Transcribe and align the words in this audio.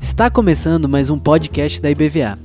Está 0.00 0.28
começando 0.28 0.88
mais 0.88 1.08
um 1.08 1.16
podcast 1.16 1.80
da 1.80 1.88
IBVA. 1.88 2.36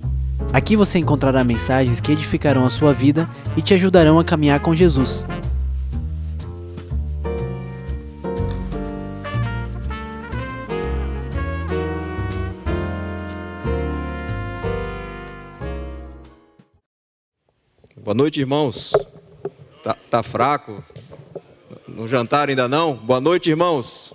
Aqui 0.53 0.75
você 0.75 0.99
encontrará 0.99 1.43
mensagens 1.43 1.99
que 1.99 2.11
edificarão 2.11 2.63
a 2.63 2.69
sua 2.69 2.93
vida 2.93 3.27
e 3.57 3.61
te 3.63 3.73
ajudarão 3.73 4.19
a 4.19 4.23
caminhar 4.23 4.59
com 4.59 4.75
Jesus. 4.75 5.25
Boa 17.97 18.13
noite, 18.13 18.39
irmãos. 18.39 18.93
Tá, 19.83 19.95
tá 20.09 20.21
fraco? 20.21 20.83
No 21.99 22.07
jantar 22.07 22.47
ainda 22.47 22.65
não? 22.65 22.95
Boa 22.95 23.19
noite, 23.19 23.49
irmãos. 23.49 24.13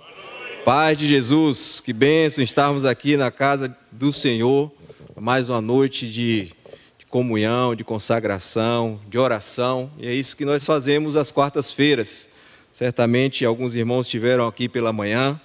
Paz 0.65 0.97
de 0.97 1.07
Jesus, 1.07 1.81
que 1.81 1.93
bênção 1.93 2.43
estarmos 2.43 2.83
aqui 2.83 3.15
na 3.15 3.29
casa 3.29 3.77
do 3.91 4.11
Senhor, 4.11 4.71
mais 5.15 5.49
uma 5.49 5.61
noite 5.61 6.11
de, 6.11 6.51
de, 6.97 7.05
comunhão, 7.07 7.75
de 7.75 7.83
consagração, 7.83 8.99
de 9.07 9.19
oração, 9.19 9.91
e 9.99 10.07
é 10.07 10.13
isso 10.15 10.35
que 10.35 10.43
nós 10.43 10.65
fazemos 10.65 11.15
às 11.15 11.31
quartas-feiras. 11.31 12.27
Certamente 12.73 13.45
alguns 13.45 13.75
irmãos 13.75 14.07
estiveram 14.07 14.47
aqui 14.47 14.67
pela 14.67 14.91
manhã, 14.91 15.39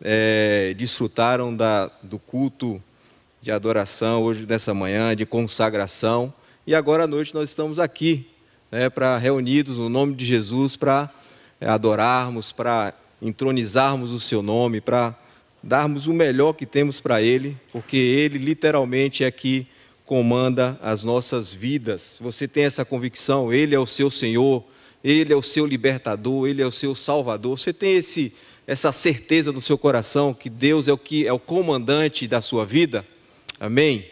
é, 0.00 0.72
desfrutaram 0.74 1.54
da, 1.54 1.90
do 2.02 2.18
culto 2.18 2.82
de 3.42 3.52
adoração 3.52 4.22
hoje 4.22 4.46
nessa 4.48 4.72
manhã, 4.72 5.14
de 5.14 5.26
consagração, 5.26 6.32
e 6.66 6.74
agora 6.74 7.04
à 7.04 7.06
noite 7.06 7.34
nós 7.34 7.50
estamos 7.50 7.78
aqui, 7.78 8.26
né, 8.70 8.88
para 8.88 9.18
reunidos 9.18 9.76
no 9.76 9.90
nome 9.90 10.14
de 10.14 10.24
Jesus, 10.24 10.74
para 10.74 11.12
adorarmos, 11.64 12.52
para 12.52 12.94
entronizarmos 13.20 14.12
o 14.12 14.20
seu 14.20 14.42
nome, 14.42 14.80
para 14.80 15.16
darmos 15.62 16.06
o 16.06 16.14
melhor 16.14 16.54
que 16.54 16.66
temos 16.66 17.00
para 17.00 17.22
Ele, 17.22 17.56
porque 17.70 17.96
Ele 17.96 18.38
literalmente 18.38 19.22
é 19.22 19.30
que 19.30 19.66
comanda 20.04 20.78
as 20.82 21.04
nossas 21.04 21.54
vidas. 21.54 22.18
Você 22.20 22.48
tem 22.48 22.64
essa 22.64 22.84
convicção, 22.84 23.52
Ele 23.52 23.74
é 23.74 23.78
o 23.78 23.86
seu 23.86 24.10
Senhor, 24.10 24.64
Ele 25.02 25.32
é 25.32 25.36
o 25.36 25.42
seu 25.42 25.64
libertador, 25.64 26.48
Ele 26.48 26.60
é 26.60 26.66
o 26.66 26.72
seu 26.72 26.94
Salvador. 26.94 27.58
Você 27.58 27.72
tem 27.72 27.96
esse, 27.96 28.32
essa 28.66 28.90
certeza 28.90 29.52
no 29.52 29.60
seu 29.60 29.78
coração 29.78 30.34
que 30.34 30.50
Deus 30.50 30.88
é 30.88 30.92
o 30.92 30.98
que 30.98 31.26
é 31.26 31.32
o 31.32 31.38
comandante 31.38 32.26
da 32.26 32.40
sua 32.42 32.66
vida? 32.66 33.06
Amém? 33.60 34.06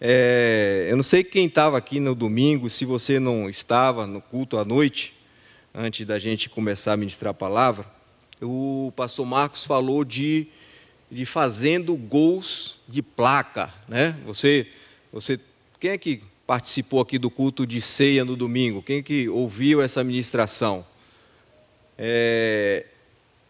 É, 0.00 0.88
eu 0.90 0.96
não 0.96 1.02
sei 1.02 1.24
quem 1.24 1.46
estava 1.46 1.78
aqui 1.78 2.00
no 2.00 2.14
domingo, 2.14 2.68
se 2.68 2.84
você 2.84 3.18
não 3.18 3.48
estava 3.48 4.06
no 4.06 4.20
culto 4.20 4.58
à 4.58 4.64
noite, 4.64 5.15
antes 5.76 6.06
da 6.06 6.18
gente 6.18 6.48
começar 6.48 6.94
a 6.94 6.96
ministrar 6.96 7.32
a 7.32 7.34
palavra, 7.34 7.84
o 8.40 8.90
pastor 8.96 9.26
Marcos 9.26 9.66
falou 9.66 10.06
de, 10.06 10.46
de 11.10 11.26
fazendo 11.26 11.94
gols 11.94 12.78
de 12.88 13.02
placa, 13.02 13.72
né? 13.86 14.16
Você, 14.24 14.66
você, 15.12 15.38
quem 15.78 15.90
é 15.90 15.98
que 15.98 16.22
participou 16.46 16.98
aqui 17.00 17.18
do 17.18 17.30
culto 17.30 17.66
de 17.66 17.78
ceia 17.82 18.24
no 18.24 18.36
domingo? 18.36 18.82
Quem 18.82 19.00
é 19.00 19.02
que 19.02 19.28
ouviu 19.28 19.82
essa 19.82 20.02
ministração? 20.02 20.86
É, 21.98 22.86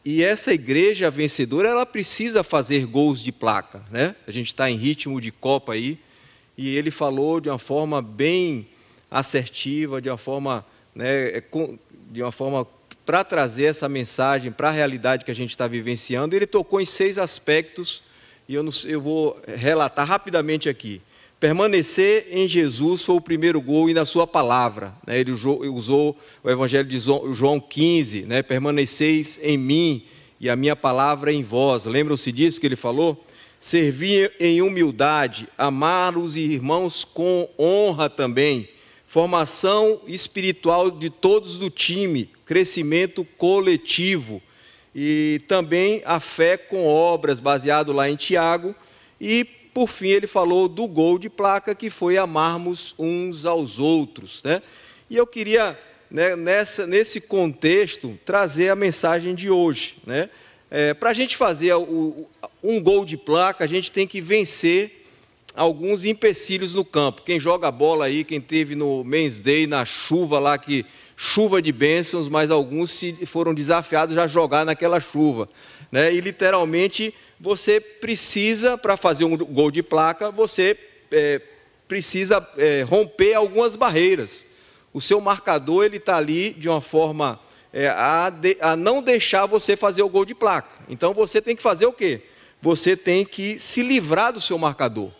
e 0.04 0.24
essa 0.24 0.52
igreja 0.52 1.08
vencedora, 1.12 1.68
ela 1.68 1.86
precisa 1.86 2.42
fazer 2.42 2.86
gols 2.86 3.22
de 3.22 3.30
placa, 3.30 3.84
né? 3.88 4.16
A 4.26 4.32
gente 4.32 4.48
está 4.48 4.68
em 4.68 4.76
ritmo 4.76 5.20
de 5.20 5.30
Copa 5.30 5.74
aí, 5.74 5.96
e 6.58 6.74
ele 6.74 6.90
falou 6.90 7.40
de 7.40 7.48
uma 7.48 7.58
forma 7.58 8.02
bem 8.02 8.66
assertiva, 9.08 10.02
de 10.02 10.08
uma 10.08 10.18
forma 10.18 10.66
né, 10.96 11.36
é 11.36 11.44
de 12.10 12.22
uma 12.22 12.32
forma 12.32 12.66
para 13.04 13.22
trazer 13.22 13.66
essa 13.66 13.88
mensagem 13.88 14.50
para 14.50 14.68
a 14.68 14.72
realidade 14.72 15.24
que 15.24 15.30
a 15.30 15.34
gente 15.34 15.50
está 15.50 15.68
vivenciando. 15.68 16.34
Ele 16.34 16.46
tocou 16.46 16.80
em 16.80 16.84
seis 16.84 17.18
aspectos 17.18 18.02
e 18.48 18.54
eu, 18.54 18.62
não, 18.62 18.72
eu 18.84 19.00
vou 19.00 19.40
relatar 19.46 20.06
rapidamente 20.06 20.68
aqui. 20.68 21.00
Permanecer 21.38 22.28
em 22.30 22.48
Jesus 22.48 23.04
foi 23.04 23.16
o 23.16 23.20
primeiro 23.20 23.60
gol 23.60 23.88
e 23.88 23.94
na 23.94 24.04
sua 24.04 24.26
palavra. 24.26 24.94
Né? 25.06 25.20
Ele 25.20 25.30
usou, 25.30 26.16
o 26.42 26.50
Evangelho 26.50 26.88
de 26.88 26.98
João 26.98 27.60
15, 27.60 28.22
né? 28.22 28.42
permaneceis 28.42 29.38
em 29.42 29.56
mim 29.56 30.04
e 30.40 30.50
a 30.50 30.56
minha 30.56 30.74
palavra 30.74 31.32
em 31.32 31.42
vós. 31.42 31.84
Lembram-se 31.84 32.32
disso 32.32 32.60
que 32.60 32.66
ele 32.66 32.76
falou? 32.76 33.24
Servir 33.60 34.32
em 34.40 34.62
humildade, 34.62 35.48
amar 35.56 36.16
os 36.16 36.36
irmãos 36.36 37.04
com 37.04 37.48
honra 37.58 38.08
também 38.08 38.68
formação 39.06 40.00
espiritual 40.06 40.90
de 40.90 41.08
todos 41.08 41.56
do 41.56 41.70
time, 41.70 42.30
crescimento 42.44 43.24
coletivo 43.38 44.42
e 44.94 45.42
também 45.46 46.02
a 46.04 46.18
fé 46.18 46.56
com 46.56 46.86
obras, 46.86 47.38
baseado 47.38 47.92
lá 47.92 48.08
em 48.08 48.16
Tiago. 48.16 48.74
E, 49.20 49.44
por 49.44 49.88
fim, 49.88 50.08
ele 50.08 50.26
falou 50.26 50.68
do 50.68 50.86
gol 50.86 51.18
de 51.18 51.28
placa, 51.28 51.74
que 51.74 51.90
foi 51.90 52.16
amarmos 52.16 52.94
uns 52.98 53.44
aos 53.44 53.78
outros. 53.78 54.42
Né? 54.42 54.62
E 55.10 55.16
eu 55.16 55.26
queria, 55.26 55.78
né, 56.10 56.34
nessa, 56.34 56.86
nesse 56.86 57.20
contexto, 57.20 58.18
trazer 58.24 58.70
a 58.70 58.76
mensagem 58.76 59.34
de 59.34 59.50
hoje. 59.50 59.96
Né? 60.06 60.30
É, 60.70 60.94
Para 60.94 61.10
a 61.10 61.14
gente 61.14 61.36
fazer 61.36 61.74
o, 61.74 62.26
um 62.62 62.80
gol 62.80 63.04
de 63.04 63.18
placa, 63.18 63.64
a 63.64 63.68
gente 63.68 63.92
tem 63.92 64.06
que 64.06 64.20
vencer 64.20 65.05
alguns 65.56 66.04
empecilhos 66.04 66.74
no 66.74 66.84
campo. 66.84 67.22
Quem 67.22 67.40
joga 67.40 67.70
bola 67.70 68.04
aí, 68.04 68.22
quem 68.22 68.40
teve 68.40 68.76
no 68.76 69.02
Men's 69.02 69.40
Day, 69.40 69.66
na 69.66 69.86
chuva 69.86 70.38
lá, 70.38 70.58
que 70.58 70.84
chuva 71.16 71.62
de 71.62 71.72
bênçãos, 71.72 72.28
mas 72.28 72.50
alguns 72.50 72.90
se 72.90 73.14
foram 73.24 73.54
desafiados 73.54 74.16
a 74.18 74.28
jogar 74.28 74.66
naquela 74.66 75.00
chuva. 75.00 75.48
Né? 75.90 76.12
E 76.12 76.20
literalmente 76.20 77.14
você 77.40 77.80
precisa, 77.80 78.76
para 78.76 78.96
fazer 78.96 79.24
um 79.24 79.36
gol 79.36 79.70
de 79.70 79.82
placa, 79.82 80.30
você 80.30 80.76
é, 81.10 81.40
precisa 81.88 82.46
é, 82.58 82.82
romper 82.82 83.32
algumas 83.32 83.74
barreiras. 83.74 84.44
O 84.92 85.00
seu 85.00 85.20
marcador 85.20 85.84
ele 85.84 85.96
está 85.96 86.18
ali 86.18 86.52
de 86.52 86.68
uma 86.68 86.82
forma 86.82 87.40
é, 87.72 87.88
a, 87.88 88.28
de, 88.28 88.58
a 88.60 88.76
não 88.76 89.02
deixar 89.02 89.46
você 89.46 89.74
fazer 89.74 90.02
o 90.02 90.08
gol 90.08 90.26
de 90.26 90.34
placa. 90.34 90.84
Então 90.88 91.14
você 91.14 91.40
tem 91.40 91.56
que 91.56 91.62
fazer 91.62 91.86
o 91.86 91.92
quê? 91.92 92.22
Você 92.60 92.94
tem 92.94 93.24
que 93.24 93.58
se 93.58 93.82
livrar 93.82 94.32
do 94.32 94.40
seu 94.40 94.58
marcador 94.58 95.10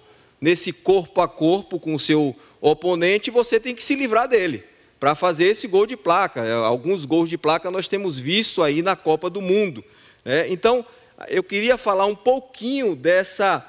nesse 0.40 0.72
corpo 0.72 1.20
a 1.20 1.28
corpo 1.28 1.78
com 1.78 1.94
o 1.94 1.98
seu 1.98 2.36
oponente, 2.60 3.30
você 3.30 3.58
tem 3.60 3.74
que 3.74 3.82
se 3.82 3.94
livrar 3.94 4.28
dele 4.28 4.64
para 4.98 5.14
fazer 5.14 5.44
esse 5.44 5.68
gol 5.68 5.86
de 5.86 5.96
placa. 5.96 6.44
É, 6.44 6.52
alguns 6.52 7.04
gols 7.04 7.28
de 7.28 7.38
placa 7.38 7.70
nós 7.70 7.88
temos 7.88 8.18
visto 8.18 8.62
aí 8.62 8.82
na 8.82 8.96
Copa 8.96 9.28
do 9.28 9.42
Mundo. 9.42 9.84
Né? 10.24 10.46
Então, 10.48 10.84
eu 11.28 11.42
queria 11.42 11.78
falar 11.78 12.06
um 12.06 12.14
pouquinho 12.14 12.94
dessa, 12.94 13.64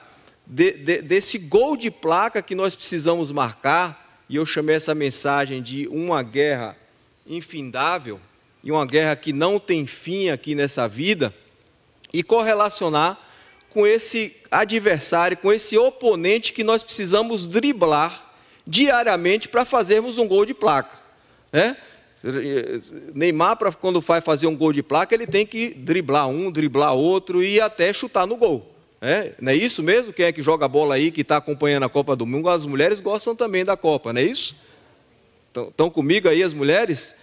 de, 0.46 0.72
de, 0.74 1.02
desse 1.02 1.38
gol 1.38 1.78
de 1.78 1.92
placa 1.92 2.42
que 2.42 2.56
nós 2.56 2.76
precisamos 2.76 3.32
marcar, 3.32 4.06
e 4.30 4.36
eu 4.36 4.46
chamei 4.46 4.76
essa 4.76 4.94
mensagem 4.94 5.62
de 5.62 5.88
uma 5.88 6.22
guerra 6.22 6.76
infindável, 7.26 8.20
e 8.64 8.72
uma 8.72 8.86
guerra 8.86 9.16
que 9.16 9.32
não 9.32 9.60
tem 9.60 9.86
fim 9.86 10.30
aqui 10.30 10.56
nessa 10.56 10.88
vida, 10.88 11.34
e 12.12 12.24
correlacionar 12.24 13.18
com 13.78 13.86
esse 13.86 14.36
adversário, 14.50 15.38
com 15.38 15.54
esse 15.54 15.78
oponente 15.78 16.52
que 16.52 16.64
nós 16.64 16.82
precisamos 16.82 17.46
driblar 17.46 18.34
diariamente 18.66 19.48
para 19.48 19.66
fazermos 19.66 20.18
um 20.18 20.28
gol 20.28 20.48
de 20.48 20.54
placa. 20.56 20.98
Né? 21.54 21.78
Neymar, 23.14 23.56
pra, 23.56 23.72
quando 23.72 24.02
vai 24.02 24.20
fazer 24.20 24.48
um 24.48 24.58
gol 24.58 24.74
de 24.74 24.82
placa, 24.82 25.14
ele 25.14 25.28
tem 25.28 25.46
que 25.46 25.76
driblar 25.76 26.28
um, 26.28 26.52
driblar 26.52 26.96
outro 26.96 27.44
e 27.44 27.62
até 27.62 27.94
chutar 27.94 28.26
no 28.26 28.36
gol. 28.36 28.76
É, 29.00 29.34
não 29.40 29.52
é 29.52 29.56
isso 29.56 29.84
mesmo? 29.84 30.12
Quem 30.12 30.26
é 30.26 30.32
que 30.32 30.42
joga 30.42 30.68
bola 30.68 30.96
aí, 30.96 31.12
que 31.12 31.22
está 31.22 31.38
acompanhando 31.38 31.84
a 31.84 31.90
Copa 31.90 32.16
do 32.16 32.26
Mundo? 32.26 32.50
As 32.50 32.66
mulheres 32.66 33.00
gostam 33.00 33.36
também 33.36 33.64
da 33.64 33.78
Copa, 33.78 34.12
não 34.12 34.20
é 34.20 34.24
isso? 34.24 34.56
Estão 35.56 35.88
comigo 35.88 36.28
aí 36.28 36.42
as 36.42 36.52
mulheres? 36.52 37.14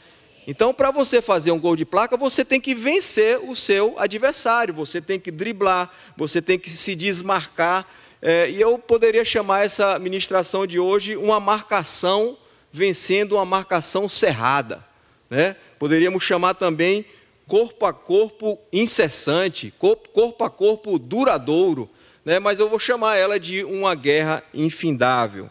Então, 0.47 0.75
para 0.75 0.91
você 0.91 1.23
fazer 1.23 1.53
um 1.53 1.59
gol 1.59 1.75
de 1.75 1.85
placa, 1.85 2.17
você 2.17 2.45
tem 2.45 2.61
que 2.61 2.75
vencer 2.75 3.39
o 3.39 3.57
seu 3.57 3.99
adversário, 3.99 4.75
você 4.75 5.01
tem 5.01 5.19
que 5.19 5.31
driblar, 5.31 5.91
você 6.17 6.43
tem 6.43 6.59
que 6.59 6.69
se 6.69 6.95
desmarcar. 6.95 7.87
É, 8.21 8.51
e 8.51 8.61
eu 8.61 8.79
poderia 8.79 9.25
chamar 9.25 9.65
essa 9.65 9.99
ministração 9.99 10.67
de 10.67 10.79
hoje 10.79 11.17
uma 11.17 11.41
marcação 11.41 12.37
vencendo 12.73 13.37
uma 13.37 13.45
marcação 13.45 14.09
cerrada. 14.09 14.85
Né? 15.31 15.57
Poderíamos 15.79 16.25
chamar 16.25 16.55
também 16.55 17.07
corpo 17.47 17.87
a 17.87 17.93
corpo 17.93 18.59
incessante, 18.73 19.73
corpo 19.79 20.45
a 20.45 20.51
corpo 20.51 20.99
duradouro, 20.99 21.89
né? 22.25 22.39
mas 22.39 22.59
eu 22.59 22.69
vou 22.69 22.79
chamar 22.79 23.17
ela 23.17 23.39
de 23.39 23.65
uma 23.65 23.95
guerra 23.95 24.43
infindável. 24.53 25.49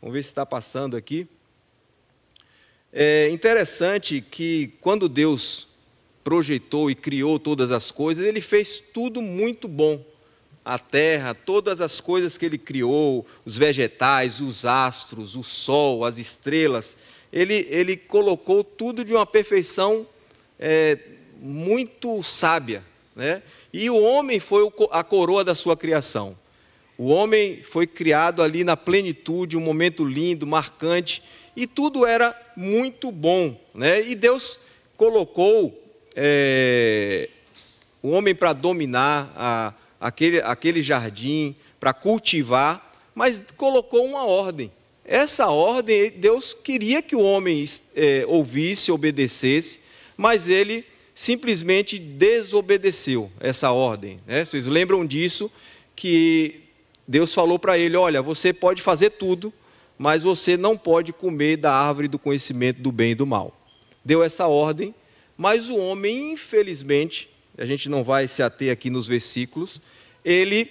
Vamos 0.00 0.14
ver 0.14 0.22
se 0.22 0.28
está 0.28 0.44
passando 0.44 0.96
aqui. 0.96 1.26
É 2.92 3.28
interessante 3.30 4.20
que 4.20 4.72
quando 4.80 5.08
Deus 5.08 5.68
projetou 6.24 6.90
e 6.90 6.94
criou 6.94 7.38
todas 7.38 7.70
as 7.70 7.90
coisas, 7.92 8.26
ele 8.26 8.40
fez 8.40 8.80
tudo 8.80 9.22
muito 9.22 9.68
bom. 9.68 10.04
A 10.64 10.78
terra, 10.78 11.34
todas 11.34 11.80
as 11.80 12.00
coisas 12.00 12.36
que 12.36 12.44
ele 12.44 12.58
criou, 12.58 13.24
os 13.44 13.56
vegetais, 13.56 14.40
os 14.40 14.64
astros, 14.64 15.36
o 15.36 15.44
sol, 15.44 16.04
as 16.04 16.18
estrelas, 16.18 16.96
ele, 17.32 17.66
ele 17.70 17.96
colocou 17.96 18.64
tudo 18.64 19.04
de 19.04 19.14
uma 19.14 19.24
perfeição 19.24 20.06
é, 20.58 20.98
muito 21.40 22.22
sábia. 22.22 22.82
Né? 23.14 23.42
E 23.72 23.88
o 23.88 24.00
homem 24.00 24.40
foi 24.40 24.68
a 24.90 25.04
coroa 25.04 25.44
da 25.44 25.54
sua 25.54 25.76
criação. 25.76 26.36
O 26.98 27.08
homem 27.08 27.62
foi 27.62 27.86
criado 27.86 28.42
ali 28.42 28.64
na 28.64 28.76
plenitude, 28.76 29.56
um 29.56 29.60
momento 29.60 30.04
lindo, 30.04 30.46
marcante, 30.46 31.22
e 31.56 31.66
tudo 31.66 32.04
era 32.04 32.38
muito 32.54 33.10
bom. 33.10 33.58
Né? 33.74 34.06
E 34.06 34.14
Deus 34.14 34.60
colocou 34.96 35.82
é, 36.14 37.28
o 38.02 38.10
homem 38.10 38.34
para 38.34 38.52
dominar 38.52 39.32
a, 39.34 39.74
aquele, 40.00 40.40
aquele 40.42 40.82
jardim, 40.82 41.56
para 41.80 41.92
cultivar, 41.92 42.94
mas 43.14 43.42
colocou 43.56 44.04
uma 44.04 44.24
ordem. 44.24 44.70
Essa 45.04 45.48
ordem, 45.48 46.10
Deus 46.10 46.52
queria 46.52 47.00
que 47.00 47.16
o 47.16 47.20
homem 47.20 47.64
é, 47.94 48.24
ouvisse, 48.26 48.90
obedecesse, 48.90 49.80
mas 50.16 50.48
ele 50.48 50.84
simplesmente 51.14 51.98
desobedeceu 51.98 53.30
essa 53.40 53.70
ordem. 53.70 54.20
Né? 54.26 54.44
Vocês 54.44 54.66
lembram 54.66 55.06
disso? 55.06 55.50
Que 55.94 56.60
Deus 57.06 57.32
falou 57.32 57.58
para 57.58 57.78
ele: 57.78 57.96
Olha, 57.96 58.20
você 58.20 58.52
pode 58.52 58.82
fazer 58.82 59.10
tudo, 59.10 59.52
mas 59.98 60.22
você 60.22 60.56
não 60.56 60.76
pode 60.76 61.12
comer 61.12 61.56
da 61.56 61.72
árvore 61.72 62.08
do 62.08 62.18
conhecimento 62.18 62.80
do 62.80 62.92
bem 62.92 63.12
e 63.12 63.14
do 63.14 63.26
mal. 63.26 63.58
Deu 64.04 64.22
essa 64.22 64.46
ordem, 64.46 64.94
mas 65.36 65.68
o 65.68 65.76
homem, 65.76 66.32
infelizmente, 66.32 67.28
a 67.56 67.64
gente 67.64 67.88
não 67.88 68.04
vai 68.04 68.28
se 68.28 68.42
ater 68.42 68.70
aqui 68.70 68.90
nos 68.90 69.06
versículos, 69.06 69.80
ele 70.24 70.70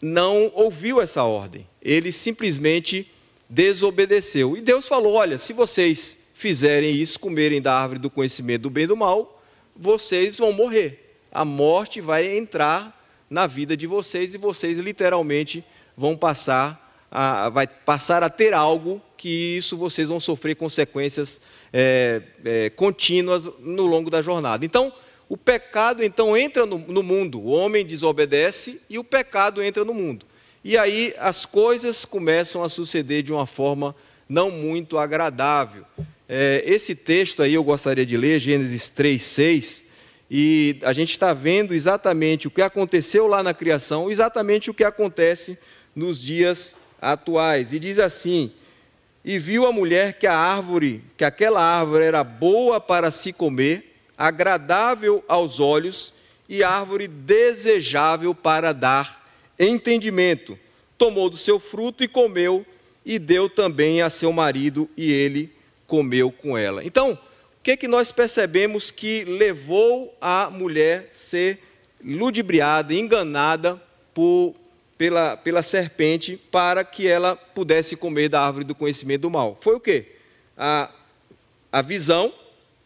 não 0.00 0.50
ouviu 0.54 1.00
essa 1.00 1.24
ordem, 1.24 1.66
ele 1.82 2.12
simplesmente 2.12 3.10
desobedeceu. 3.48 4.56
E 4.56 4.60
Deus 4.60 4.86
falou: 4.86 5.14
Olha, 5.14 5.38
se 5.38 5.52
vocês 5.52 6.18
fizerem 6.34 6.94
isso, 6.94 7.18
comerem 7.18 7.60
da 7.60 7.74
árvore 7.74 7.98
do 7.98 8.10
conhecimento 8.10 8.62
do 8.62 8.70
bem 8.70 8.84
e 8.84 8.86
do 8.86 8.96
mal, 8.96 9.42
vocês 9.76 10.38
vão 10.38 10.52
morrer. 10.52 11.18
A 11.30 11.44
morte 11.44 12.00
vai 12.00 12.36
entrar 12.36 12.98
na 13.28 13.46
vida 13.46 13.76
de 13.76 13.86
vocês 13.86 14.34
e 14.34 14.38
vocês 14.38 14.78
literalmente 14.78 15.64
vão 15.96 16.16
passar 16.16 16.89
a, 17.10 17.48
vai 17.48 17.66
passar 17.66 18.22
a 18.22 18.30
ter 18.30 18.54
algo 18.54 19.02
que 19.16 19.56
isso 19.56 19.76
vocês 19.76 20.08
vão 20.08 20.20
sofrer 20.20 20.54
consequências 20.54 21.40
é, 21.72 22.22
é, 22.44 22.70
contínuas 22.70 23.50
no 23.58 23.86
longo 23.86 24.08
da 24.08 24.22
jornada. 24.22 24.64
Então, 24.64 24.92
o 25.28 25.36
pecado 25.36 26.04
então 26.04 26.36
entra 26.36 26.64
no, 26.66 26.78
no 26.78 27.02
mundo, 27.02 27.40
o 27.40 27.50
homem 27.50 27.84
desobedece 27.84 28.80
e 28.88 28.98
o 28.98 29.04
pecado 29.04 29.62
entra 29.62 29.84
no 29.84 29.94
mundo. 29.94 30.26
E 30.64 30.76
aí 30.76 31.14
as 31.18 31.46
coisas 31.46 32.04
começam 32.04 32.62
a 32.62 32.68
suceder 32.68 33.22
de 33.22 33.32
uma 33.32 33.46
forma 33.46 33.94
não 34.28 34.50
muito 34.50 34.98
agradável. 34.98 35.84
É, 36.28 36.62
esse 36.66 36.94
texto 36.94 37.42
aí 37.42 37.54
eu 37.54 37.64
gostaria 37.64 38.06
de 38.06 38.16
ler, 38.16 38.38
Gênesis 38.38 38.88
3, 38.88 39.20
6, 39.20 39.84
e 40.30 40.78
a 40.82 40.92
gente 40.92 41.10
está 41.10 41.34
vendo 41.34 41.74
exatamente 41.74 42.46
o 42.46 42.50
que 42.50 42.62
aconteceu 42.62 43.26
lá 43.26 43.42
na 43.42 43.52
criação, 43.52 44.10
exatamente 44.10 44.70
o 44.70 44.74
que 44.74 44.84
acontece 44.84 45.58
nos 45.94 46.22
dias 46.22 46.76
atuais. 47.00 47.72
E 47.72 47.78
diz 47.78 47.98
assim: 47.98 48.52
E 49.24 49.38
viu 49.38 49.66
a 49.66 49.72
mulher 49.72 50.18
que 50.18 50.26
a 50.26 50.36
árvore, 50.36 51.02
que 51.16 51.24
aquela 51.24 51.62
árvore 51.62 52.04
era 52.04 52.22
boa 52.22 52.80
para 52.80 53.10
se 53.10 53.32
comer, 53.32 53.96
agradável 54.16 55.24
aos 55.26 55.60
olhos 55.60 56.12
e 56.48 56.62
árvore 56.64 57.06
desejável 57.06 58.34
para 58.34 58.72
dar 58.72 59.24
entendimento. 59.58 60.58
Tomou 60.98 61.30
do 61.30 61.36
seu 61.36 61.60
fruto 61.60 62.02
e 62.02 62.08
comeu, 62.08 62.66
e 63.06 63.18
deu 63.18 63.48
também 63.48 64.02
a 64.02 64.10
seu 64.10 64.32
marido, 64.32 64.90
e 64.96 65.12
ele 65.12 65.50
comeu 65.86 66.30
com 66.30 66.58
ela. 66.58 66.84
Então, 66.84 67.12
o 67.12 67.62
que, 67.62 67.76
que 67.76 67.88
nós 67.88 68.10
percebemos 68.12 68.90
que 68.90 69.24
levou 69.24 70.16
a 70.20 70.50
mulher 70.50 71.10
ser 71.12 71.58
ludibriada, 72.04 72.94
enganada 72.94 73.80
por, 74.12 74.54
pela, 75.00 75.34
pela 75.34 75.62
serpente 75.62 76.36
para 76.50 76.84
que 76.84 77.08
ela 77.08 77.34
pudesse 77.34 77.96
comer 77.96 78.28
da 78.28 78.42
árvore 78.42 78.66
do 78.66 78.74
conhecimento 78.74 79.22
do 79.22 79.30
mal? 79.30 79.56
Foi 79.62 79.74
o 79.74 79.80
quê? 79.80 80.08
A, 80.54 80.90
a 81.72 81.80
visão 81.80 82.34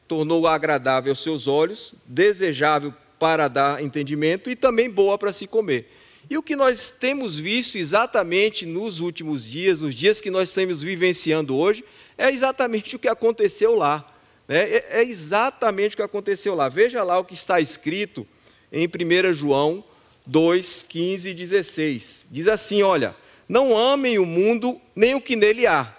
tornou 0.07 0.47
agradável 0.47 1.11
aos 1.11 1.21
seus 1.21 1.49
olhos, 1.49 1.93
desejável 2.07 2.95
para 3.19 3.49
dar 3.49 3.83
entendimento 3.83 4.49
e 4.49 4.55
também 4.55 4.89
boa 4.89 5.19
para 5.19 5.33
se 5.33 5.49
comer. 5.49 5.91
E 6.31 6.39
o 6.39 6.43
que 6.43 6.55
nós 6.55 6.93
temos 6.93 7.37
visto 7.37 7.77
exatamente 7.77 8.65
nos 8.65 9.01
últimos 9.01 9.45
dias, 9.45 9.81
nos 9.81 9.93
dias 9.93 10.21
que 10.21 10.31
nós 10.31 10.51
estamos 10.51 10.85
vivenciando 10.85 11.57
hoje, 11.57 11.85
é 12.17 12.31
exatamente 12.31 12.95
o 12.95 12.99
que 13.01 13.09
aconteceu 13.09 13.75
lá. 13.75 14.07
Né? 14.47 14.61
É, 14.61 15.01
é 15.01 15.03
exatamente 15.03 15.95
o 15.95 15.97
que 15.97 16.03
aconteceu 16.03 16.55
lá. 16.55 16.69
Veja 16.69 17.03
lá 17.03 17.19
o 17.19 17.25
que 17.25 17.35
está 17.35 17.61
escrito 17.61 18.25
em 18.71 18.87
1 18.87 19.35
João 19.35 19.85
2, 20.27 20.85
15 20.89 21.31
e 21.31 21.35
16. 21.35 22.27
Diz 22.31 22.49
assim: 22.49 22.83
Olha, 22.83 23.15
não 23.49 23.77
amem 23.77 24.19
o 24.19 24.27
mundo 24.27 24.81
nem 24.95 25.15
o 25.15 25.21
que 25.21 25.37
nele 25.37 25.67
há. 25.67 25.95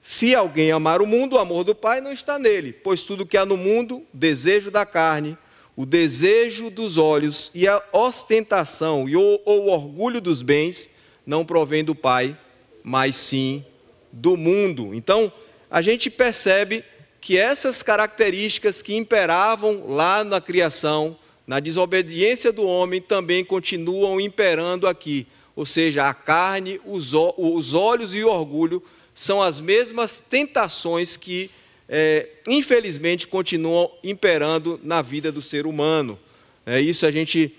Se 0.00 0.34
alguém 0.34 0.70
amar 0.70 1.00
o 1.00 1.06
mundo, 1.06 1.36
o 1.36 1.38
amor 1.38 1.64
do 1.64 1.74
Pai 1.74 2.00
não 2.00 2.12
está 2.12 2.38
nele, 2.38 2.72
pois 2.72 3.02
tudo 3.02 3.24
que 3.24 3.38
há 3.38 3.46
no 3.46 3.56
mundo, 3.56 4.02
desejo 4.12 4.70
da 4.70 4.84
carne, 4.84 5.36
o 5.74 5.86
desejo 5.86 6.70
dos 6.70 6.98
olhos 6.98 7.50
e 7.54 7.66
a 7.66 7.82
ostentação 7.92 9.08
e 9.08 9.16
o, 9.16 9.40
o 9.44 9.68
orgulho 9.70 10.20
dos 10.20 10.42
bens 10.42 10.90
não 11.26 11.44
provém 11.44 11.82
do 11.82 11.94
Pai, 11.94 12.38
mas 12.82 13.16
sim 13.16 13.64
do 14.12 14.36
mundo. 14.36 14.94
Então, 14.94 15.32
a 15.70 15.82
gente 15.82 16.10
percebe 16.10 16.84
que 17.20 17.38
essas 17.38 17.82
características 17.82 18.82
que 18.82 18.94
imperavam 18.94 19.84
lá 19.88 20.22
na 20.22 20.40
criação, 20.40 21.16
na 21.46 21.60
desobediência 21.60 22.52
do 22.52 22.64
homem, 22.64 23.00
também 23.00 23.44
continuam 23.44 24.20
imperando 24.20 24.86
aqui. 24.86 25.26
Ou 25.54 25.64
seja, 25.64 26.08
a 26.08 26.14
carne, 26.14 26.80
os, 26.84 27.14
olhos 27.14 28.14
e 28.14 28.24
o 28.24 28.28
orgulho 28.28 28.82
são 29.14 29.40
as 29.40 29.60
mesmas 29.60 30.18
tentações 30.18 31.16
que 31.16 31.50
é, 31.88 32.28
infelizmente, 32.48 33.26
continuam 33.26 33.90
imperando 34.02 34.80
na 34.82 35.02
vida 35.02 35.30
do 35.30 35.42
ser 35.42 35.66
humano. 35.66 36.18
É 36.64 36.80
isso 36.80 37.06
a 37.06 37.10
gente. 37.10 37.54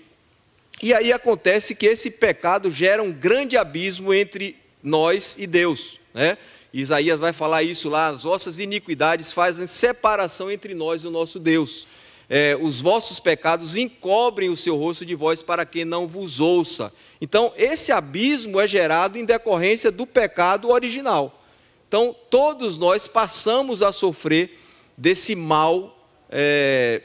E 0.81 0.93
aí 0.93 1.13
acontece 1.13 1.75
que 1.75 1.85
esse 1.85 2.09
pecado 2.09 2.71
gera 2.71 3.01
um 3.03 3.11
grande 3.11 3.55
abismo 3.55 4.13
entre 4.13 4.57
nós 4.81 5.35
e 5.39 5.45
Deus. 5.45 5.99
Né? 6.13 6.37
Isaías 6.73 7.19
vai 7.19 7.31
falar 7.31 7.63
isso 7.63 7.87
lá: 7.87 8.07
as 8.07 8.23
vossas 8.23 8.59
iniquidades 8.59 9.31
fazem 9.31 9.67
separação 9.67 10.51
entre 10.51 10.73
nós 10.73 11.03
e 11.03 11.07
o 11.07 11.11
nosso 11.11 11.39
Deus. 11.39 11.87
É, 12.29 12.57
os 12.59 12.81
vossos 12.81 13.19
pecados 13.19 13.77
encobrem 13.77 14.49
o 14.49 14.57
seu 14.57 14.75
rosto 14.75 15.05
de 15.05 15.13
vós 15.15 15.43
para 15.43 15.65
que 15.65 15.85
não 15.85 16.07
vos 16.07 16.39
ouça. 16.39 16.91
Então, 17.21 17.53
esse 17.55 17.91
abismo 17.91 18.59
é 18.59 18.67
gerado 18.67 19.17
em 19.17 19.25
decorrência 19.25 19.91
do 19.91 20.05
pecado 20.05 20.69
original. 20.69 21.43
Então, 21.87 22.15
todos 22.29 22.77
nós 22.77 23.07
passamos 23.07 23.81
a 23.81 23.91
sofrer 23.91 24.59
desse 24.97 25.35
mal 25.35 25.97
é, 26.29 27.01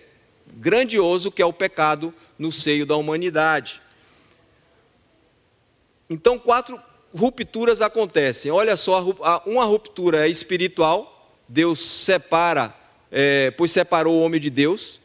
grandioso 0.54 1.30
que 1.30 1.42
é 1.42 1.46
o 1.46 1.52
pecado 1.52 2.14
no 2.38 2.50
seio 2.50 2.86
da 2.86 2.96
humanidade. 2.96 3.80
Então, 6.08 6.38
quatro 6.38 6.80
rupturas 7.14 7.80
acontecem. 7.80 8.50
Olha 8.50 8.76
só, 8.76 9.00
uma 9.46 9.64
ruptura 9.64 10.26
é 10.26 10.28
espiritual, 10.30 11.36
Deus 11.48 11.80
separa, 11.80 12.74
é, 13.10 13.50
pois 13.52 13.70
separou 13.70 14.16
o 14.16 14.22
homem 14.22 14.40
de 14.40 14.50
Deus, 14.50 15.00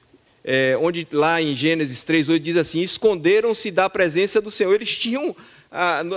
é, 0.47 0.77
onde 0.79 1.07
lá 1.11 1.41
em 1.41 1.55
Gênesis 1.55 2.05
3,8 2.05 2.39
diz 2.39 2.55
assim: 2.55 2.79
esconderam-se 2.79 3.71
da 3.71 3.89
presença 3.89 4.39
do 4.39 4.51
Senhor. 4.51 4.73
Eles 4.73 4.95
tinham 4.95 5.35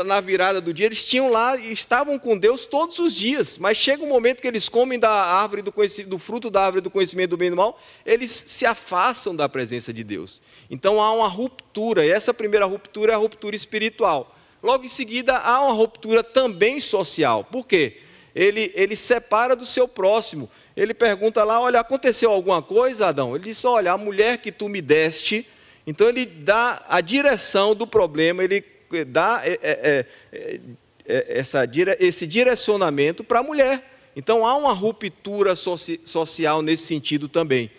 na 0.06 0.20
virada 0.20 0.60
do 0.60 0.72
dia, 0.72 0.86
eles 0.86 1.04
tinham 1.04 1.30
lá 1.30 1.56
e 1.56 1.72
estavam 1.72 2.16
com 2.16 2.38
Deus 2.38 2.64
todos 2.64 3.00
os 3.00 3.12
dias, 3.12 3.58
mas 3.58 3.76
chega 3.76 4.04
um 4.04 4.08
momento 4.08 4.40
que 4.40 4.46
eles 4.46 4.68
comem 4.68 5.00
da 5.00 5.10
árvore 5.10 5.62
do, 5.62 5.74
do 6.06 6.18
fruto 6.18 6.48
da 6.48 6.62
árvore 6.62 6.80
do 6.80 6.90
conhecimento 6.90 7.30
do 7.30 7.36
bem 7.36 7.48
e 7.48 7.50
do 7.50 7.56
mal, 7.56 7.80
eles 8.06 8.30
se 8.30 8.64
afastam 8.64 9.34
da 9.34 9.48
presença 9.48 9.92
de 9.92 10.04
Deus. 10.04 10.40
Então 10.70 11.00
há 11.00 11.12
uma 11.12 11.26
ruptura, 11.26 12.06
e 12.06 12.10
essa 12.10 12.32
primeira 12.32 12.66
ruptura 12.66 13.12
é 13.12 13.14
a 13.16 13.18
ruptura 13.18 13.56
espiritual. 13.56 14.32
Logo 14.62 14.84
em 14.84 14.88
seguida, 14.88 15.36
há 15.38 15.60
uma 15.62 15.72
ruptura 15.72 16.22
também 16.22 16.78
social. 16.78 17.42
Por 17.42 17.66
quê? 17.66 17.98
Ele, 18.34 18.70
ele 18.76 18.94
separa 18.94 19.56
do 19.56 19.66
seu 19.66 19.88
próximo. 19.88 20.48
Ele 20.78 20.94
pergunta 20.94 21.42
lá: 21.42 21.60
Olha, 21.60 21.80
aconteceu 21.80 22.30
alguma 22.30 22.62
coisa, 22.62 23.08
Adão? 23.08 23.34
Ele 23.34 23.46
diz: 23.46 23.64
Olha, 23.64 23.92
a 23.92 23.98
mulher 23.98 24.38
que 24.38 24.52
tu 24.52 24.68
me 24.68 24.80
deste. 24.80 25.44
Então 25.84 26.08
ele 26.08 26.24
dá 26.24 26.84
a 26.88 27.00
direção 27.00 27.74
do 27.74 27.86
problema, 27.86 28.44
ele 28.44 28.64
dá 29.06 29.40
é, 29.42 29.58
é, 29.62 30.06
é, 30.32 30.60
essa, 31.38 31.68
esse 31.98 32.26
direcionamento 32.26 33.24
para 33.24 33.40
a 33.40 33.42
mulher. 33.42 33.82
Então 34.14 34.46
há 34.46 34.54
uma 34.54 34.72
ruptura 34.72 35.54
social 35.56 36.62
nesse 36.62 36.86
sentido 36.86 37.26
também. 37.28 37.70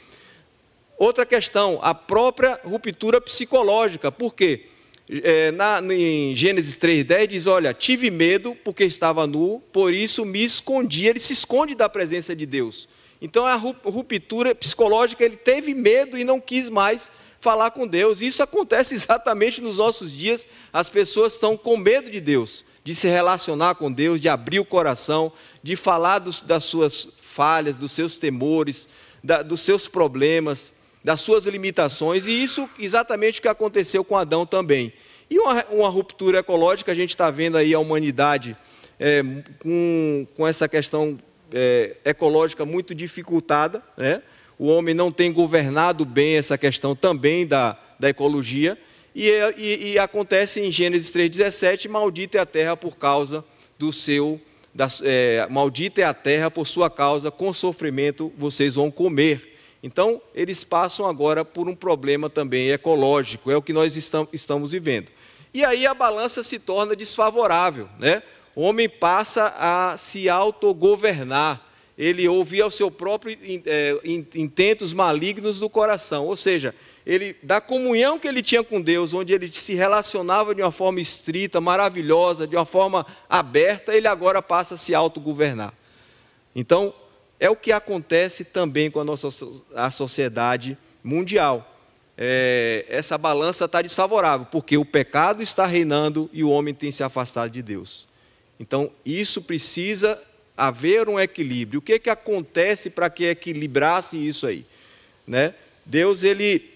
Outra 0.98 1.26
questão, 1.26 1.80
a 1.82 1.96
própria 1.96 2.60
ruptura 2.66 3.22
psicológica. 3.22 4.12
Por 4.12 4.36
quê? 4.36 4.68
É, 5.12 5.52
na, 5.52 5.82
em 5.92 6.36
Gênesis 6.36 6.78
3,10 6.78 7.28
diz: 7.28 7.48
Olha, 7.48 7.74
tive 7.74 8.12
medo 8.12 8.56
porque 8.64 8.84
estava 8.84 9.26
nu, 9.26 9.60
por 9.72 9.92
isso 9.92 10.24
me 10.24 10.44
escondi. 10.44 11.08
Ele 11.08 11.20
se 11.20 11.34
esconde 11.34 11.74
da 11.74 11.90
presença 11.90 12.36
de 12.36 12.46
Deus. 12.46 12.88
Então 13.22 13.46
a 13.46 13.56
ruptura 13.56 14.54
psicológica, 14.54 15.26
ele 15.26 15.36
teve 15.36 15.74
medo 15.74 16.18
e 16.18 16.24
não 16.24 16.40
quis 16.40 16.70
mais 16.70 17.12
falar 17.42 17.72
com 17.72 17.88
Deus. 17.88 18.22
Isso 18.22 18.44
acontece 18.44 18.94
exatamente 18.96 19.62
nos 19.62 19.78
nossos 19.78 20.12
dias. 20.12 20.48
As 20.72 20.90
pessoas 20.90 21.34
estão 21.34 21.58
com 21.58 21.76
medo 21.76 22.10
de 22.10 22.22
Deus, 22.22 22.64
de 22.84 22.94
se 22.94 23.08
relacionar 23.08 23.76
com 23.76 23.92
Deus, 23.92 24.22
de 24.22 24.30
abrir 24.30 24.60
o 24.60 24.66
coração, 24.66 25.32
de 25.64 25.76
falar 25.76 26.20
dos, 26.20 26.42
das 26.42 26.66
suas 26.66 27.08
falhas, 27.20 27.76
dos 27.76 27.92
seus 27.92 28.18
temores, 28.18 28.88
da, 29.24 29.42
dos 29.42 29.62
seus 29.62 29.88
problemas, 29.88 30.72
das 31.04 31.22
suas 31.22 31.46
limitações. 31.46 32.28
E 32.28 32.44
isso 32.44 32.70
exatamente 32.80 33.40
o 33.40 33.42
que 33.42 33.48
aconteceu 33.48 34.04
com 34.04 34.18
Adão 34.18 34.46
também. 34.46 34.94
E 35.30 35.38
uma, 35.40 35.66
uma 35.72 35.90
ruptura 35.90 36.40
ecológica, 36.40 36.92
a 36.92 36.96
gente 36.96 37.12
está 37.12 37.30
vendo 37.30 37.58
aí 37.58 37.74
a 37.74 37.80
humanidade 37.80 38.58
é, 39.00 39.24
com, 39.60 40.28
com 40.36 40.48
essa 40.48 40.68
questão 40.68 41.18
é, 41.54 41.96
ecológica 42.04 42.66
muito 42.66 42.94
dificultada, 42.94 43.82
né? 43.96 44.22
o 44.58 44.68
homem 44.68 44.94
não 44.94 45.12
tem 45.12 45.32
governado 45.32 46.04
bem 46.04 46.36
essa 46.36 46.58
questão 46.58 46.96
também 46.96 47.48
da, 47.48 47.78
da 48.00 48.10
ecologia, 48.10 48.78
e, 49.16 49.30
e, 49.58 49.92
e 49.92 50.00
acontece 50.00 50.60
em 50.62 50.72
Gênesis 50.72 51.12
3,17: 51.12 51.90
maldita 51.90 52.38
é 52.38 52.42
a 52.42 52.46
terra 52.46 52.78
por 52.78 52.98
causa 52.98 53.44
do 53.78 53.92
seu. 53.92 54.40
Da, 54.74 54.88
é, 55.04 55.48
maldita 55.50 56.02
é 56.02 56.04
a 56.04 56.14
terra 56.14 56.52
por 56.52 56.68
sua 56.68 56.90
causa, 56.90 57.32
com 57.32 57.52
sofrimento 57.52 58.32
vocês 58.38 58.76
vão 58.76 58.92
comer. 58.92 59.58
Então, 59.82 60.22
eles 60.36 60.64
passam 60.64 61.06
agora 61.06 61.46
por 61.46 61.70
um 61.70 61.76
problema 61.76 62.30
também 62.30 62.70
ecológico, 62.70 63.50
é 63.50 63.56
o 63.56 63.62
que 63.62 63.74
nós 63.74 63.96
estamos 63.96 64.72
vivendo. 64.72 65.10
E 65.54 65.64
aí 65.64 65.88
a 65.88 65.94
balança 65.94 66.44
se 66.44 66.60
torna 66.60 66.96
desfavorável, 66.96 67.90
né? 67.98 68.22
O 68.56 68.62
homem 68.62 68.90
passa 68.90 69.54
a 69.58 69.98
se 69.98 70.30
autogovernar 70.30 71.70
ele 72.00 72.26
ouvia 72.30 72.66
o 72.66 72.72
seu 72.72 72.90
próprio 72.90 73.38
é, 73.66 74.00
intentos 74.34 74.94
malignos 74.94 75.60
do 75.60 75.70
coração, 75.70 76.28
ou 76.28 76.36
seja, 76.38 76.74
ele 77.06 77.36
da 77.44 77.60
comunhão 77.60 78.18
que 78.18 78.26
ele 78.26 78.42
tinha 78.42 78.64
com 78.64 78.82
Deus, 78.82 79.14
onde 79.14 79.34
ele 79.34 79.52
se 79.52 79.74
relacionava 79.74 80.56
de 80.56 80.62
uma 80.62 80.72
forma 80.72 81.02
estrita, 81.02 81.60
maravilhosa, 81.60 82.48
de 82.48 82.56
uma 82.56 82.66
forma 82.66 83.06
aberta, 83.28 83.94
ele 83.94 84.08
agora 84.08 84.42
passa 84.42 84.76
a 84.76 84.78
se 84.78 84.96
autogovernar. 84.96 85.74
Então, 86.56 86.94
é 87.40 87.50
o 87.50 87.56
que 87.56 87.72
acontece 87.72 88.44
também 88.44 88.92
com 88.92 89.00
a 89.00 89.04
nossa 89.04 89.30
a 89.76 89.90
sociedade 89.90 90.78
mundial. 91.04 91.78
É, 92.18 92.86
essa 92.90 93.18
balança 93.18 93.66
está 93.66 93.82
desfavorável, 93.82 94.46
porque 94.52 94.78
o 94.78 94.84
pecado 94.84 95.42
está 95.42 95.66
reinando 95.66 96.30
e 96.34 96.44
o 96.44 96.50
homem 96.50 96.74
tem 96.74 96.92
se 96.92 97.02
afastado 97.02 97.50
de 97.50 97.62
Deus. 97.62 98.08
Então, 98.60 98.92
isso 99.06 99.42
precisa 99.42 100.22
haver 100.58 101.08
um 101.08 101.18
equilíbrio. 101.18 101.80
O 101.80 101.82
que, 101.82 101.98
que 101.98 102.10
acontece 102.10 102.90
para 102.90 103.10
que 103.10 103.24
equilibrasse 103.24 104.18
isso 104.18 104.46
aí? 104.46 104.66
Né? 105.26 105.54
Deus 105.86 106.26
ele 106.26 106.70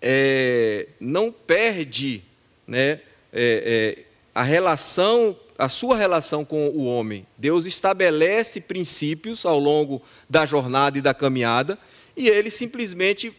é, 0.00 0.86
não 1.00 1.32
perde 1.32 2.22
né, 2.64 3.00
é, 3.32 3.98
é, 3.98 4.04
a 4.32 4.44
relação, 4.44 5.36
a 5.58 5.68
sua 5.68 5.96
relação 5.96 6.44
com 6.44 6.68
o 6.68 6.84
homem. 6.84 7.26
Deus 7.36 7.66
estabelece 7.66 8.60
princípios 8.60 9.44
ao 9.44 9.58
longo 9.58 10.02
da 10.28 10.46
jornada 10.46 10.98
e 10.98 11.02
da 11.02 11.14
caminhada 11.14 11.78
e 12.16 12.28
ele 12.28 12.50
simplesmente 12.50 13.32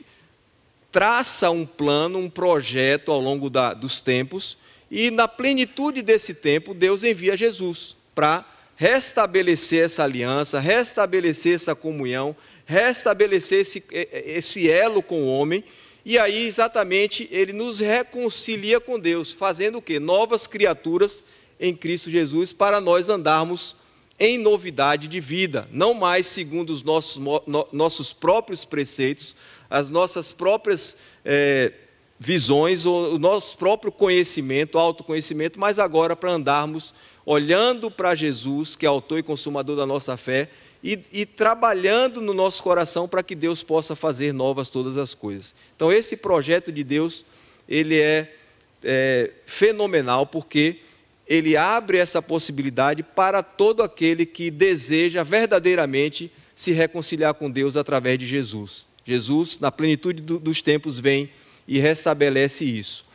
traça 0.91 1.49
um 1.49 1.65
plano, 1.65 2.19
um 2.19 2.29
projeto 2.29 3.11
ao 3.11 3.19
longo 3.19 3.49
da, 3.49 3.73
dos 3.73 4.01
tempos 4.01 4.57
e 4.89 5.09
na 5.09 5.27
plenitude 5.27 6.01
desse 6.01 6.33
tempo 6.33 6.73
Deus 6.73 7.03
envia 7.03 7.35
Jesus 7.35 7.95
para 8.13 8.45
restabelecer 8.75 9.85
essa 9.85 10.03
aliança, 10.03 10.59
restabelecer 10.59 11.55
essa 11.55 11.75
comunhão, 11.75 12.35
restabelecer 12.65 13.61
esse, 13.61 13.83
esse 13.91 14.69
elo 14.69 15.01
com 15.01 15.23
o 15.23 15.27
homem. 15.27 15.63
E 16.05 16.19
aí, 16.19 16.47
exatamente, 16.47 17.29
ele 17.31 17.53
nos 17.53 17.79
reconcilia 17.79 18.79
com 18.79 18.99
Deus, 18.99 19.31
fazendo 19.31 19.77
o 19.77 19.81
quê? 19.81 19.99
Novas 19.99 20.47
criaturas 20.47 21.23
em 21.59 21.75
Cristo 21.75 22.09
Jesus 22.09 22.53
para 22.53 22.79
nós 22.81 23.09
andarmos 23.09 23.75
em 24.19 24.37
novidade 24.37 25.07
de 25.07 25.19
vida, 25.19 25.67
não 25.71 25.93
mais 25.93 26.27
segundo 26.27 26.69
os 26.71 26.83
nossos, 26.83 27.21
nossos 27.71 28.13
próprios 28.13 28.63
preceitos, 28.63 29.35
as 29.69 29.89
nossas 29.89 30.31
próprias 30.31 30.95
é, 31.25 31.73
visões, 32.19 32.85
o 32.85 33.17
nosso 33.17 33.57
próprio 33.57 33.91
conhecimento, 33.91 34.77
autoconhecimento, 34.77 35.59
mas 35.59 35.79
agora 35.79 36.15
para 36.15 36.31
andarmos 36.31 36.93
olhando 37.25 37.89
para 37.89 38.15
Jesus, 38.15 38.75
que 38.75 38.85
é 38.85 38.89
autor 38.89 39.19
e 39.19 39.23
consumador 39.23 39.75
da 39.75 39.85
nossa 39.85 40.15
fé, 40.15 40.49
e, 40.83 40.99
e 41.11 41.25
trabalhando 41.25 42.21
no 42.21 42.33
nosso 42.33 42.61
coração 42.61 43.07
para 43.07 43.23
que 43.23 43.35
Deus 43.35 43.63
possa 43.63 43.95
fazer 43.95 44.33
novas 44.33 44.69
todas 44.69 44.97
as 44.97 45.15
coisas. 45.15 45.55
Então, 45.75 45.91
esse 45.91 46.17
projeto 46.17 46.71
de 46.71 46.83
Deus, 46.83 47.25
ele 47.67 47.99
é, 47.99 48.33
é 48.83 49.31
fenomenal, 49.45 50.27
porque 50.27 50.81
ele 51.27 51.55
abre 51.55 51.97
essa 51.97 52.21
possibilidade 52.21 53.03
para 53.03 53.41
todo 53.41 53.81
aquele 53.81 54.25
que 54.25 54.51
deseja 54.51 55.23
verdadeiramente 55.23 56.31
se 56.55 56.71
reconciliar 56.71 57.33
com 57.33 57.49
Deus 57.49 57.77
através 57.77 58.19
de 58.19 58.25
Jesus. 58.25 58.89
Jesus, 59.05 59.59
na 59.59 59.71
plenitude 59.71 60.21
do, 60.21 60.39
dos 60.39 60.61
tempos, 60.61 60.99
vem 60.99 61.29
e 61.67 61.79
restabelece 61.79 62.65
isso. 62.65 63.05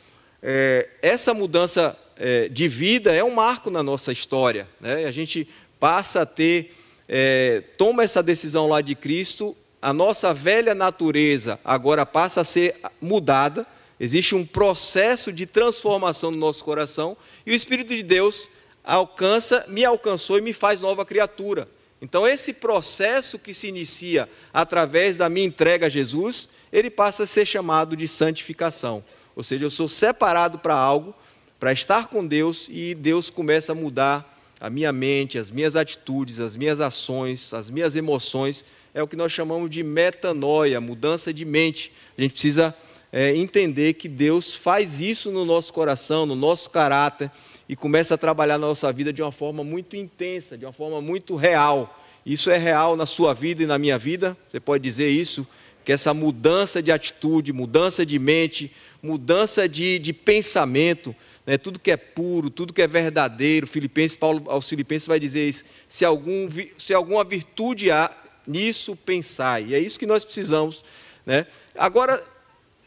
É, 0.43 0.89
essa 1.03 1.35
mudança 1.35 1.97
é, 2.17 2.49
de 2.49 2.69
vida 2.69 3.13
é 3.13 3.23
um 3.23 3.35
marco 3.35 3.71
na 3.71 3.83
nossa 3.83 4.13
história. 4.13 4.69
Né? 4.81 5.05
A 5.05 5.11
gente 5.11 5.49
passa 5.79 6.23
a 6.23 6.27
ter, 6.27 6.75
é, 7.09 7.63
toma 7.77 8.03
essa 8.03 8.23
decisão 8.23 8.69
lá 8.69 8.81
de 8.81 8.95
Cristo, 8.95 9.57
a 9.81 9.93
nossa 9.93 10.35
velha 10.35 10.75
natureza 10.75 11.59
agora 11.65 12.05
passa 12.05 12.41
a 12.41 12.45
ser 12.45 12.75
mudada, 13.01 13.65
existe 14.01 14.35
um 14.35 14.45
processo 14.45 15.33
de 15.33 15.47
transformação 15.47 16.31
no 16.31 16.37
nosso 16.37 16.65
coração, 16.65 17.17
e 17.45 17.53
o 17.53 17.55
Espírito 17.55 17.95
de 17.95 18.03
Deus 18.03 18.49
alcança, 18.85 19.65
me 19.69 19.85
alcançou 19.85 20.39
e 20.39 20.43
me 20.43 20.53
faz 20.53 20.81
nova 20.81 21.05
criatura. 21.05 21.69
Então, 22.01 22.27
esse 22.27 22.53
processo 22.53 23.39
que 23.39 23.53
se 23.53 23.67
inicia 23.67 24.29
através 24.53 25.17
da 25.17 25.29
minha 25.29 25.47
entrega 25.47 25.87
a 25.87 25.91
Jesus, 25.91 26.49
ele 26.73 26.91
passa 26.91 27.25
a 27.25 27.27
ser 27.27 27.45
chamado 27.45 27.97
de 27.97 28.07
santificação. 28.07 29.05
Ou 29.35 29.43
seja, 29.43 29.65
eu 29.65 29.71
sou 29.71 29.89
separado 29.89 30.59
para 30.59 30.75
algo, 30.75 31.15
para 31.59 31.73
estar 31.73 32.07
com 32.07 32.25
Deus 32.25 32.69
e 32.71 32.95
Deus 32.95 33.31
começa 33.31 33.73
a 33.73 33.75
mudar 33.75 34.37
a 34.61 34.71
minha 34.71 34.93
mente, 34.93 35.39
as 35.39 35.51
minhas 35.51 35.77
atitudes, 35.77 36.41
as 36.41 36.57
minhas 36.57 36.81
ações, 36.81 37.53
as 37.53 37.71
minhas 37.71 37.97
emoções. 37.97 38.65
É 38.95 39.03
o 39.03 39.09
que 39.09 39.17
nós 39.17 39.33
chamamos 39.33 39.69
de 39.69 39.83
metanoia, 39.83 40.81
mudança 40.81 41.33
de 41.33 41.45
mente. 41.45 41.93
A 42.17 42.23
gente 42.23 42.33
precisa 42.33 42.75
é, 43.13 43.35
entender 43.35 43.95
que 43.95 44.09
Deus 44.09 44.55
faz 44.55 45.01
isso 45.01 45.31
no 45.31 45.45
nosso 45.45 45.73
coração, 45.73 46.27
no 46.27 46.35
nosso 46.35 46.69
caráter 46.71 47.31
e 47.69 47.77
começa 47.77 48.15
a 48.15 48.19
trabalhar 48.19 48.59
na 48.59 48.67
nossa 48.67 48.93
vida 48.93 49.13
de 49.13 49.23
uma 49.23 49.33
forma 49.33 49.63
muito 49.63 49.97
intensa, 49.97 50.57
de 50.57 50.65
uma 50.65 50.73
forma 50.73 51.01
muito 51.01 51.37
real. 51.37 52.03
Isso 52.25 52.51
é 52.51 52.57
real 52.57 52.97
na 52.97 53.07
sua 53.07 53.35
vida 53.35 53.63
e 53.63 53.67
na 53.67 53.79
minha 53.79 53.99
vida, 53.99 54.37
você 54.49 54.61
pode 54.61 54.83
dizer 54.83 55.09
isso, 55.09 55.47
que 55.85 55.93
essa 55.93 56.13
mudança 56.13 56.83
de 56.83 56.93
atitude, 56.93 57.51
mudança 57.53 58.05
de 58.05 58.19
mente, 58.19 58.71
mudança 59.03 59.67
de, 59.67 59.99
de 59.99 60.13
pensamento, 60.13 61.17
né, 61.47 61.57
tudo 61.57 61.81
que 61.81 61.91
é 61.91 61.97
puro, 61.97 62.51
tudo 62.51 62.75
que 62.75 62.83
é 62.83 62.87
verdadeiro. 62.87 63.67
Filipenses, 63.67 64.15
Paulo 64.15 64.45
aos 64.49 64.69
Filipenses 64.69 65.09
vai 65.09 65.19
dizer 65.19 65.49
isso: 65.49 65.65
se, 65.89 66.05
algum, 66.05 66.47
se 66.79 66.93
alguma 66.93 67.25
virtude 67.25 67.91
há, 67.91 68.15
nisso 68.47 68.95
pensai. 68.97 69.69
E 69.69 69.75
é 69.75 69.79
isso 69.79 69.99
que 69.99 70.07
nós 70.07 70.25
precisamos. 70.25 70.85
Né? 71.25 71.47
Agora, 71.75 72.23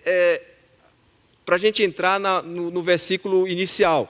é, 0.06 0.42
para 1.46 1.56
a 1.56 1.60
gente 1.60 1.84
entrar 1.84 2.20
na, 2.20 2.42
no, 2.42 2.72
no, 2.72 2.84
versículo 2.84 3.48
inicial, 3.48 4.10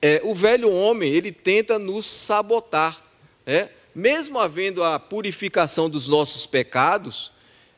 é, 0.00 0.20
o 0.22 0.34
velho 0.34 0.70
homem 0.70 1.12
ele 1.12 1.32
tenta 1.32 1.78
nos 1.78 2.06
sabotar, 2.06 3.02
né? 3.44 3.70
mesmo 3.94 4.38
havendo 4.38 4.84
a 4.84 5.00
purificação 5.00 5.88
dos 5.88 6.06
nossos 6.06 6.46
pecados 6.46 7.32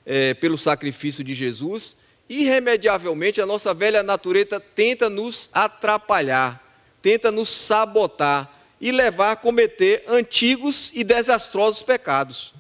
é, 0.05 0.35
pelo 0.35 0.59
sacrifício 0.59 1.23
de 1.23 1.35
Jesus, 1.35 1.97
irremediavelmente 2.29 3.41
a 3.41 3.47
nossa 3.47 3.73
velha 3.73 4.03
natureza 4.03 4.61
tenta 4.61 5.09
nos 5.09 5.49
atrapalhar, 5.53 6.63
tenta 7.01 7.31
nos 7.31 7.49
sabotar 7.49 8.53
e 8.81 8.93
levar 8.93 9.33
a 9.33 9.37
cometer 9.37 10.05
antigos 10.07 10.91
e 10.95 11.03
desastrosos 11.03 11.83
pecados. 11.83 12.53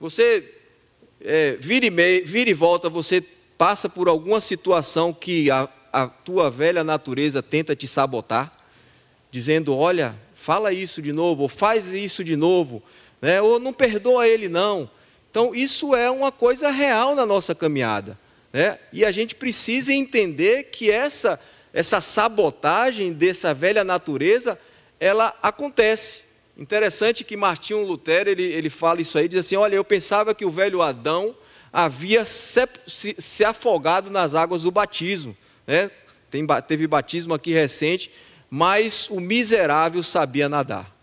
Você 0.00 0.54
é, 1.20 1.56
vira, 1.58 1.86
e 1.86 1.90
meia, 1.90 2.24
vira 2.24 2.50
e 2.50 2.54
volta, 2.54 2.88
você 2.88 3.22
passa 3.58 3.88
por 3.88 4.08
alguma 4.08 4.40
situação 4.40 5.12
que 5.12 5.50
a, 5.50 5.68
a 5.92 6.06
tua 6.06 6.48
velha 6.48 6.84
natureza 6.84 7.42
tenta 7.42 7.74
te 7.74 7.88
sabotar, 7.88 8.56
dizendo: 9.30 9.76
olha, 9.76 10.16
fala 10.36 10.72
isso 10.72 11.02
de 11.02 11.12
novo, 11.12 11.42
ou 11.42 11.48
faz 11.48 11.92
isso 11.92 12.22
de 12.22 12.36
novo, 12.36 12.80
né? 13.20 13.42
ou 13.42 13.58
não 13.58 13.72
perdoa 13.72 14.28
ele, 14.28 14.48
não. 14.48 14.88
Então, 15.30 15.54
isso 15.54 15.94
é 15.94 16.08
uma 16.08 16.32
coisa 16.32 16.70
real 16.70 17.14
na 17.14 17.26
nossa 17.26 17.54
caminhada. 17.54 18.18
Né? 18.52 18.78
E 18.92 19.04
a 19.04 19.12
gente 19.12 19.34
precisa 19.34 19.92
entender 19.92 20.64
que 20.64 20.90
essa, 20.90 21.38
essa 21.72 22.00
sabotagem 22.00 23.12
dessa 23.12 23.52
velha 23.52 23.84
natureza, 23.84 24.58
ela 24.98 25.36
acontece. 25.42 26.24
Interessante 26.56 27.22
que 27.24 27.36
Martinho 27.36 27.86
Lutero 27.86 28.30
ele, 28.30 28.42
ele 28.42 28.70
fala 28.70 29.00
isso 29.00 29.18
aí, 29.18 29.28
diz 29.28 29.40
assim: 29.40 29.56
olha, 29.56 29.76
eu 29.76 29.84
pensava 29.84 30.34
que 30.34 30.44
o 30.44 30.50
velho 30.50 30.80
Adão 30.80 31.36
havia 31.72 32.24
se, 32.24 32.66
se, 32.86 33.16
se 33.18 33.44
afogado 33.44 34.10
nas 34.10 34.34
águas 34.34 34.62
do 34.62 34.70
batismo. 34.70 35.36
Né? 35.66 35.90
Tem, 36.30 36.46
teve 36.66 36.86
batismo 36.86 37.34
aqui 37.34 37.52
recente, 37.52 38.10
mas 38.50 39.08
o 39.10 39.20
miserável 39.20 40.02
sabia 40.02 40.48
nadar. 40.48 40.94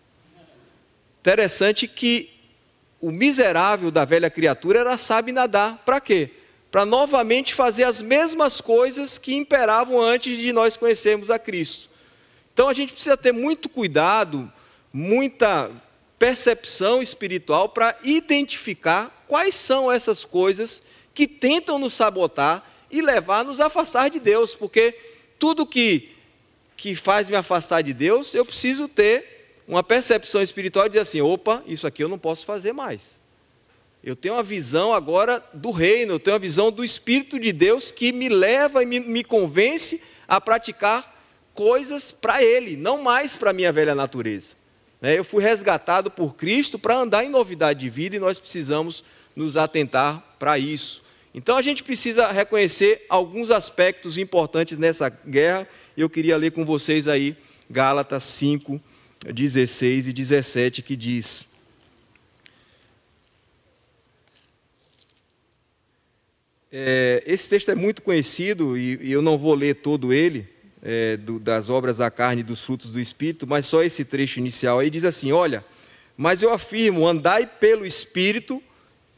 Interessante 1.19 1.87
que 1.87 2.31
o 3.01 3.11
miserável 3.11 3.91
da 3.91 4.05
velha 4.05 4.29
criatura 4.29 4.79
era 4.79 4.97
sabe 4.97 5.31
nadar. 5.31 5.81
Para 5.85 5.99
quê? 5.99 6.31
Para 6.71 6.85
novamente 6.85 7.53
fazer 7.53 7.83
as 7.83 8.01
mesmas 8.01 8.59
coisas 8.61 9.17
que 9.17 9.35
imperavam 9.35 10.01
antes 10.01 10.37
de 10.37 10.51
nós 10.51 10.75
conhecermos 10.77 11.29
a 11.29 11.39
Cristo. 11.39 11.89
Então 12.53 12.69
a 12.69 12.73
gente 12.73 12.93
precisa 12.93 13.17
ter 13.17 13.31
muito 13.31 13.69
cuidado 13.69 14.51
muita 14.91 15.69
percepção 16.25 17.03
espiritual 17.03 17.69
para 17.69 17.95
identificar 18.03 19.23
quais 19.27 19.53
são 19.53 19.91
essas 19.91 20.25
coisas 20.25 20.81
que 21.13 21.27
tentam 21.27 21.77
nos 21.77 21.93
sabotar 21.93 22.67
e 22.89 22.99
levar-nos 22.99 23.59
a 23.59 23.67
afastar 23.67 24.09
de 24.09 24.19
Deus, 24.19 24.55
porque 24.55 24.97
tudo 25.37 25.67
que, 25.67 26.09
que 26.75 26.95
faz 26.95 27.29
me 27.29 27.35
afastar 27.35 27.83
de 27.83 27.93
Deus, 27.93 28.33
eu 28.33 28.43
preciso 28.43 28.87
ter 28.87 29.53
uma 29.67 29.83
percepção 29.83 30.41
espiritual 30.41 30.87
e 30.87 30.89
dizer 30.89 31.01
assim: 31.01 31.21
opa, 31.21 31.63
isso 31.67 31.85
aqui 31.85 32.03
eu 32.03 32.09
não 32.09 32.17
posso 32.17 32.43
fazer 32.43 32.73
mais. 32.73 33.21
Eu 34.03 34.15
tenho 34.15 34.33
uma 34.33 34.41
visão 34.41 34.95
agora 34.95 35.43
do 35.53 35.69
reino, 35.69 36.13
eu 36.13 36.19
tenho 36.19 36.33
uma 36.33 36.39
visão 36.39 36.71
do 36.71 36.83
Espírito 36.83 37.39
de 37.39 37.53
Deus 37.53 37.91
que 37.91 38.11
me 38.11 38.29
leva 38.29 38.81
e 38.81 38.85
me, 38.87 38.99
me 38.99 39.23
convence 39.23 40.01
a 40.27 40.41
praticar 40.41 41.23
coisas 41.53 42.11
para 42.11 42.43
Ele, 42.43 42.75
não 42.75 43.03
mais 43.03 43.35
para 43.35 43.51
a 43.51 43.53
minha 43.53 43.71
velha 43.71 43.93
natureza. 43.93 44.64
Né? 45.01 45.17
Eu 45.17 45.23
fui 45.23 45.43
resgatado 45.43 46.09
por 46.09 46.35
Cristo 46.35 46.79
para 46.79 46.97
andar 46.97 47.23
em 47.23 47.29
novidade 47.29 47.79
de 47.79 47.89
vida 47.89 48.15
e 48.15 48.19
nós 48.19 48.39
precisamos 48.39 49.03
nos 49.35 49.57
atentar 49.57 50.35
para 50.39 50.57
isso. 50.57 51.03
Então 51.33 51.57
a 51.57 51.61
gente 51.61 51.83
precisa 51.83 52.31
reconhecer 52.31 53.05
alguns 53.09 53.51
aspectos 53.51 54.17
importantes 54.17 54.77
nessa 54.77 55.09
guerra. 55.09 55.67
Eu 55.97 56.09
queria 56.09 56.37
ler 56.37 56.51
com 56.51 56.63
vocês 56.63 57.07
aí 57.07 57.35
Gálatas 57.69 58.23
5, 58.23 58.79
16 59.33 60.07
e 60.07 60.13
17, 60.13 60.81
que 60.81 60.95
diz. 60.95 61.47
É, 66.71 67.23
esse 67.25 67.49
texto 67.49 67.69
é 67.69 67.75
muito 67.75 68.01
conhecido 68.01 68.77
e, 68.77 68.99
e 69.01 69.11
eu 69.11 69.21
não 69.21 69.37
vou 69.37 69.55
ler 69.55 69.75
todo 69.75 70.11
ele, 70.11 70.47
é, 70.87 71.17
do, 71.17 71.39
das 71.39 71.67
obras 71.67 71.97
da 71.97 72.11
carne 72.11 72.41
e 72.41 72.43
dos 72.43 72.63
frutos 72.63 72.91
do 72.91 72.99
Espírito, 72.99 73.47
mas 73.47 73.65
só 73.65 73.81
esse 73.81 74.05
trecho 74.05 74.39
inicial 74.39 74.77
aí 74.77 74.89
diz 74.91 75.03
assim: 75.03 75.31
Olha, 75.31 75.65
mas 76.15 76.43
eu 76.43 76.53
afirmo, 76.53 77.07
andai 77.07 77.47
pelo 77.47 77.87
Espírito 77.87 78.61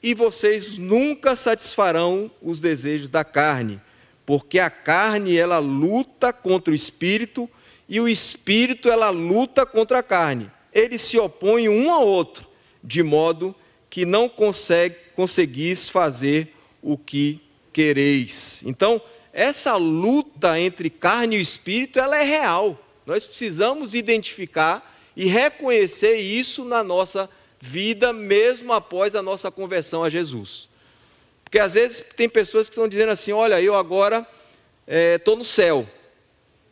e 0.01 0.13
vocês 0.13 0.77
nunca 0.77 1.35
satisfarão 1.35 2.31
os 2.41 2.61
desejos 2.61 3.09
da 3.09 3.25
carne, 3.25 3.81
porque 4.25 4.59
a 4.59 4.69
carne 4.69 5.35
ela 5.35 5.59
luta 5.59 6.31
contra 6.31 6.71
o 6.71 6.75
Espírito 6.75 7.49
e 7.89 7.99
o 7.99 8.07
Espírito 8.07 8.89
ela 8.89 9.09
luta 9.09 9.65
contra 9.65 9.99
a 9.99 10.03
carne. 10.03 10.49
Eles 10.71 11.01
se 11.01 11.19
opõem 11.19 11.67
um 11.67 11.91
ao 11.91 12.07
outro, 12.07 12.47
de 12.81 13.03
modo 13.03 13.53
que 13.89 14.05
não 14.05 14.29
consegue, 14.29 14.95
conseguis 15.13 15.89
fazer 15.89 16.53
o 16.81 16.97
que 16.97 17.41
quereis. 17.73 18.63
Então, 18.65 19.01
essa 19.37 19.75
luta 19.75 20.59
entre 20.59 20.89
carne 20.89 21.37
e 21.37 21.39
espírito, 21.39 21.99
ela 21.99 22.17
é 22.17 22.23
real. 22.23 22.75
Nós 23.05 23.27
precisamos 23.27 23.93
identificar 23.93 24.99
e 25.15 25.27
reconhecer 25.27 26.15
isso 26.17 26.65
na 26.65 26.83
nossa 26.83 27.29
vida, 27.61 28.11
mesmo 28.11 28.73
após 28.73 29.13
a 29.13 29.21
nossa 29.21 29.51
conversão 29.51 30.03
a 30.03 30.09
Jesus. 30.09 30.67
Porque 31.43 31.59
às 31.59 31.75
vezes 31.75 32.03
tem 32.15 32.27
pessoas 32.27 32.67
que 32.67 32.73
estão 32.73 32.87
dizendo 32.87 33.11
assim: 33.11 33.31
olha, 33.31 33.61
eu 33.61 33.75
agora 33.75 34.27
estou 34.87 35.35
é, 35.35 35.37
no 35.37 35.45
céu, 35.45 35.87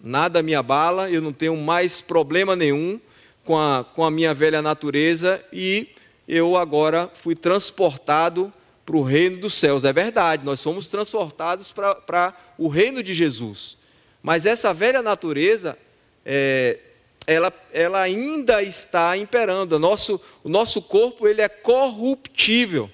nada 0.02 0.42
me 0.42 0.56
abala, 0.56 1.08
eu 1.12 1.22
não 1.22 1.32
tenho 1.32 1.56
mais 1.56 2.02
problema 2.02 2.56
nenhum 2.56 3.00
com 3.44 3.56
a, 3.56 3.86
com 3.94 4.04
a 4.04 4.10
minha 4.10 4.34
velha 4.34 4.64
natureza 4.64 5.40
e 5.54 5.90
eu 6.28 6.58
agora 6.58 7.12
fui 7.14 7.36
transportado 7.36 8.52
para 8.86 8.96
o 8.96 9.02
reino 9.02 9.38
dos 9.38 9.56
céus. 9.56 9.84
É 9.84 9.92
verdade, 9.92 10.46
nós 10.46 10.60
somos 10.60 10.88
transportados 10.88 11.72
para 11.72 12.34
o 12.58 12.68
reino 12.68 13.02
de 13.02 13.14
Jesus. 13.14 13.78
Mas 14.22 14.46
essa 14.46 14.74
velha 14.74 15.02
natureza, 15.02 15.78
é, 16.26 16.80
ela, 17.28 17.52
ela 17.74 18.02
ainda 18.02 18.62
está 18.62 19.18
imperando. 19.18 19.74
O 19.74 19.80
nosso, 19.80 20.22
o 20.44 20.50
nosso 20.50 20.82
corpo 20.82 21.28
ele 21.28 21.42
é 21.42 21.50
corruptível. 21.50 22.90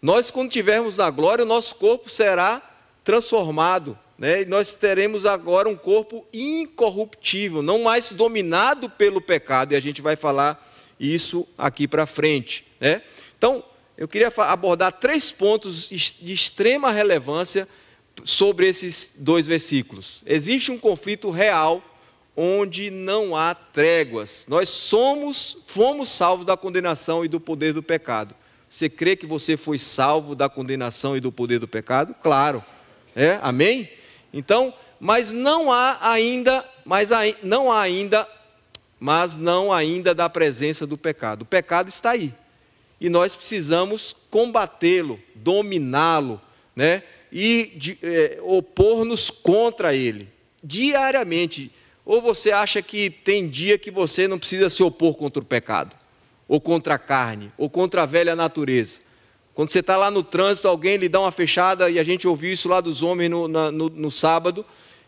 Nós, 0.00 0.30
quando 0.30 0.50
tivermos 0.50 0.98
na 0.98 1.10
glória, 1.10 1.44
o 1.44 1.48
nosso 1.48 1.74
corpo 1.76 2.08
será 2.08 2.62
transformado. 3.04 3.98
Né? 4.16 4.42
E 4.42 4.44
nós 4.44 4.74
teremos 4.74 5.24
agora 5.24 5.68
um 5.68 5.76
corpo 5.76 6.26
incorruptível, 6.32 7.62
não 7.62 7.82
mais 7.82 8.10
dominado 8.10 8.90
pelo 8.90 9.20
pecado. 9.20 9.72
E 9.72 9.76
a 9.76 9.80
gente 9.80 10.02
vai 10.02 10.16
falar 10.16 10.64
isso 10.98 11.46
aqui 11.56 11.86
para 11.86 12.06
frente. 12.06 12.64
Né? 12.80 13.02
Então, 13.36 13.64
eu 13.98 14.06
queria 14.06 14.32
abordar 14.36 14.92
três 14.92 15.32
pontos 15.32 15.88
de 15.88 16.32
extrema 16.32 16.92
relevância 16.92 17.66
sobre 18.22 18.68
esses 18.68 19.10
dois 19.16 19.44
versículos. 19.44 20.22
Existe 20.24 20.70
um 20.70 20.78
conflito 20.78 21.30
real 21.30 21.82
onde 22.36 22.92
não 22.92 23.34
há 23.34 23.56
tréguas. 23.56 24.46
Nós 24.48 24.68
somos, 24.68 25.58
fomos 25.66 26.10
salvos 26.10 26.46
da 26.46 26.56
condenação 26.56 27.24
e 27.24 27.28
do 27.28 27.40
poder 27.40 27.72
do 27.72 27.82
pecado. 27.82 28.36
Você 28.70 28.88
crê 28.88 29.16
que 29.16 29.26
você 29.26 29.56
foi 29.56 29.80
salvo 29.80 30.36
da 30.36 30.48
condenação 30.48 31.16
e 31.16 31.20
do 31.20 31.32
poder 31.32 31.58
do 31.58 31.66
pecado? 31.66 32.14
Claro. 32.22 32.64
É? 33.16 33.40
Amém? 33.42 33.90
Então, 34.32 34.72
mas 35.00 35.32
não 35.32 35.72
há 35.72 35.98
ainda, 36.08 36.64
mas 36.84 37.08
não 37.42 37.72
há 37.72 37.80
ainda, 37.80 38.28
mas 39.00 39.36
não 39.36 39.72
ainda 39.72 40.14
da 40.14 40.30
presença 40.30 40.86
do 40.86 40.96
pecado. 40.96 41.42
O 41.42 41.46
pecado 41.46 41.88
está 41.88 42.10
aí 42.10 42.32
e 43.00 43.08
nós 43.08 43.34
precisamos 43.34 44.14
combatê-lo, 44.30 45.20
dominá-lo, 45.34 46.40
né? 46.74 47.02
e 47.32 47.98
é, 48.02 48.38
opor-nos 48.42 49.30
contra 49.30 49.94
ele, 49.94 50.28
diariamente. 50.62 51.70
Ou 52.04 52.22
você 52.22 52.50
acha 52.50 52.80
que 52.80 53.10
tem 53.10 53.48
dia 53.48 53.78
que 53.78 53.90
você 53.90 54.26
não 54.26 54.38
precisa 54.38 54.70
se 54.70 54.82
opor 54.82 55.14
contra 55.14 55.42
o 55.42 55.46
pecado, 55.46 55.94
ou 56.48 56.60
contra 56.60 56.94
a 56.94 56.98
carne, 56.98 57.52
ou 57.56 57.68
contra 57.68 58.02
a 58.02 58.06
velha 58.06 58.34
natureza? 58.34 59.00
Quando 59.54 59.70
você 59.70 59.80
está 59.80 59.96
lá 59.96 60.10
no 60.10 60.22
trânsito, 60.22 60.68
alguém 60.68 60.96
lhe 60.96 61.08
dá 61.08 61.20
uma 61.20 61.32
fechada, 61.32 61.90
e 61.90 61.98
a 61.98 62.04
gente 62.04 62.26
ouviu 62.26 62.52
isso 62.52 62.68
lá 62.68 62.80
dos 62.80 63.02
homens 63.02 63.30
no, 63.30 63.48
no, 63.48 63.72
no 63.72 64.10
sábado, 64.10 64.64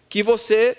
que 0.09 0.23
você 0.23 0.77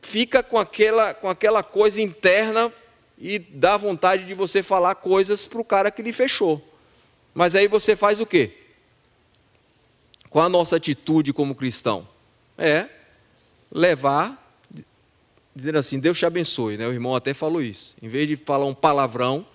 fica 0.00 0.42
com 0.42 0.58
aquela, 0.58 1.14
com 1.14 1.28
aquela 1.28 1.62
coisa 1.62 2.00
interna 2.00 2.72
e 3.18 3.38
dá 3.38 3.76
vontade 3.76 4.24
de 4.24 4.34
você 4.34 4.62
falar 4.62 4.94
coisas 4.96 5.46
para 5.46 5.60
o 5.60 5.64
cara 5.64 5.90
que 5.90 6.02
lhe 6.02 6.12
fechou. 6.12 6.62
Mas 7.32 7.54
aí 7.54 7.68
você 7.68 7.96
faz 7.96 8.20
o 8.20 8.26
quê? 8.26 8.52
Qual 10.30 10.44
a 10.44 10.48
nossa 10.48 10.76
atitude 10.76 11.32
como 11.32 11.54
cristão? 11.54 12.08
É 12.56 12.88
levar, 13.70 14.58
dizendo 15.54 15.78
assim, 15.78 15.98
Deus 15.98 16.18
te 16.18 16.26
abençoe, 16.26 16.76
né? 16.76 16.86
O 16.86 16.92
irmão 16.92 17.14
até 17.14 17.34
falou 17.34 17.60
isso. 17.60 17.96
Em 18.00 18.08
vez 18.08 18.28
de 18.28 18.36
falar 18.36 18.66
um 18.66 18.74
palavrão, 18.74 19.46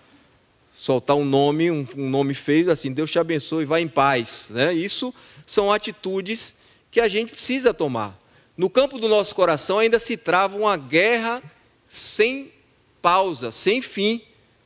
soltar 0.74 1.16
um 1.16 1.26
nome, 1.26 1.72
um, 1.72 1.88
um 1.96 2.10
nome 2.10 2.34
feio, 2.34 2.72
assim, 2.72 2.92
Deus 2.92 3.12
te 3.12 3.20
abençoe, 3.20 3.66
vá 3.66 3.80
em 3.80 3.88
paz. 3.88 4.48
Né? 4.50 4.74
Isso 4.74 5.14
são 5.46 5.72
atitudes 5.72 6.56
que 6.92 7.00
a 7.00 7.08
gente 7.08 7.32
precisa 7.32 7.74
tomar. 7.74 8.18
No 8.58 8.70
campo 8.70 8.98
do 9.00 9.08
nosso 9.08 9.34
coração 9.34 9.80
ainda 9.80 10.00
se 10.00 10.18
trava 10.18 10.58
uma 10.58 10.76
guerra 10.76 11.42
sem 11.86 12.52
pausa, 13.02 13.52
sem 13.52 13.82
fim. 13.82 14.22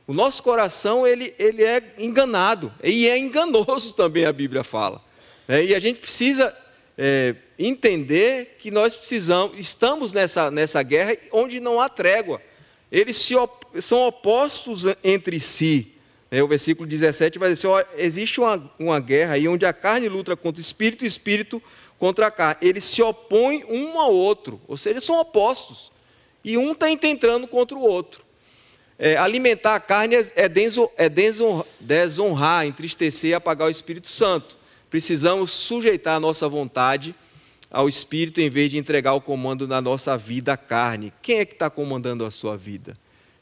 O 0.06 0.12
nosso 0.12 0.42
coração 0.42 1.06
ele, 1.06 1.34
ele 1.38 1.64
é 1.64 1.94
enganado 1.98 2.72
e 2.82 3.08
é 3.08 3.16
enganoso 3.16 3.92
também 3.96 4.26
a 4.26 4.32
Bíblia 4.32 4.62
fala. 4.62 5.02
É, 5.48 5.64
e 5.64 5.74
a 5.74 5.80
gente 5.80 6.00
precisa 6.00 6.54
é, 6.96 7.34
entender 7.58 8.56
que 8.58 8.70
nós 8.70 8.96
precisamos, 8.96 9.58
estamos 9.58 10.12
nessa, 10.12 10.50
nessa 10.50 10.82
guerra 10.82 11.16
onde 11.32 11.60
não 11.60 11.80
há 11.80 11.88
trégua. 11.88 12.40
Eles 12.90 13.16
se 13.16 13.34
op, 13.34 13.80
são 13.80 14.06
opostos 14.06 14.84
entre 15.02 15.40
si. 15.40 15.92
É, 16.30 16.42
o 16.42 16.48
versículo 16.48 16.88
17 16.88 17.38
vai 17.38 17.50
dizer: 17.50 17.66
ó, 17.66 17.82
existe 17.96 18.40
uma, 18.40 18.72
uma 18.78 19.00
guerra 19.00 19.34
aí 19.34 19.46
onde 19.46 19.64
a 19.64 19.72
carne 19.72 20.08
luta 20.08 20.36
contra 20.36 20.60
o 20.60 20.64
espírito 20.64 21.04
e 21.04 21.06
o 21.06 21.08
espírito 21.08 21.62
contra 21.98 22.26
a 22.26 22.30
carne. 22.30 22.56
Eles 22.60 22.84
se 22.84 23.02
opõem 23.02 23.64
um 23.68 23.98
ao 23.98 24.12
outro, 24.12 24.60
ou 24.66 24.76
seja, 24.76 25.00
são 25.00 25.18
opostos. 25.18 25.92
E 26.44 26.58
um 26.58 26.72
está 26.72 26.86
tentando 26.96 27.48
contra 27.48 27.76
o 27.76 27.82
outro. 27.82 28.23
É, 28.98 29.16
alimentar 29.16 29.74
a 29.74 29.80
carne 29.80 30.16
é, 30.16 30.20
é, 30.36 30.50
é 30.96 31.08
desonrar, 31.80 32.66
entristecer 32.66 33.30
e 33.30 33.34
apagar 33.34 33.68
o 33.68 33.70
Espírito 33.70 34.08
Santo. 34.08 34.56
Precisamos 34.88 35.50
sujeitar 35.50 36.16
a 36.16 36.20
nossa 36.20 36.48
vontade 36.48 37.14
ao 37.70 37.88
Espírito 37.88 38.40
em 38.40 38.48
vez 38.48 38.70
de 38.70 38.78
entregar 38.78 39.14
o 39.14 39.20
comando 39.20 39.66
na 39.66 39.80
nossa 39.80 40.16
vida 40.16 40.52
à 40.52 40.56
carne. 40.56 41.12
Quem 41.20 41.38
é 41.38 41.44
que 41.44 41.54
está 41.54 41.68
comandando 41.68 42.24
a 42.24 42.30
sua 42.30 42.56
vida? 42.56 42.96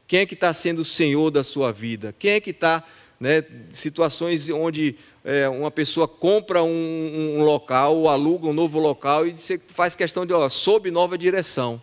Quem 0.06 0.20
é 0.20 0.26
que 0.26 0.34
está 0.34 0.52
sendo 0.54 0.80
o 0.80 0.84
senhor 0.84 1.30
da 1.30 1.44
sua 1.44 1.70
vida? 1.70 2.14
Quem 2.18 2.32
é 2.32 2.40
que 2.40 2.50
está, 2.50 2.82
né, 3.20 3.44
situações 3.70 4.48
onde 4.48 4.96
é, 5.24 5.48
uma 5.48 5.70
pessoa 5.70 6.08
compra 6.08 6.62
um, 6.62 7.36
um, 7.38 7.44
local, 7.44 8.08
aluga 8.08 8.46
um 8.46 8.52
novo 8.52 8.78
local 8.78 9.26
e 9.26 9.32
você 9.32 9.60
faz 9.68 9.94
questão 9.94 10.26
de, 10.26 10.32
ó, 10.32 10.48
sob 10.48 10.90
nova 10.90 11.16
direção. 11.16 11.80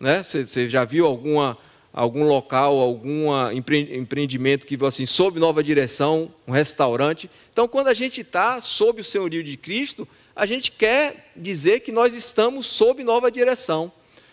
Né? 0.00 0.22
Você, 0.22 0.46
você 0.46 0.68
já 0.68 0.84
viu 0.84 1.06
alguma, 1.06 1.56
algum 1.96 2.24
local, 2.24 2.78
algum 2.78 3.28
empreendimento 3.50 4.66
que 4.66 4.76
assim, 4.84 5.06
sob 5.06 5.40
nova 5.40 5.62
direção, 5.62 6.30
um 6.46 6.52
restaurante? 6.52 7.30
Então, 7.50 7.66
quando 7.66 7.88
a 7.88 7.94
gente 7.94 8.20
está 8.20 8.60
sob 8.60 9.00
o 9.00 9.04
senhorio 9.04 9.42
de 9.42 9.56
Cristo, 9.56 10.06
a 10.36 10.44
gente 10.44 10.70
quer 10.70 11.32
dizer 11.34 11.80
que 11.80 11.90
nós 11.90 12.14
estamos 12.14 12.66
sob 12.66 13.02
nova 13.02 13.30
direção, 13.30 13.90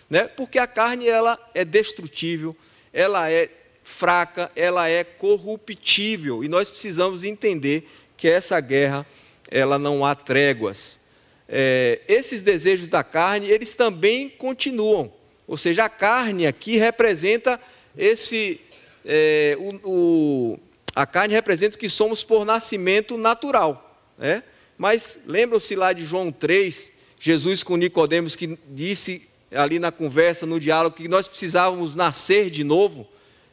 né? 0.09 0.27
porque 0.27 0.59
a 0.59 0.67
carne 0.67 1.07
ela 1.07 1.39
é 1.55 1.63
destrutível, 1.63 2.53
ela 2.91 3.31
é 3.31 3.49
fraca, 3.81 4.51
ela 4.57 4.89
é 4.89 5.05
corruptível, 5.05 6.43
e 6.43 6.49
nós 6.49 6.69
precisamos 6.69 7.23
entender 7.23 7.89
que 8.17 8.27
essa 8.27 8.59
guerra 8.59 9.05
ela 9.49 9.79
não 9.79 10.03
há 10.03 10.13
tréguas. 10.15 10.99
É, 11.47 12.01
esses 12.09 12.43
desejos 12.43 12.89
da 12.89 13.03
carne, 13.03 13.49
eles 13.49 13.73
também 13.73 14.27
continuam, 14.27 15.13
ou 15.47 15.57
seja, 15.57 15.85
a 15.85 15.89
carne 15.89 16.47
aqui 16.47 16.77
representa 16.77 17.59
esse, 17.97 18.59
é, 19.05 19.57
o, 19.59 19.89
o, 19.89 20.59
a 20.95 21.05
carne 21.05 21.33
representa 21.33 21.77
que 21.77 21.89
somos 21.89 22.23
por 22.23 22.45
nascimento 22.45 23.17
natural, 23.17 23.99
né? 24.17 24.43
Mas 24.77 25.19
lembram-se 25.25 25.75
lá 25.75 25.93
de 25.93 26.03
João 26.05 26.31
3, 26.31 26.91
Jesus 27.19 27.63
com 27.63 27.77
Nicodemos 27.77 28.35
que 28.35 28.57
disse 28.69 29.27
ali 29.51 29.79
na 29.79 29.91
conversa, 29.91 30.45
no 30.45 30.59
diálogo, 30.59 30.95
que 30.95 31.07
nós 31.07 31.27
precisávamos 31.27 31.95
nascer 31.95 32.49
de 32.49 32.63
novo. 32.63 33.07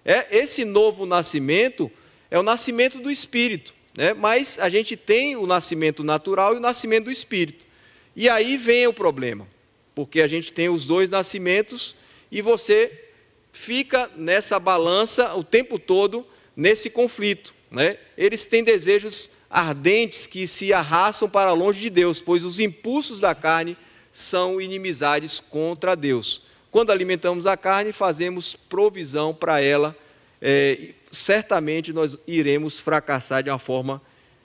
É, 0.05 0.26
esse 0.37 0.64
novo 0.64 1.05
nascimento 1.05 1.90
é 2.31 2.38
o 2.38 2.42
nascimento 2.42 2.98
do 2.98 3.11
Espírito, 3.11 3.74
né? 3.96 4.14
mas 4.14 4.59
a 4.59 4.68
gente 4.68 4.96
tem 4.96 5.37
o 5.37 5.46
nascimento 5.46 6.03
natural 6.03 6.55
e 6.55 6.57
o 6.57 6.61
nascimento 6.61 7.05
do 7.05 7.11
Espírito. 7.11 7.66
E 8.16 8.29
aí 8.29 8.57
vem 8.57 8.87
o 8.87 8.92
problema, 8.92 9.46
porque 9.94 10.20
a 10.20 10.29
gente 10.29 10.53
tem 10.53 10.68
os 10.68 10.85
dois 10.85 11.11
nascimentos 11.11 11.94
e 12.31 12.40
você 12.42 13.07
fica 13.53 14.11
nessa 14.16 14.59
balança 14.59 15.35
o 15.35 15.42
tempo 15.42 15.79
todo 15.79 16.26
nesse 16.57 16.90
conflito. 16.90 17.55
Né? 17.70 17.96
Eles 18.16 18.46
têm 18.46 18.62
desejos 18.62 19.31
ardentes 19.48 20.26
que 20.26 20.46
se 20.46 20.72
arrastam 20.72 21.29
para 21.29 21.53
longe 21.53 21.81
de 21.81 21.90
Deus, 21.90 22.20
pois 22.20 22.44
os 22.44 22.61
impulsos 22.61 23.20
da 23.20 23.35
carne 23.35 23.76
são 24.12 24.61
inimizades 24.61 25.40
contra 25.40 25.96
Deus. 25.96 26.42
Quando 26.70 26.92
alimentamos 26.92 27.46
a 27.46 27.57
carne, 27.57 27.92
fazemos 27.92 28.55
provisão 28.55 29.35
para 29.35 29.61
ela, 29.61 29.96
é, 30.40 30.90
certamente 31.11 31.92
nós 31.92 32.16
iremos 32.26 32.79
fracassar 32.79 33.42
de 33.42 33.50
uma 33.50 33.59
forma 33.59 34.00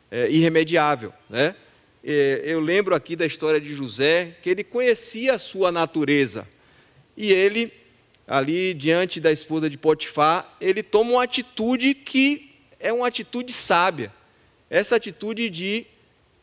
é, 0.09 0.29
irremediável. 0.29 1.13
Né? 1.29 1.55
É, 2.05 2.41
eu 2.43 2.59
lembro 2.59 2.93
aqui 2.93 3.15
da 3.15 3.25
história 3.25 3.59
de 3.59 3.73
José, 3.73 4.37
que 4.43 4.49
ele 4.49 4.63
conhecia 4.63 5.33
a 5.33 5.39
sua 5.39 5.71
natureza, 5.71 6.47
e 7.17 7.33
ele, 7.33 7.73
ali 8.27 8.73
diante 8.73 9.19
da 9.19 9.31
esposa 9.31 9.69
de 9.69 9.77
Potifar, 9.77 10.55
ele 10.61 10.83
toma 10.83 11.11
uma 11.11 11.23
atitude 11.23 11.95
que 11.95 12.51
é 12.79 12.93
uma 12.93 13.07
atitude 13.07 13.51
sábia 13.51 14.13
essa 14.69 14.95
atitude 14.95 15.49
de 15.49 15.85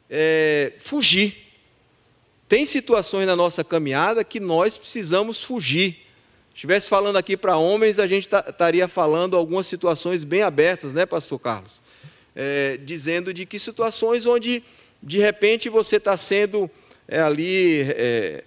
é, 0.08 0.72
fugir. 0.78 1.36
Tem 2.48 2.66
situações 2.66 3.26
na 3.26 3.34
nossa 3.34 3.64
caminhada 3.64 4.22
que 4.22 4.38
nós 4.38 4.76
precisamos 4.76 5.42
fugir. 5.42 5.92
Se 6.50 6.56
estivesse 6.56 6.88
falando 6.88 7.16
aqui 7.16 7.36
para 7.36 7.56
homens, 7.56 7.98
a 7.98 8.06
gente 8.06 8.24
estaria 8.24 8.86
falando 8.86 9.36
algumas 9.36 9.66
situações 9.66 10.22
bem 10.22 10.42
abertas, 10.42 10.92
né, 10.92 11.06
Pastor 11.06 11.38
Carlos? 11.38 11.80
É, 12.34 12.78
dizendo 12.78 13.32
de 13.32 13.44
que 13.46 13.58
situações 13.58 14.26
onde, 14.26 14.62
de 15.02 15.18
repente, 15.18 15.68
você 15.68 15.96
está 15.96 16.16
sendo 16.16 16.70
é, 17.08 17.20
ali 17.20 17.82
é, 17.90 18.44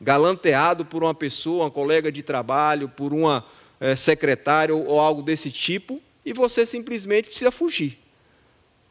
galanteado 0.00 0.84
por 0.84 1.04
uma 1.04 1.14
pessoa, 1.14 1.64
uma 1.64 1.70
colega 1.70 2.10
de 2.10 2.22
trabalho, 2.22 2.88
por 2.88 3.12
uma 3.12 3.44
é, 3.78 3.94
secretária 3.94 4.74
ou, 4.74 4.86
ou 4.86 5.00
algo 5.00 5.22
desse 5.22 5.50
tipo, 5.50 6.00
e 6.24 6.32
você 6.32 6.64
simplesmente 6.64 7.28
precisa 7.28 7.50
fugir. 7.50 7.98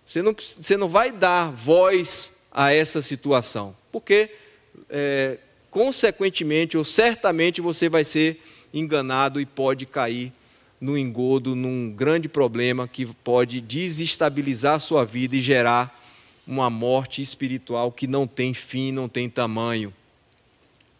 Você 0.06 0.22
não, 0.22 0.36
você 0.36 0.78
não 0.78 0.88
vai 0.88 1.12
dar 1.12 1.52
voz 1.52 2.34
a 2.52 2.74
essa 2.74 3.02
situação, 3.02 3.76
porque, 3.92 4.32
é, 4.90 5.38
consequentemente 5.70 6.78
ou 6.78 6.86
certamente, 6.86 7.62
você 7.62 7.90
vai 7.90 8.04
ser 8.04 8.42
enganado 8.74 9.40
e 9.40 9.46
pode 9.46 9.86
cair 9.86 10.32
no 10.80 10.98
engodo, 10.98 11.56
num 11.56 11.92
grande 11.92 12.30
problema 12.30 12.88
que 12.88 13.06
pode 13.06 13.60
desestabilizar 13.62 14.76
a 14.76 14.80
sua 14.80 15.04
vida 15.06 15.36
e 15.36 15.42
gerar 15.42 16.00
uma 16.50 16.70
morte 16.70 17.22
espiritual 17.22 17.92
que 17.92 18.08
não 18.08 18.26
tem 18.26 18.54
fim, 18.54 18.92
não 18.92 19.08
tem 19.08 19.30
tamanho. 19.30 19.94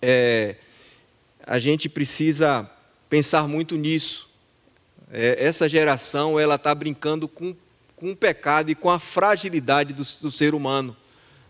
É, 0.02 0.56
a 1.46 1.58
gente 1.58 1.90
precisa 1.90 2.70
pensar 3.10 3.48
muito 3.48 3.76
nisso. 3.76 4.30
É, 5.12 5.44
essa 5.44 5.68
geração 5.68 6.40
ela 6.40 6.56
está 6.56 6.74
brincando 6.74 7.28
com 7.28 7.56
com 8.00 8.12
o 8.12 8.16
pecado 8.16 8.72
e 8.72 8.76
com 8.76 8.90
a 8.90 8.98
fragilidade 8.98 9.94
do, 9.94 10.04
do 10.22 10.32
ser 10.32 10.56
humano. 10.56 10.96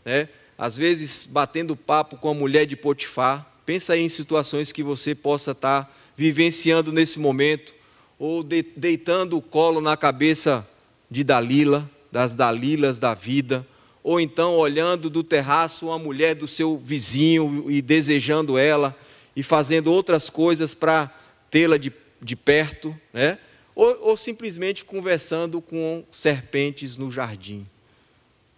Né? 0.04 0.28
Às 0.58 0.76
vezes, 0.76 1.28
batendo 1.30 1.76
papo 1.76 2.18
com 2.18 2.30
a 2.30 2.34
mulher 2.34 2.66
de 2.66 2.76
Potifar, 2.76 3.48
pensa 3.66 3.94
aí 3.94 4.02
em 4.02 4.10
situações 4.10 4.72
que 4.72 4.82
você 4.82 5.14
possa 5.14 5.52
estar 5.52 5.96
vivenciando 6.18 6.92
nesse 6.92 7.20
momento, 7.20 7.74
ou 8.18 8.44
de, 8.44 8.64
deitando 8.76 9.38
o 9.38 9.42
colo 9.42 9.80
na 9.80 9.96
cabeça 9.96 10.68
de 11.10 11.24
Dalila, 11.24 11.90
das 12.12 12.34
Dalilas 12.34 12.98
da 12.98 13.14
vida, 13.14 13.66
ou 14.04 14.20
então 14.20 14.56
olhando 14.56 15.10
do 15.10 15.24
terraço 15.24 15.88
uma 15.88 16.00
mulher 16.00 16.36
do 16.36 16.48
seu 16.48 16.78
vizinho 16.78 17.66
e 17.70 17.82
desejando 17.82 18.58
ela, 18.58 18.98
e 19.36 19.44
fazendo 19.44 19.92
outras 19.92 20.30
coisas 20.30 20.74
para 20.74 21.14
tê-la 21.50 21.78
de, 21.78 21.92
de 22.22 22.36
perto, 22.36 22.96
né? 23.14 23.38
ou, 23.76 23.98
ou 24.02 24.18
simplesmente 24.18 24.84
conversando 24.84 25.62
com 25.62 26.04
serpentes 26.12 26.98
no 26.98 27.12
jardim? 27.12 27.66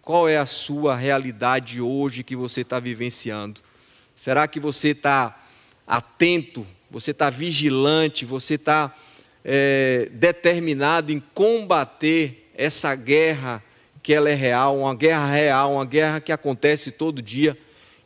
Qual 0.00 0.28
é 0.28 0.36
a 0.36 0.46
sua 0.46 0.96
realidade 0.96 1.80
hoje 1.80 2.24
que 2.24 2.34
você 2.34 2.62
está 2.62 2.80
vivenciando? 2.80 3.60
Será 4.16 4.48
que 4.48 4.58
você 4.58 4.88
está 4.88 5.40
atento, 5.86 6.66
você 6.90 7.12
está 7.12 7.30
vigilante, 7.30 8.24
você 8.24 8.54
está 8.54 8.92
é, 9.44 10.08
determinado 10.12 11.12
em 11.12 11.22
combater 11.32 12.50
essa 12.54 12.94
guerra 12.94 13.62
que 14.02 14.12
ela 14.12 14.28
é 14.28 14.34
real, 14.34 14.78
uma 14.78 14.94
guerra 14.94 15.30
real, 15.30 15.74
uma 15.74 15.84
guerra 15.84 16.20
que 16.20 16.32
acontece 16.32 16.90
todo 16.90 17.22
dia? 17.22 17.56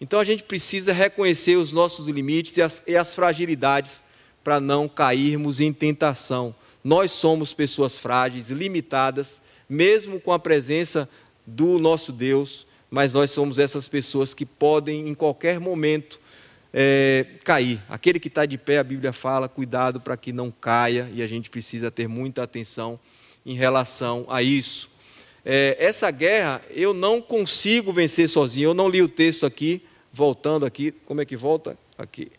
Então 0.01 0.21
a 0.21 0.25
gente 0.25 0.43
precisa 0.43 0.93
reconhecer 0.93 1.57
os 1.57 1.73
nossos 1.73 2.07
limites 2.07 2.57
e 2.57 2.63
as, 2.63 2.83
e 2.87 2.97
as 2.97 3.15
fragilidades 3.15 4.05
para 4.45 4.61
não 4.61 4.89
cairmos 4.89 5.61
em 5.61 5.73
tentação. 5.73 6.55
Nós 6.85 7.11
somos 7.11 7.53
pessoas 7.53 7.99
frágeis, 7.99 8.49
limitadas, 8.49 9.41
mesmo 9.69 10.21
com 10.21 10.33
a 10.33 10.39
presença 10.39 11.09
do 11.47 11.79
nosso 11.79 12.13
Deus, 12.13 12.67
mas 12.91 13.13
nós 13.13 13.31
somos 13.31 13.59
essas 13.59 13.89
pessoas 13.89 14.35
que 14.35 14.47
podem, 14.47 15.09
em 15.09 15.15
qualquer 15.15 15.59
momento, 15.59 16.21
é, 16.73 17.27
cair. 17.43 17.83
Aquele 17.89 18.21
que 18.21 18.29
está 18.29 18.47
de 18.47 18.59
pé, 18.59 18.79
a 18.79 18.85
Bíblia 18.85 19.13
fala, 19.13 19.49
cuidado 19.49 20.01
para 20.01 20.17
que 20.17 20.33
não 20.33 20.51
caia, 20.51 21.11
e 21.13 21.23
a 21.23 21.27
gente 21.27 21.51
precisa 21.51 21.91
ter 21.91 22.07
muita 22.07 22.43
atenção 22.43 23.01
em 23.45 23.55
relação 23.55 24.27
a 24.29 24.43
isso. 24.43 24.91
É, 25.49 25.77
essa 25.79 26.11
guerra 26.11 26.61
eu 26.71 26.93
não 26.93 27.23
consigo 27.23 27.93
vencer 27.93 28.29
sozinho. 28.29 28.71
Eu 28.71 28.75
não 28.75 28.89
li 28.89 29.01
o 29.01 29.09
texto 29.09 29.47
aqui, 29.47 29.81
voltando 30.13 30.67
aqui. 30.67 30.91
Como 30.91 31.21
é 31.21 31.25
que 31.25 31.37
volta? 31.37 31.79
Aqui. 31.97 32.33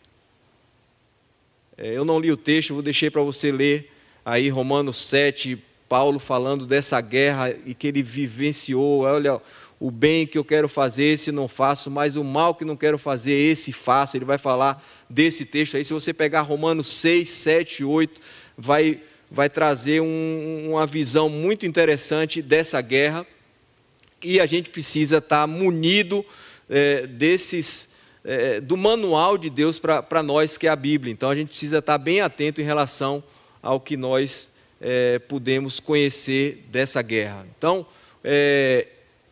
É, 1.78 1.96
eu 1.96 2.04
não 2.04 2.20
li 2.20 2.30
o 2.30 2.36
texto, 2.36 2.74
vou 2.74 2.82
deixar 2.82 3.10
para 3.10 3.22
você 3.22 3.50
ler 3.50 3.90
aí 4.24 4.50
Romanos 4.50 5.00
7, 5.00 5.58
Paulo 5.88 6.18
falando 6.18 6.66
dessa 6.66 7.00
guerra 7.00 7.56
e 7.64 7.72
que 7.72 7.86
ele 7.86 8.02
vivenciou, 8.02 9.04
olha, 9.04 9.40
o 9.80 9.90
bem 9.90 10.26
que 10.26 10.36
eu 10.36 10.44
quero 10.44 10.68
fazer, 10.68 11.04
esse 11.04 11.32
não 11.32 11.48
faço, 11.48 11.90
mas 11.90 12.14
o 12.14 12.22
mal 12.22 12.54
que 12.54 12.64
não 12.64 12.76
quero 12.76 12.98
fazer, 12.98 13.32
esse 13.32 13.72
faço. 13.72 14.18
Ele 14.18 14.24
vai 14.26 14.36
falar 14.36 14.84
desse 15.08 15.46
texto 15.46 15.78
aí. 15.78 15.84
Se 15.84 15.94
você 15.94 16.12
pegar 16.12 16.42
Romanos 16.42 16.92
6, 16.92 17.26
7, 17.26 17.84
8, 17.84 18.20
vai, 18.56 19.00
vai 19.30 19.48
trazer 19.48 20.00
um, 20.00 20.70
uma 20.70 20.86
visão 20.86 21.28
muito 21.28 21.66
interessante 21.66 22.40
dessa 22.40 22.80
guerra. 22.80 23.26
E 24.22 24.40
a 24.40 24.46
gente 24.46 24.70
precisa 24.70 25.18
estar 25.18 25.46
munido 25.46 26.24
é, 26.68 27.06
desses, 27.06 27.88
é, 28.24 28.60
do 28.60 28.76
manual 28.76 29.38
de 29.38 29.48
Deus 29.48 29.78
para 29.78 30.22
nós, 30.22 30.56
que 30.56 30.66
é 30.66 30.70
a 30.70 30.76
Bíblia. 30.76 31.12
Então 31.12 31.30
a 31.30 31.36
gente 31.36 31.48
precisa 31.48 31.78
estar 31.78 31.98
bem 31.98 32.20
atento 32.20 32.60
em 32.60 32.64
relação 32.64 33.22
ao 33.62 33.80
que 33.80 33.96
nós 33.96 34.50
é, 34.80 35.18
pudemos 35.18 35.80
conhecer 35.80 36.64
dessa 36.70 37.02
guerra. 37.02 37.46
Então, 37.56 37.86
é, 38.24 38.86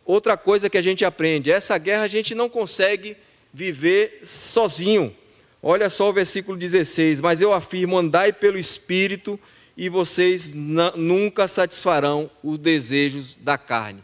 outra 0.05 0.37
coisa 0.37 0.69
que 0.69 0.77
a 0.77 0.81
gente 0.81 1.03
aprende: 1.03 1.51
essa 1.51 1.77
guerra 1.77 2.03
a 2.03 2.07
gente 2.07 2.33
não 2.35 2.49
consegue 2.49 3.17
viver 3.53 4.19
sozinho. 4.23 5.15
Olha 5.61 5.89
só 5.89 6.09
o 6.09 6.13
versículo 6.13 6.57
16: 6.57 7.21
Mas 7.21 7.41
eu 7.41 7.53
afirmo, 7.53 7.97
andai 7.97 8.31
pelo 8.31 8.57
Espírito, 8.57 9.39
e 9.77 9.89
vocês 9.89 10.51
nunca 10.53 11.47
satisfarão 11.47 12.29
os 12.43 12.57
desejos 12.57 13.35
da 13.35 13.59
carne. 13.59 14.03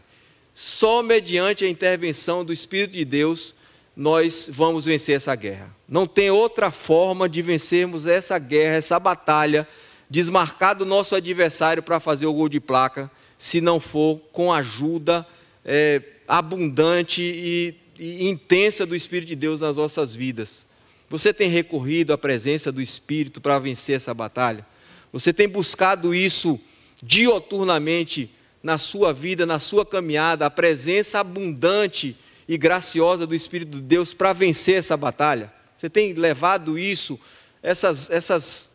Só 0.54 1.02
mediante 1.02 1.64
a 1.64 1.68
intervenção 1.68 2.44
do 2.44 2.52
Espírito 2.52 2.92
de 2.92 3.04
Deus 3.04 3.54
nós 3.96 4.48
vamos 4.52 4.84
vencer 4.84 5.16
essa 5.16 5.34
guerra. 5.34 5.74
Não 5.88 6.06
tem 6.06 6.30
outra 6.30 6.70
forma 6.70 7.28
de 7.28 7.42
vencermos 7.42 8.06
essa 8.06 8.38
guerra, 8.38 8.76
essa 8.76 8.98
batalha, 8.98 9.66
desmarcar 10.08 10.76
do 10.76 10.84
nosso 10.84 11.14
adversário 11.14 11.82
para 11.82 12.00
fazer 12.00 12.26
o 12.26 12.32
gol 12.32 12.48
de 12.48 12.60
placa, 12.60 13.10
se 13.36 13.60
não 13.60 13.80
for 13.80 14.20
com 14.32 14.52
ajuda 14.52 15.26
é, 15.64 16.00
abundante 16.26 17.22
e, 17.22 17.74
e 17.98 18.28
intensa 18.28 18.86
do 18.86 18.94
Espírito 18.94 19.28
de 19.28 19.36
Deus 19.36 19.60
nas 19.60 19.76
nossas 19.76 20.14
vidas. 20.14 20.66
Você 21.08 21.32
tem 21.32 21.48
recorrido 21.48 22.12
à 22.12 22.18
presença 22.18 22.72
do 22.72 22.82
Espírito 22.82 23.40
para 23.40 23.58
vencer 23.58 23.96
essa 23.96 24.14
batalha? 24.14 24.66
Você 25.14 25.32
tem 25.32 25.48
buscado 25.48 26.12
isso 26.12 26.58
dioturnamente 27.00 28.28
na 28.60 28.78
sua 28.78 29.12
vida, 29.12 29.46
na 29.46 29.60
sua 29.60 29.86
caminhada, 29.86 30.44
a 30.44 30.50
presença 30.50 31.20
abundante 31.20 32.16
e 32.48 32.58
graciosa 32.58 33.24
do 33.24 33.32
Espírito 33.32 33.76
de 33.76 33.80
Deus 33.80 34.12
para 34.12 34.32
vencer 34.32 34.74
essa 34.74 34.96
batalha? 34.96 35.52
Você 35.76 35.88
tem 35.88 36.14
levado 36.14 36.76
isso, 36.76 37.16
essas, 37.62 38.10
essas, 38.10 38.70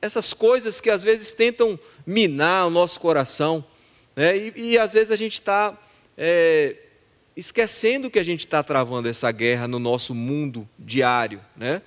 essas 0.00 0.32
coisas 0.32 0.80
que 0.80 0.88
às 0.88 1.02
vezes 1.02 1.32
tentam 1.32 1.76
minar 2.06 2.68
o 2.68 2.70
nosso 2.70 3.00
coração, 3.00 3.64
né? 4.14 4.36
e, 4.36 4.52
e 4.54 4.78
às 4.78 4.92
vezes 4.92 5.10
a 5.10 5.16
gente 5.16 5.32
está 5.32 5.76
é, 6.16 6.76
esquecendo 7.36 8.08
que 8.08 8.20
a 8.20 8.24
gente 8.24 8.46
está 8.46 8.62
travando 8.62 9.08
essa 9.08 9.32
guerra 9.32 9.66
no 9.66 9.80
nosso 9.80 10.14
mundo 10.14 10.68
diário. 10.78 11.40
Né? 11.56 11.82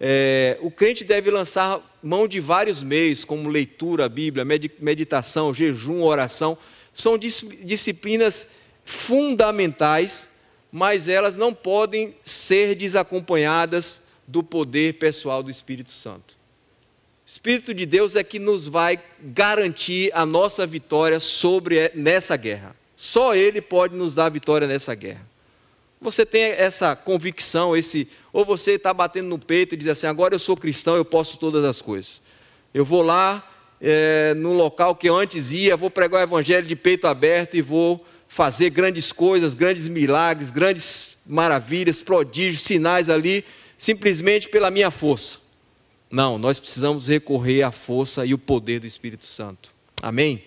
É, 0.00 0.58
o 0.60 0.68
crente 0.68 1.04
deve 1.04 1.30
lançar 1.30 1.80
mão 2.04 2.28
de 2.28 2.38
vários 2.38 2.82
meios, 2.82 3.24
como 3.24 3.48
leitura, 3.48 4.08
Bíblia, 4.08 4.44
meditação, 4.78 5.52
jejum, 5.52 6.02
oração. 6.02 6.56
São 6.92 7.18
disciplinas 7.18 8.46
fundamentais 8.84 10.28
mas 10.76 11.06
elas 11.06 11.36
não 11.36 11.54
podem 11.54 12.16
ser 12.24 12.74
desacompanhadas 12.74 14.02
do 14.26 14.42
poder 14.42 14.94
pessoal 14.94 15.40
do 15.40 15.48
Espírito 15.48 15.92
Santo. 15.92 16.34
O 17.24 17.28
Espírito 17.28 17.72
de 17.72 17.86
Deus 17.86 18.16
é 18.16 18.24
que 18.24 18.40
nos 18.40 18.66
vai 18.66 18.98
garantir 19.20 20.10
a 20.12 20.26
nossa 20.26 20.66
vitória 20.66 21.20
sobre 21.20 21.92
nessa 21.94 22.36
guerra. 22.36 22.74
Só 22.96 23.36
Ele 23.36 23.62
pode 23.62 23.94
nos 23.94 24.16
dar 24.16 24.28
vitória 24.30 24.66
nessa 24.66 24.96
guerra. 24.96 25.24
Você 26.04 26.26
tem 26.26 26.42
essa 26.42 26.94
convicção, 26.94 27.74
esse, 27.74 28.08
ou 28.32 28.44
você 28.44 28.72
está 28.72 28.92
batendo 28.92 29.28
no 29.28 29.38
peito 29.38 29.74
e 29.74 29.78
diz 29.78 29.88
assim: 29.88 30.06
agora 30.06 30.34
eu 30.34 30.38
sou 30.38 30.56
cristão, 30.56 30.96
eu 30.96 31.04
posso 31.04 31.38
todas 31.38 31.64
as 31.64 31.80
coisas. 31.80 32.20
Eu 32.74 32.84
vou 32.84 33.00
lá 33.00 33.42
é, 33.80 34.34
no 34.34 34.52
local 34.52 34.94
que 34.94 35.08
eu 35.08 35.16
antes 35.16 35.52
ia, 35.52 35.76
vou 35.76 35.90
pregar 35.90 36.20
o 36.20 36.22
evangelho 36.22 36.66
de 36.66 36.76
peito 36.76 37.06
aberto 37.06 37.56
e 37.56 37.62
vou 37.62 38.04
fazer 38.28 38.68
grandes 38.68 39.12
coisas, 39.12 39.54
grandes 39.54 39.88
milagres, 39.88 40.50
grandes 40.50 41.16
maravilhas, 41.24 42.02
prodígios, 42.02 42.62
sinais 42.62 43.08
ali, 43.08 43.44
simplesmente 43.78 44.48
pela 44.48 44.70
minha 44.70 44.90
força. 44.90 45.38
Não, 46.10 46.38
nós 46.38 46.60
precisamos 46.60 47.08
recorrer 47.08 47.62
à 47.62 47.72
força 47.72 48.26
e 48.26 48.34
o 48.34 48.38
poder 48.38 48.80
do 48.80 48.86
Espírito 48.86 49.24
Santo. 49.24 49.72
Amém? 50.02 50.42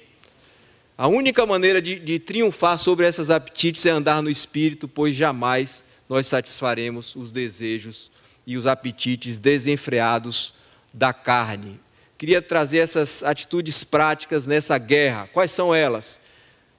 A 0.97 1.07
única 1.07 1.45
maneira 1.45 1.81
de, 1.81 1.99
de 1.99 2.17
triunfar 2.17 2.79
sobre 2.79 3.05
essas 3.05 3.29
apetites 3.29 3.85
é 3.85 3.89
andar 3.91 4.21
no 4.21 4.29
Espírito, 4.29 4.87
pois 4.87 5.15
jamais 5.15 5.83
nós 6.09 6.27
satisfaremos 6.27 7.15
os 7.15 7.31
desejos 7.31 8.11
e 8.45 8.57
os 8.57 8.65
apetites 8.65 9.37
desenfreados 9.37 10.53
da 10.93 11.13
carne. 11.13 11.79
Queria 12.17 12.41
trazer 12.41 12.79
essas 12.79 13.23
atitudes 13.23 13.83
práticas 13.83 14.47
nessa 14.47 14.77
guerra. 14.77 15.29
Quais 15.31 15.51
são 15.51 15.75
elas? 15.75 16.19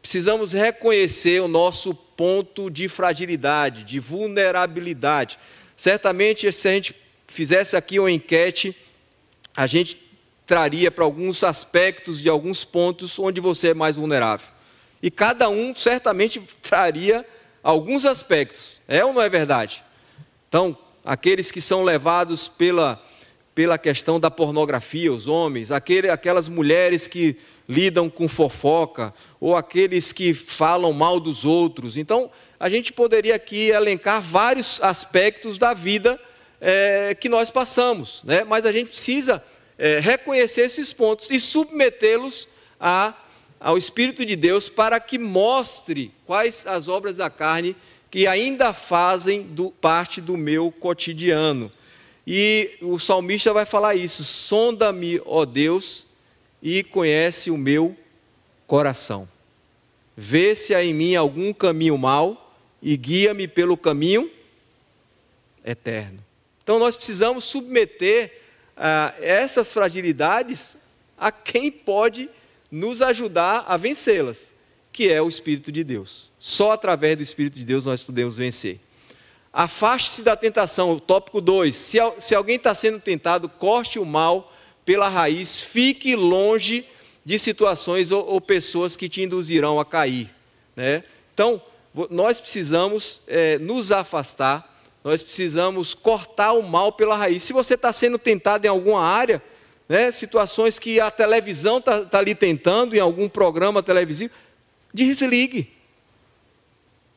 precisamos 0.09 0.53
reconhecer 0.53 1.43
o 1.43 1.49
nosso 1.49 1.95
ponto 1.95 2.71
de 2.71 2.89
fragilidade, 2.89 3.85
de 3.85 3.99
vulnerabilidade. 3.99 5.39
Certamente, 5.77 6.51
se 6.51 6.69
a 6.69 6.73
gente 6.73 6.95
fizesse 7.27 7.77
aqui 7.77 7.99
uma 7.99 8.11
enquete, 8.11 8.75
a 9.55 9.67
gente 9.67 9.97
traria 10.49 10.91
para 10.91 11.05
alguns 11.05 11.45
aspectos 11.45 12.19
de 12.19 12.29
alguns 12.31 12.65
pontos 12.65 13.19
onde 13.19 13.39
você 13.39 13.69
é 13.69 13.75
mais 13.75 13.97
vulnerável. 13.97 14.47
E 15.03 15.11
cada 15.11 15.51
um 15.51 15.75
certamente 15.75 16.41
traria 16.63 17.25
alguns 17.63 18.07
aspectos. 18.07 18.81
É 18.89 19.05
ou 19.05 19.13
não 19.13 19.21
é 19.21 19.29
verdade? 19.29 19.85
Então, 20.49 20.77
aqueles 21.05 21.53
que 21.53 21.61
são 21.61 21.83
levados 21.83 22.49
pela, 22.49 22.99
pela 23.55 23.77
questão 23.77 24.19
da 24.19 24.31
pornografia, 24.31 25.13
os 25.13 25.29
homens, 25.29 25.71
aquele, 25.71 26.09
aquelas 26.09 26.49
mulheres 26.49 27.07
que 27.07 27.37
lidam 27.69 28.09
com 28.09 28.27
fofoca, 28.27 29.13
ou 29.39 29.55
aqueles 29.55 30.15
que 30.15 30.33
falam 30.33 30.95
mal 30.95 31.21
dos 31.21 31.45
outros. 31.45 31.99
Então, 31.99 32.31
a 32.59 32.71
gente 32.71 32.91
poderia 32.91 33.35
aqui 33.35 33.69
elencar 33.69 34.23
vários 34.23 34.81
aspectos 34.81 35.59
da 35.59 35.75
vida 35.75 36.19
é, 36.59 37.15
que 37.15 37.29
nós 37.29 37.51
passamos, 37.51 38.23
né? 38.25 38.45
mas 38.45 38.65
a 38.65 38.73
gente 38.73 38.89
precisa 38.89 39.45
é, 39.79 40.01
reconhecer 40.01 40.63
esses 40.63 40.93
pontos 40.93 41.31
e 41.31 41.39
submetê-los 41.39 42.49
ao 43.61 43.79
Espírito 43.79 44.27
de 44.27 44.35
Deus 44.35 44.69
para 44.69 44.99
que 44.99 45.19
mostre 45.19 46.13
quais 46.27 46.67
as 46.67 46.89
obras 46.89 47.17
da 47.17 47.31
carne 47.31 47.77
que 48.11 48.27
ainda 48.27 48.75
fazem 48.75 49.43
do, 49.43 49.71
parte 49.71 50.21
do 50.21 50.37
meu 50.37 50.73
cotidiano. 50.73 51.71
E 52.27 52.77
o 52.83 52.99
salmista 52.99 53.53
vai 53.53 53.65
falar 53.65 53.95
isso: 53.95 54.25
sonda-me, 54.25 55.21
ó 55.25 55.45
Deus, 55.45 56.07
e 56.63 56.83
conhece 56.83 57.51
o 57.51 57.57
meu 57.57 57.97
coração. 58.67 59.29
Vê 60.17 60.55
se 60.57 60.75
há 60.75 60.85
em 60.85 60.93
mim 60.93 61.15
algum 61.15 61.53
caminho 61.53 61.97
mau 61.97 62.55
e 62.83 62.97
guia-me 62.97 63.47
pelo 63.47 63.77
caminho 63.77 64.31
eterno. 65.65 66.19
Então 66.63 66.79
nós 66.79 66.97
precisamos 66.97 67.45
submeter 67.45 68.48
ah, 68.79 69.13
essas 69.21 69.73
fragilidades 69.73 70.77
a 71.19 71.33
quem 71.33 71.71
pode 71.71 72.31
nos 72.71 73.03
ajudar 73.03 73.65
a 73.67 73.77
vencê-las, 73.77 74.55
que 74.93 75.11
é 75.11 75.21
o 75.21 75.29
Espírito 75.29 75.73
de 75.73 75.83
Deus. 75.83 76.31
Só 76.39 76.73
através 76.73 77.17
do 77.17 77.23
Espírito 77.23 77.59
de 77.59 77.65
Deus 77.65 77.85
nós 77.85 78.03
podemos 78.03 78.37
vencer. 78.39 78.81
Afaste-se 79.53 80.23
da 80.23 80.37
tentação, 80.37 80.93
o 80.93 81.01
tópico 81.01 81.41
2. 81.41 81.75
Se, 81.75 81.99
se 82.19 82.35
alguém 82.35 82.57
está 82.57 82.75
sendo 82.75 83.01
tentado, 83.01 83.49
corte 83.49 83.99
o 83.99 84.05
mal 84.05 84.53
pela 84.85 85.09
raiz, 85.09 85.61
fique 85.61 86.15
longe 86.15 86.87
de 87.25 87.39
situações 87.39 88.13
ou, 88.13 88.25
ou 88.27 88.41
pessoas 88.41 88.97
que 88.97 89.09
te 89.09 89.23
induzirão 89.23 89.81
a 89.81 89.85
cair. 89.85 90.31
Né? 90.77 91.03
Então, 91.35 91.61
nós 92.11 92.39
precisamos 92.39 93.21
é, 93.27 93.59
nos 93.59 93.91
afastar, 93.91 94.68
nós 95.03 95.23
precisamos 95.23 95.95
cortar 95.95 96.53
o 96.53 96.63
mal 96.63 96.93
pela 96.93 97.17
raiz. 97.17 97.43
Se 97.43 97.53
você 97.53 97.75
está 97.75 97.93
sendo 97.93 98.19
tentado 98.19 98.65
em 98.65 98.69
alguma 98.69 99.01
área, 99.03 99.43
né, 99.89 100.11
situações 100.11 100.79
que 100.79 101.01
a 101.01 101.11
televisão 101.11 101.79
está 101.79 102.05
tá 102.05 102.19
ali 102.19 102.35
tentando, 102.35 102.95
em 102.95 103.01
algum 103.01 103.29
programa 103.29 103.83
televisivo, 103.83 104.33
desligue. 104.93 105.73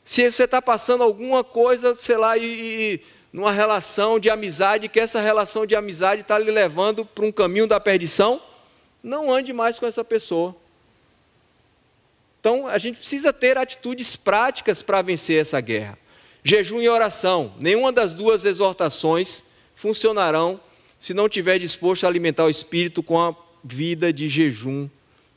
Se 0.03 0.31
você 0.31 0.43
está 0.43 0.61
passando 0.61 1.03
alguma 1.03 1.43
coisa, 1.43 1.93
sei 1.93 2.17
lá, 2.17 2.37
e, 2.37 2.43
e 2.43 3.01
numa 3.31 3.51
relação 3.51 4.19
de 4.19 4.29
amizade, 4.29 4.89
que 4.89 4.99
essa 4.99 5.19
relação 5.19 5.65
de 5.65 5.75
amizade 5.75 6.21
está 6.21 6.37
lhe 6.37 6.51
levando 6.51 7.05
para 7.05 7.25
um 7.25 7.31
caminho 7.31 7.67
da 7.67 7.79
perdição, 7.79 8.41
não 9.03 9.31
ande 9.31 9.53
mais 9.53 9.79
com 9.79 9.85
essa 9.85 10.03
pessoa. 10.03 10.55
Então, 12.39 12.67
a 12.67 12.77
gente 12.77 12.97
precisa 12.97 13.31
ter 13.31 13.57
atitudes 13.57 14.15
práticas 14.15 14.81
para 14.81 15.01
vencer 15.01 15.39
essa 15.39 15.61
guerra. 15.61 15.97
Jejum 16.43 16.81
e 16.81 16.89
oração, 16.89 17.53
nenhuma 17.59 17.91
das 17.91 18.13
duas 18.13 18.45
exortações 18.45 19.43
funcionarão 19.75 20.59
se 20.99 21.13
não 21.13 21.27
tiver 21.27 21.59
disposto 21.59 22.03
a 22.03 22.07
alimentar 22.07 22.45
o 22.45 22.49
espírito 22.49 23.01
com 23.01 23.19
a 23.19 23.35
vida 23.63 24.11
de 24.13 24.29
jejum 24.29 24.87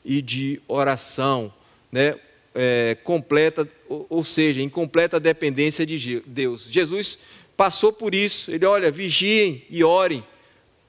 e 0.05 0.21
de 0.21 0.61
oração, 0.69 1.53
né? 1.91 2.19
É, 2.57 2.97
completa, 3.03 3.69
ou, 3.89 4.07
ou 4.09 4.25
seja, 4.25 4.61
em 4.61 4.69
completa 4.69 5.19
dependência 5.19 5.85
de 5.85 6.23
Deus. 6.25 6.71
Jesus 6.71 7.19
passou 7.57 7.93
por 7.93 8.15
isso. 8.15 8.51
Ele, 8.51 8.65
olha, 8.65 8.93
vigiem 8.93 9.65
e 9.69 9.83
orem 9.83 10.25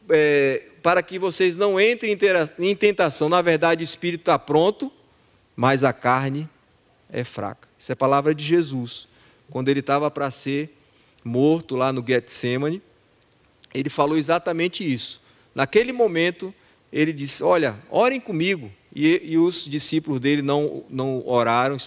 é, 0.09 0.63
para 0.83 1.01
que 1.01 1.17
vocês 1.17 1.57
não 1.57 1.79
entrem 1.79 2.15
em 2.59 2.75
tentação. 2.75 3.29
Na 3.29 3.41
verdade, 3.41 3.83
o 3.83 3.83
espírito 3.83 4.21
está 4.21 4.37
pronto, 4.37 4.91
mas 5.55 5.83
a 5.83 5.91
carne 5.91 6.47
é 7.11 7.23
fraca. 7.23 7.67
Isso 7.79 7.91
é 7.91 7.95
palavra 7.95 8.35
de 8.35 8.43
Jesus. 8.43 9.07
Quando 9.49 9.69
ele 9.69 9.79
estava 9.79 10.09
para 10.09 10.29
ser 10.31 10.75
morto 11.23 11.75
lá 11.75 11.91
no 11.91 12.03
Getsemane, 12.05 12.81
ele 13.73 13.89
falou 13.89 14.17
exatamente 14.17 14.83
isso. 14.83 15.21
Naquele 15.53 15.91
momento, 15.91 16.53
ele 16.91 17.13
disse: 17.13 17.43
Olha, 17.43 17.77
orem 17.89 18.19
comigo. 18.19 18.71
E, 18.95 19.21
e 19.23 19.37
os 19.37 19.65
discípulos 19.65 20.21
dele 20.21 20.41
não, 20.41 20.83
não 20.89 21.21
oraram, 21.27 21.77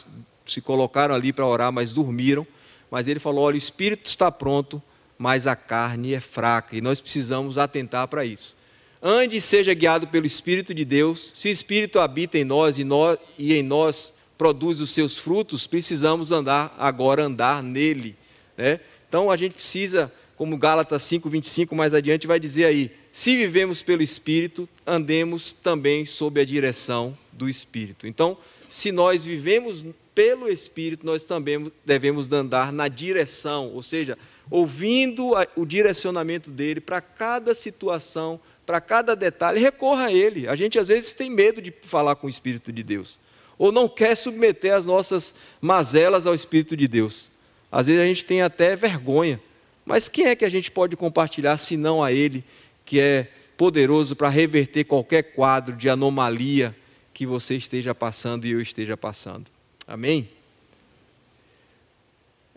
se 0.46 0.60
colocaram 0.60 1.14
ali 1.14 1.32
para 1.32 1.46
orar, 1.46 1.72
mas 1.72 1.90
dormiram 1.90 2.46
mas 2.90 3.08
ele 3.08 3.20
falou: 3.20 3.44
olha, 3.44 3.54
o 3.54 3.58
espírito 3.58 4.06
está 4.06 4.30
pronto, 4.30 4.82
mas 5.16 5.46
a 5.46 5.56
carne 5.56 6.14
é 6.14 6.20
fraca, 6.20 6.76
e 6.76 6.80
nós 6.80 7.00
precisamos 7.00 7.58
atentar 7.58 8.08
para 8.08 8.24
isso. 8.24 8.56
ande 9.02 9.36
e 9.36 9.40
seja 9.40 9.74
guiado 9.74 10.08
pelo 10.08 10.26
Espírito 10.26 10.74
de 10.74 10.84
Deus. 10.84 11.32
Se 11.34 11.48
o 11.48 11.52
Espírito 11.52 12.00
habita 12.00 12.38
em 12.38 12.44
nós 12.44 12.78
e, 12.78 12.84
nós, 12.84 13.18
e 13.38 13.54
em 13.54 13.62
nós 13.62 14.12
produz 14.38 14.80
os 14.80 14.92
seus 14.92 15.18
frutos, 15.18 15.66
precisamos 15.66 16.32
andar 16.32 16.74
agora 16.78 17.24
andar 17.24 17.62
nele. 17.62 18.16
Né? 18.56 18.80
Então 19.08 19.30
a 19.30 19.36
gente 19.36 19.54
precisa, 19.54 20.12
como 20.36 20.56
Gálatas 20.56 21.02
5:25 21.02 21.74
mais 21.74 21.92
adiante 21.92 22.26
vai 22.26 22.38
dizer 22.38 22.64
aí, 22.64 22.90
se 23.10 23.36
vivemos 23.36 23.82
pelo 23.82 24.00
Espírito, 24.00 24.68
andemos 24.86 25.52
também 25.52 26.06
sob 26.06 26.40
a 26.40 26.44
direção 26.44 27.18
do 27.32 27.48
Espírito. 27.48 28.06
Então, 28.06 28.38
se 28.68 28.92
nós 28.92 29.24
vivemos 29.24 29.84
pelo 30.14 30.48
Espírito, 30.48 31.04
nós 31.04 31.24
também 31.24 31.70
devemos 31.84 32.30
andar 32.30 32.72
na 32.72 32.86
direção, 32.88 33.72
ou 33.74 33.82
seja, 33.82 34.16
ouvindo 34.50 35.32
o 35.56 35.64
direcionamento 35.64 36.50
dele 36.50 36.80
para 36.80 37.00
cada 37.00 37.54
situação, 37.54 38.40
para 38.66 38.80
cada 38.80 39.14
detalhe, 39.16 39.60
recorra 39.60 40.06
a 40.06 40.12
ele. 40.12 40.46
A 40.46 40.54
gente 40.54 40.78
às 40.78 40.88
vezes 40.88 41.12
tem 41.12 41.30
medo 41.30 41.62
de 41.62 41.72
falar 41.82 42.16
com 42.16 42.26
o 42.26 42.30
Espírito 42.30 42.72
de 42.72 42.82
Deus, 42.82 43.18
ou 43.58 43.72
não 43.72 43.88
quer 43.88 44.16
submeter 44.16 44.72
as 44.72 44.86
nossas 44.86 45.34
mazelas 45.60 46.26
ao 46.26 46.34
Espírito 46.34 46.76
de 46.76 46.86
Deus. 46.86 47.30
Às 47.70 47.88
vezes 47.88 48.00
a 48.00 48.06
gente 48.06 48.24
tem 48.24 48.40
até 48.40 48.76
vergonha, 48.76 49.40
mas 49.84 50.08
quem 50.08 50.26
é 50.26 50.36
que 50.36 50.44
a 50.44 50.48
gente 50.48 50.70
pode 50.70 50.96
compartilhar 50.96 51.56
senão 51.56 52.02
a 52.02 52.12
ele, 52.12 52.44
que 52.84 53.00
é 53.00 53.28
poderoso 53.56 54.14
para 54.14 54.28
reverter 54.28 54.84
qualquer 54.84 55.22
quadro 55.34 55.74
de 55.74 55.88
anomalia 55.88 56.74
que 57.12 57.26
você 57.26 57.56
esteja 57.56 57.94
passando 57.94 58.46
e 58.46 58.52
eu 58.52 58.60
esteja 58.60 58.96
passando? 58.96 59.46
Amém? 59.86 60.28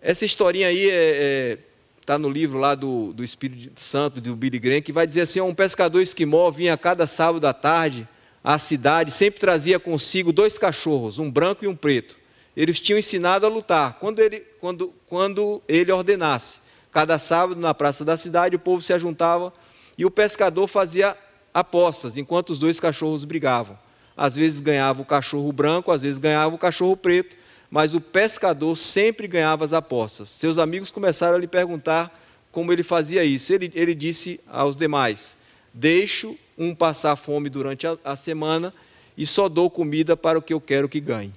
Essa 0.01 0.25
historinha 0.25 0.67
aí 0.67 0.85
está 0.85 0.93
é, 0.93 1.51
é, 1.53 1.57
tá 2.05 2.17
no 2.17 2.29
livro 2.29 2.59
lá 2.59 2.75
do, 2.75 3.13
do 3.13 3.23
Espírito 3.23 3.79
Santo, 3.79 4.19
do 4.19 4.35
Billy 4.35 4.59
Graham, 4.59 4.81
que 4.81 4.91
vai 4.91 5.05
dizer 5.05 5.21
assim: 5.21 5.41
um 5.41 5.53
pescador 5.53 6.01
esquimó 6.01 6.49
vinha 6.51 6.77
cada 6.77 7.05
sábado 7.05 7.45
à 7.45 7.53
tarde 7.53 8.07
à 8.43 8.57
cidade, 8.57 9.11
sempre 9.11 9.39
trazia 9.39 9.79
consigo 9.79 10.31
dois 10.33 10.57
cachorros, 10.57 11.19
um 11.19 11.29
branco 11.29 11.63
e 11.63 11.67
um 11.67 11.75
preto. 11.75 12.17
Eles 12.55 12.79
tinham 12.79 12.99
ensinado 12.99 13.45
a 13.45 13.49
lutar. 13.49 13.97
Quando 13.99 14.19
ele, 14.19 14.39
quando, 14.59 14.93
quando 15.07 15.61
ele 15.67 15.91
ordenasse, 15.91 16.59
cada 16.91 17.17
sábado 17.17 17.59
na 17.59 17.73
praça 17.73 18.03
da 18.03 18.17
cidade, 18.17 18.55
o 18.55 18.59
povo 18.59 18.81
se 18.81 18.93
ajuntava 18.93 19.53
e 19.97 20.05
o 20.05 20.11
pescador 20.11 20.67
fazia 20.67 21.15
apostas, 21.53 22.17
enquanto 22.17 22.51
os 22.51 22.59
dois 22.59 22.79
cachorros 22.79 23.23
brigavam. 23.23 23.77
Às 24.15 24.35
vezes 24.35 24.59
ganhava 24.59 25.01
o 25.01 25.05
cachorro 25.05 25.51
branco, 25.51 25.91
às 25.91 26.01
vezes 26.01 26.17
ganhava 26.17 26.53
o 26.53 26.57
cachorro 26.57 26.97
preto, 26.97 27.37
mas 27.69 27.93
o 27.93 28.01
pescador 28.01 28.75
sempre 28.75 29.27
ganhava 29.27 29.63
as 29.63 29.71
apostas. 29.71 30.29
Seus 30.29 30.57
amigos 30.57 30.91
começaram 30.91 31.37
a 31.37 31.39
lhe 31.39 31.47
perguntar 31.47 32.11
como 32.51 32.73
ele 32.73 32.83
fazia 32.83 33.23
isso. 33.23 33.53
Ele, 33.53 33.71
ele 33.73 33.95
disse 33.95 34.39
aos 34.47 34.75
demais: 34.75 35.37
Deixo 35.73 36.37
um 36.57 36.75
passar 36.75 37.15
fome 37.15 37.49
durante 37.49 37.87
a, 37.87 37.97
a, 38.03 38.15
semana 38.15 38.73
e 39.17 39.25
só 39.25 39.49
dou 39.49 39.69
comida 39.69 40.15
para 40.15 40.37
o 40.37 40.41
que 40.41 40.53
eu 40.53 40.61
quero 40.61 40.89
que 40.89 40.99
ganhe. 40.99 41.33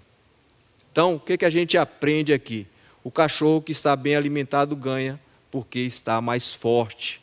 Então, 0.93 1.15
o 1.15 1.21
que, 1.21 1.37
que 1.37 1.45
a 1.45 1.51
gente 1.51 1.77
aprende 1.77 2.33
aqui? 2.33 2.67
O 3.03 3.11
cachorro 3.11 3.61
que 3.61 3.73
está 3.73 3.97
bem 3.97 4.17
alimentado 4.17 4.77
ganha 4.77 5.21
porque 5.51 5.81
está 5.81 6.21
mais 6.21 6.53
forte. 6.53 7.21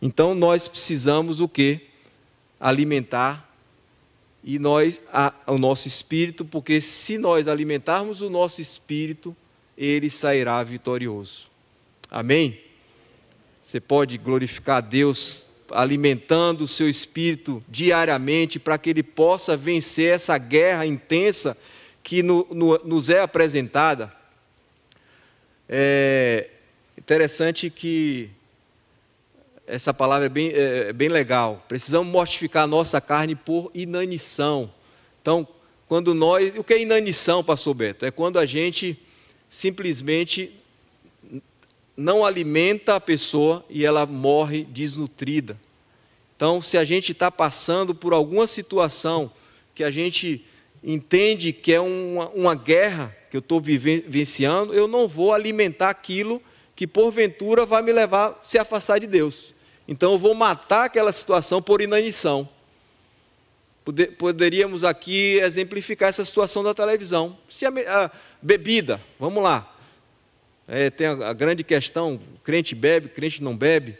Então, 0.00 0.34
nós 0.34 0.68
precisamos 0.68 1.40
o 1.40 1.48
quê? 1.48 1.80
Alimentar 2.60 3.46
e 4.44 4.58
nós 4.58 5.02
a, 5.12 5.34
o 5.46 5.58
nosso 5.58 5.88
espírito, 5.88 6.44
porque 6.44 6.80
se 6.80 7.18
nós 7.18 7.48
alimentarmos 7.48 8.20
o 8.20 8.30
nosso 8.30 8.60
espírito, 8.60 9.36
ele 9.76 10.08
sairá 10.08 10.62
vitorioso. 10.62 11.50
Amém? 12.10 12.60
Você 13.62 13.80
pode 13.80 14.16
glorificar 14.16 14.76
a 14.76 14.80
Deus 14.80 15.45
alimentando 15.70 16.62
o 16.62 16.68
seu 16.68 16.88
espírito 16.88 17.62
diariamente 17.68 18.58
para 18.58 18.78
que 18.78 18.90
ele 18.90 19.02
possa 19.02 19.56
vencer 19.56 20.14
essa 20.14 20.36
guerra 20.38 20.86
intensa 20.86 21.56
que 22.02 22.22
no, 22.22 22.46
no, 22.50 22.78
nos 22.84 23.10
é 23.10 23.20
apresentada. 23.20 24.12
É 25.68 26.50
interessante 26.96 27.68
que 27.68 28.30
essa 29.66 29.92
palavra 29.92 30.26
é 30.26 30.28
bem, 30.28 30.50
é, 30.50 30.88
é 30.88 30.92
bem 30.92 31.08
legal. 31.08 31.64
Precisamos 31.66 32.10
mortificar 32.12 32.64
a 32.64 32.68
nossa 32.68 33.00
carne 33.00 33.34
por 33.34 33.70
inanição. 33.74 34.72
Então, 35.20 35.46
quando 35.88 36.14
nós. 36.14 36.56
O 36.56 36.62
que 36.62 36.74
é 36.74 36.82
inanição, 36.82 37.42
pastor 37.42 37.74
Beto? 37.74 38.06
É 38.06 38.10
quando 38.10 38.38
a 38.38 38.46
gente 38.46 38.98
simplesmente 39.48 40.52
não 41.96 42.24
alimenta 42.24 42.94
a 42.94 43.00
pessoa 43.00 43.64
e 43.70 43.84
ela 43.84 44.04
morre 44.04 44.64
desnutrida. 44.64 45.58
Então, 46.36 46.60
se 46.60 46.76
a 46.76 46.84
gente 46.84 47.12
está 47.12 47.30
passando 47.30 47.94
por 47.94 48.12
alguma 48.12 48.46
situação 48.46 49.30
que 49.74 49.82
a 49.82 49.90
gente 49.90 50.44
entende 50.84 51.52
que 51.52 51.72
é 51.72 51.80
uma, 51.80 52.28
uma 52.30 52.54
guerra 52.54 53.16
que 53.30 53.36
eu 53.36 53.40
estou 53.40 53.60
vivenciando, 53.60 54.74
eu 54.74 54.86
não 54.86 55.08
vou 55.08 55.32
alimentar 55.32 55.88
aquilo 55.88 56.42
que 56.74 56.86
porventura 56.86 57.64
vai 57.64 57.82
me 57.82 57.92
levar 57.92 58.28
a 58.28 58.44
se 58.44 58.58
afastar 58.58 59.00
de 59.00 59.06
Deus. 59.06 59.54
Então 59.88 60.12
eu 60.12 60.18
vou 60.18 60.34
matar 60.34 60.84
aquela 60.84 61.12
situação 61.12 61.62
por 61.62 61.80
inanição. 61.80 62.48
Poderíamos 64.18 64.84
aqui 64.84 65.38
exemplificar 65.38 66.08
essa 66.08 66.24
situação 66.24 66.62
da 66.62 66.74
televisão. 66.74 67.38
Se 67.48 67.64
a, 67.64 67.70
a 67.70 68.10
bebida, 68.42 69.00
vamos 69.18 69.42
lá. 69.42 69.75
É, 70.68 70.90
tem 70.90 71.06
a, 71.06 71.28
a, 71.28 71.32
grande 71.32 71.62
questão: 71.62 72.20
crente 72.42 72.74
bebe, 72.74 73.08
crente 73.08 73.42
não 73.42 73.56
bebe. 73.56 73.96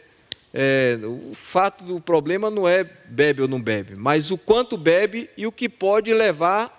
É, 0.53 0.99
o 1.03 1.35
fato 1.35 1.85
do 1.85 2.01
problema 2.01 2.51
não 2.51 2.67
é 2.67 2.83
bebe 2.83 3.43
ou 3.43 3.49
não 3.49 3.61
bebe, 3.61 3.95
mas 3.95 4.31
o 4.31 4.39
quanto 4.39 4.77
bebe 4.77 5.29
e 5.37 5.47
o 5.47 5.53
que 5.53 5.69
pode 5.69 6.13
levar 6.15 6.77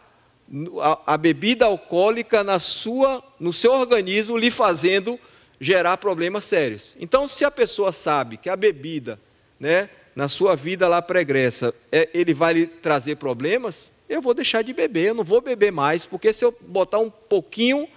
a, 0.81 1.13
a 1.13 1.17
bebida 1.17 1.65
alcoólica 1.65 2.43
na 2.43 2.59
sua, 2.59 3.23
no 3.39 3.53
seu 3.53 3.73
organismo 3.73 4.37
lhe 4.37 4.49
fazendo 4.49 5.19
gerar 5.59 5.97
problemas 5.97 6.45
sérios. 6.45 6.97
Então, 6.99 7.27
se 7.27 7.43
a 7.43 7.51
pessoa 7.51 7.91
sabe 7.91 8.37
que 8.37 8.49
a 8.49 8.55
bebida, 8.55 9.19
né, 9.59 9.89
na 10.15 10.27
sua 10.27 10.55
vida 10.55 10.87
lá 10.87 11.01
pregressa, 11.01 11.73
é, 11.91 12.09
ele 12.13 12.33
vai 12.33 12.53
lhe 12.53 12.67
trazer 12.67 13.17
problemas, 13.17 13.91
eu 14.09 14.21
vou 14.21 14.33
deixar 14.33 14.61
de 14.61 14.73
beber, 14.73 15.09
eu 15.09 15.13
não 15.13 15.23
vou 15.23 15.41
beber 15.41 15.71
mais, 15.71 16.05
porque 16.05 16.31
se 16.31 16.43
eu 16.43 16.55
botar 16.61 16.99
um 16.99 17.09
pouquinho 17.09 17.87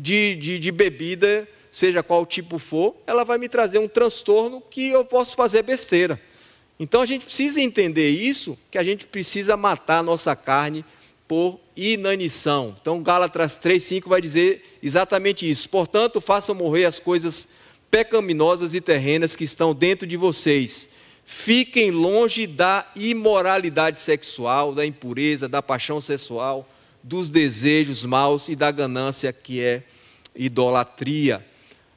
de, 0.00 0.34
de, 0.36 0.58
de 0.58 0.72
bebida, 0.72 1.46
seja 1.70 2.02
qual 2.02 2.24
tipo 2.24 2.58
for, 2.58 2.96
ela 3.06 3.22
vai 3.22 3.38
me 3.38 3.48
trazer 3.48 3.78
um 3.78 3.86
transtorno 3.86 4.62
que 4.70 4.88
eu 4.88 5.04
posso 5.04 5.36
fazer 5.36 5.62
besteira. 5.62 6.20
Então 6.78 7.02
a 7.02 7.06
gente 7.06 7.26
precisa 7.26 7.60
entender 7.60 8.08
isso, 8.08 8.58
que 8.70 8.78
a 8.78 8.82
gente 8.82 9.06
precisa 9.06 9.56
matar 9.56 9.98
a 9.98 10.02
nossa 10.02 10.34
carne 10.34 10.84
por 11.28 11.60
inanição. 11.76 12.76
Então, 12.80 13.02
Gálatas 13.02 13.60
3,5 13.60 14.08
vai 14.08 14.20
dizer 14.20 14.78
exatamente 14.82 15.48
isso. 15.48 15.68
Portanto, 15.68 16.20
façam 16.20 16.54
morrer 16.54 16.86
as 16.86 16.98
coisas 16.98 17.46
pecaminosas 17.90 18.74
e 18.74 18.80
terrenas 18.80 19.36
que 19.36 19.44
estão 19.44 19.74
dentro 19.74 20.06
de 20.06 20.16
vocês. 20.16 20.88
Fiquem 21.24 21.90
longe 21.92 22.46
da 22.46 22.90
imoralidade 22.96 23.98
sexual, 23.98 24.74
da 24.74 24.84
impureza, 24.84 25.48
da 25.48 25.62
paixão 25.62 26.00
sexual, 26.00 26.66
dos 27.02 27.30
desejos 27.30 28.04
maus 28.04 28.48
e 28.48 28.56
da 28.56 28.70
ganância 28.70 29.32
que 29.32 29.60
é 29.60 29.82
idolatria. 30.34 31.44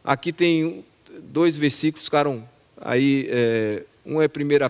Aqui 0.04 0.32
tem 0.32 0.84
dois 1.22 1.58
versículos, 1.58 2.06
ficaram 2.06 2.48
aí. 2.78 3.28
É, 3.30 3.84
um 4.06 4.22
é 4.22 4.26
1 4.26 4.30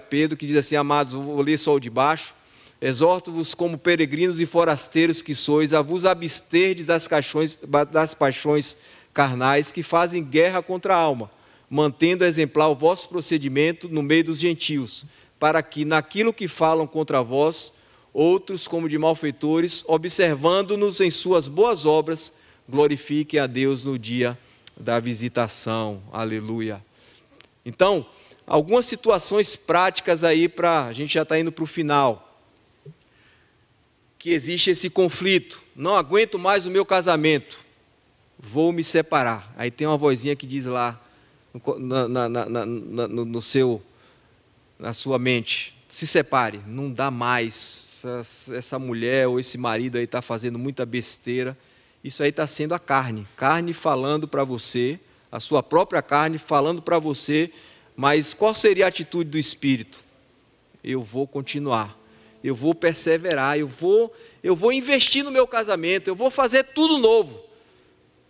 Pedro, 0.09 0.37
que 0.37 0.45
diz 0.45 0.57
assim: 0.57 0.75
Amados, 0.75 1.13
vou 1.13 1.41
ler 1.41 1.57
só 1.57 1.73
o 1.73 1.79
de 1.79 1.89
baixo. 1.89 2.35
Exorto-vos 2.79 3.53
como 3.53 3.77
peregrinos 3.77 4.41
e 4.41 4.45
forasteiros 4.45 5.21
que 5.21 5.33
sois, 5.33 5.73
a 5.73 5.81
vos 5.81 6.05
absterdes 6.05 6.87
das, 6.87 7.07
caixões, 7.07 7.57
das 7.91 8.13
paixões 8.13 8.75
carnais 9.13 9.71
que 9.71 9.81
fazem 9.81 10.23
guerra 10.23 10.61
contra 10.61 10.93
a 10.93 10.97
alma, 10.97 11.31
mantendo 11.69 12.25
exemplar 12.25 12.69
o 12.69 12.75
vosso 12.75 13.07
procedimento 13.07 13.87
no 13.87 14.03
meio 14.03 14.25
dos 14.25 14.39
gentios, 14.39 15.05
para 15.39 15.63
que 15.63 15.85
naquilo 15.85 16.33
que 16.33 16.47
falam 16.47 16.85
contra 16.85 17.23
vós, 17.23 17.71
outros 18.13 18.67
como 18.67 18.87
de 18.87 18.97
malfeitores, 18.97 19.83
observando-nos 19.87 21.01
em 21.01 21.09
suas 21.09 21.47
boas 21.47 21.85
obras, 21.85 22.33
glorifiquem 22.69 23.39
a 23.39 23.47
Deus 23.47 23.83
no 23.83 23.97
dia 23.97 24.37
da 24.77 24.99
visitação. 24.99 26.01
Aleluia. 26.11 26.83
Então, 27.65 28.05
algumas 28.45 28.85
situações 28.85 29.55
práticas 29.55 30.23
aí 30.23 30.47
para 30.47 30.85
a 30.85 30.93
gente 30.93 31.13
já 31.13 31.23
está 31.23 31.39
indo 31.39 31.51
para 31.51 31.63
o 31.63 31.67
final 31.67 32.29
que 34.23 34.29
existe 34.29 34.69
esse 34.71 34.89
conflito. 34.89 35.61
Não 35.75 35.95
aguento 35.95 36.39
mais 36.39 36.65
o 36.65 36.71
meu 36.71 36.85
casamento, 36.85 37.59
vou 38.39 38.71
me 38.71 38.81
separar. 38.81 39.53
Aí 39.57 39.69
tem 39.69 39.85
uma 39.85 39.97
vozinha 39.97 40.33
que 40.33 40.47
diz 40.47 40.65
lá 40.65 40.97
na, 41.77 42.07
na, 42.07 42.29
na, 42.29 42.65
no, 42.65 43.41
seu, 43.41 43.81
na 44.79 44.93
sua 44.93 45.19
mente: 45.19 45.72
se 45.93 46.07
separe, 46.07 46.61
não 46.65 46.91
dá 46.91 47.11
mais. 47.11 48.01
Essa, 48.03 48.55
essa 48.55 48.79
mulher 48.79 49.27
ou 49.27 49.39
esse 49.39 49.57
marido 49.57 49.97
aí 49.97 50.03
está 50.03 50.21
fazendo 50.21 50.57
muita 50.59 50.85
besteira. 50.85 51.57
Isso 52.03 52.21
aí 52.21 52.29
está 52.29 52.45
sendo 52.45 52.73
a 52.73 52.79
carne, 52.79 53.27
carne 53.37 53.71
falando 53.73 54.27
para 54.27 54.43
você, 54.43 54.99
a 55.31 55.39
sua 55.39 55.63
própria 55.63 56.01
carne 56.01 56.37
falando 56.37 56.81
para 56.81 56.99
você. 56.99 57.51
Mas 57.95 58.33
qual 58.33 58.53
seria 58.53 58.85
a 58.85 58.87
atitude 58.89 59.29
do 59.29 59.37
espírito? 59.37 60.03
eu 60.83 61.01
vou 61.01 61.25
continuar. 61.25 61.97
Eu 62.43 62.53
vou 62.53 62.75
perseverar, 62.75 63.57
eu 63.57 63.67
vou, 63.67 64.13
eu 64.43 64.53
vou 64.53 64.73
investir 64.73 65.23
no 65.23 65.31
meu 65.31 65.47
casamento, 65.47 66.09
eu 66.09 66.15
vou 66.15 66.29
fazer 66.29 66.63
tudo 66.65 66.97
novo. 66.97 67.41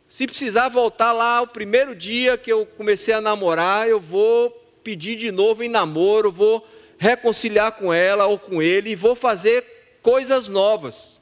Se 0.07 0.27
precisar 0.27 0.69
voltar 0.69 1.11
lá 1.11 1.41
o 1.41 1.47
primeiro 1.47 1.95
dia 1.95 2.37
que 2.37 2.51
eu 2.51 2.65
comecei 2.65 3.13
a 3.13 3.21
namorar, 3.21 3.89
eu 3.89 3.99
vou 3.99 4.51
pedir 4.83 5.15
de 5.15 5.31
novo 5.31 5.63
em 5.63 5.69
namoro, 5.69 6.31
vou 6.31 6.67
reconciliar 7.03 7.73
com 7.73 7.93
ela 7.93 8.25
ou 8.27 8.39
com 8.39 8.61
ele 8.61 8.91
e 8.91 8.95
vou 8.95 9.13
fazer 9.13 9.97
coisas 10.01 10.47
novas. 10.47 11.19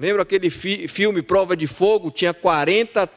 Lembra 0.00 0.22
aquele 0.22 0.50
fi 0.50 0.88
filme 0.88 1.22
Prova 1.22 1.56
de 1.56 1.68
Fogo? 1.68 2.10
Tinha 2.10 2.34
40 2.34 3.08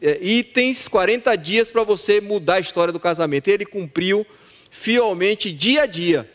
é, 0.00 0.18
itens, 0.20 0.88
40 0.88 1.36
dias 1.36 1.70
para 1.70 1.84
você 1.84 2.20
mudar 2.20 2.54
a 2.54 2.60
história 2.60 2.92
do 2.92 2.98
casamento. 2.98 3.46
Ele 3.46 3.64
cumpriu 3.64 4.26
fielmente 4.68 5.52
dia 5.52 5.82
a 5.82 5.86
dia. 5.86 6.28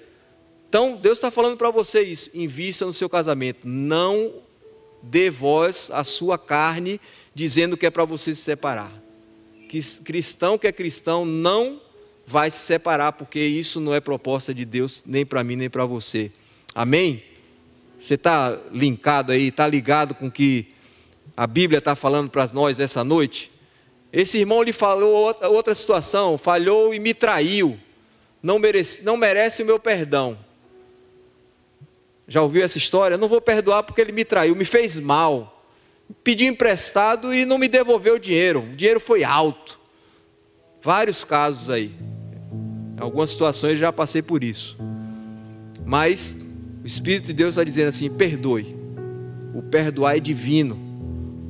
Então, 0.69 0.95
Deus 0.95 1.17
está 1.17 1.29
falando 1.29 1.57
para 1.57 1.69
você 1.69 2.01
isso: 2.01 2.29
invista 2.33 2.85
no 2.85 2.93
seu 2.93 3.09
casamento. 3.09 3.67
Não 3.67 4.35
dê 5.03 5.29
voz 5.29 5.89
à 5.91 6.05
sua 6.05 6.37
carne 6.37 7.01
dizendo 7.35 7.75
que 7.75 7.85
é 7.85 7.89
para 7.89 8.05
você 8.05 8.33
se 8.33 8.41
separar. 8.41 8.93
Que 9.67 9.81
cristão 10.01 10.57
que 10.57 10.65
é 10.65 10.71
cristão 10.71 11.25
não 11.25 11.81
vai 12.29 12.51
se 12.51 12.59
separar, 12.59 13.13
porque 13.13 13.39
isso 13.39 13.79
não 13.79 13.95
é 13.95 14.01
proposta 14.01 14.53
de 14.53 14.65
Deus, 14.65 15.01
nem 15.05 15.25
para 15.25 15.41
mim, 15.45 15.55
nem 15.55 15.69
para 15.69 15.85
você. 15.85 16.29
Amém? 16.75 17.23
Você 17.97 18.15
está 18.15 18.59
linkado 18.69 19.31
aí, 19.31 19.47
está 19.47 19.65
ligado 19.65 20.13
com 20.13 20.27
o 20.27 20.31
que 20.31 20.67
a 21.37 21.47
Bíblia 21.47 21.77
está 21.79 21.95
falando 21.95 22.29
para 22.29 22.45
nós 22.47 22.81
essa 22.81 23.01
noite? 23.01 23.49
Esse 24.11 24.39
irmão 24.39 24.61
lhe 24.61 24.73
falou 24.73 25.33
outra 25.43 25.73
situação, 25.73 26.37
falhou 26.37 26.93
e 26.93 26.99
me 26.99 27.13
traiu, 27.13 27.79
não 28.43 28.59
merece, 28.59 29.03
não 29.03 29.15
merece 29.15 29.63
o 29.63 29.65
meu 29.65 29.79
perdão. 29.79 30.37
Já 32.27 32.41
ouviu 32.41 32.61
essa 32.61 32.77
história? 32.77 33.17
Não 33.17 33.29
vou 33.29 33.39
perdoar 33.39 33.83
porque 33.83 34.01
ele 34.01 34.11
me 34.11 34.25
traiu, 34.25 34.53
me 34.53 34.65
fez 34.65 34.99
mal, 34.99 35.63
pediu 36.25 36.49
emprestado 36.49 37.33
e 37.33 37.45
não 37.45 37.57
me 37.57 37.69
devolveu 37.69 38.15
o 38.15 38.19
dinheiro, 38.19 38.59
o 38.59 38.75
dinheiro 38.75 38.99
foi 38.99 39.23
alto. 39.23 39.79
Vários 40.81 41.23
casos 41.23 41.69
aí. 41.69 42.16
Em 42.97 43.01
algumas 43.01 43.29
situações 43.29 43.77
já 43.77 43.93
passei 43.93 44.23
por 44.23 44.43
isso. 44.43 44.75
Mas 45.85 46.35
o 46.83 46.87
Espírito 46.87 47.27
de 47.27 47.33
Deus 47.33 47.51
está 47.51 47.63
dizendo 47.63 47.89
assim: 47.89 48.09
perdoe. 48.09 48.75
O 49.53 49.61
perdoar 49.61 50.17
é 50.17 50.19
divino, 50.19 50.77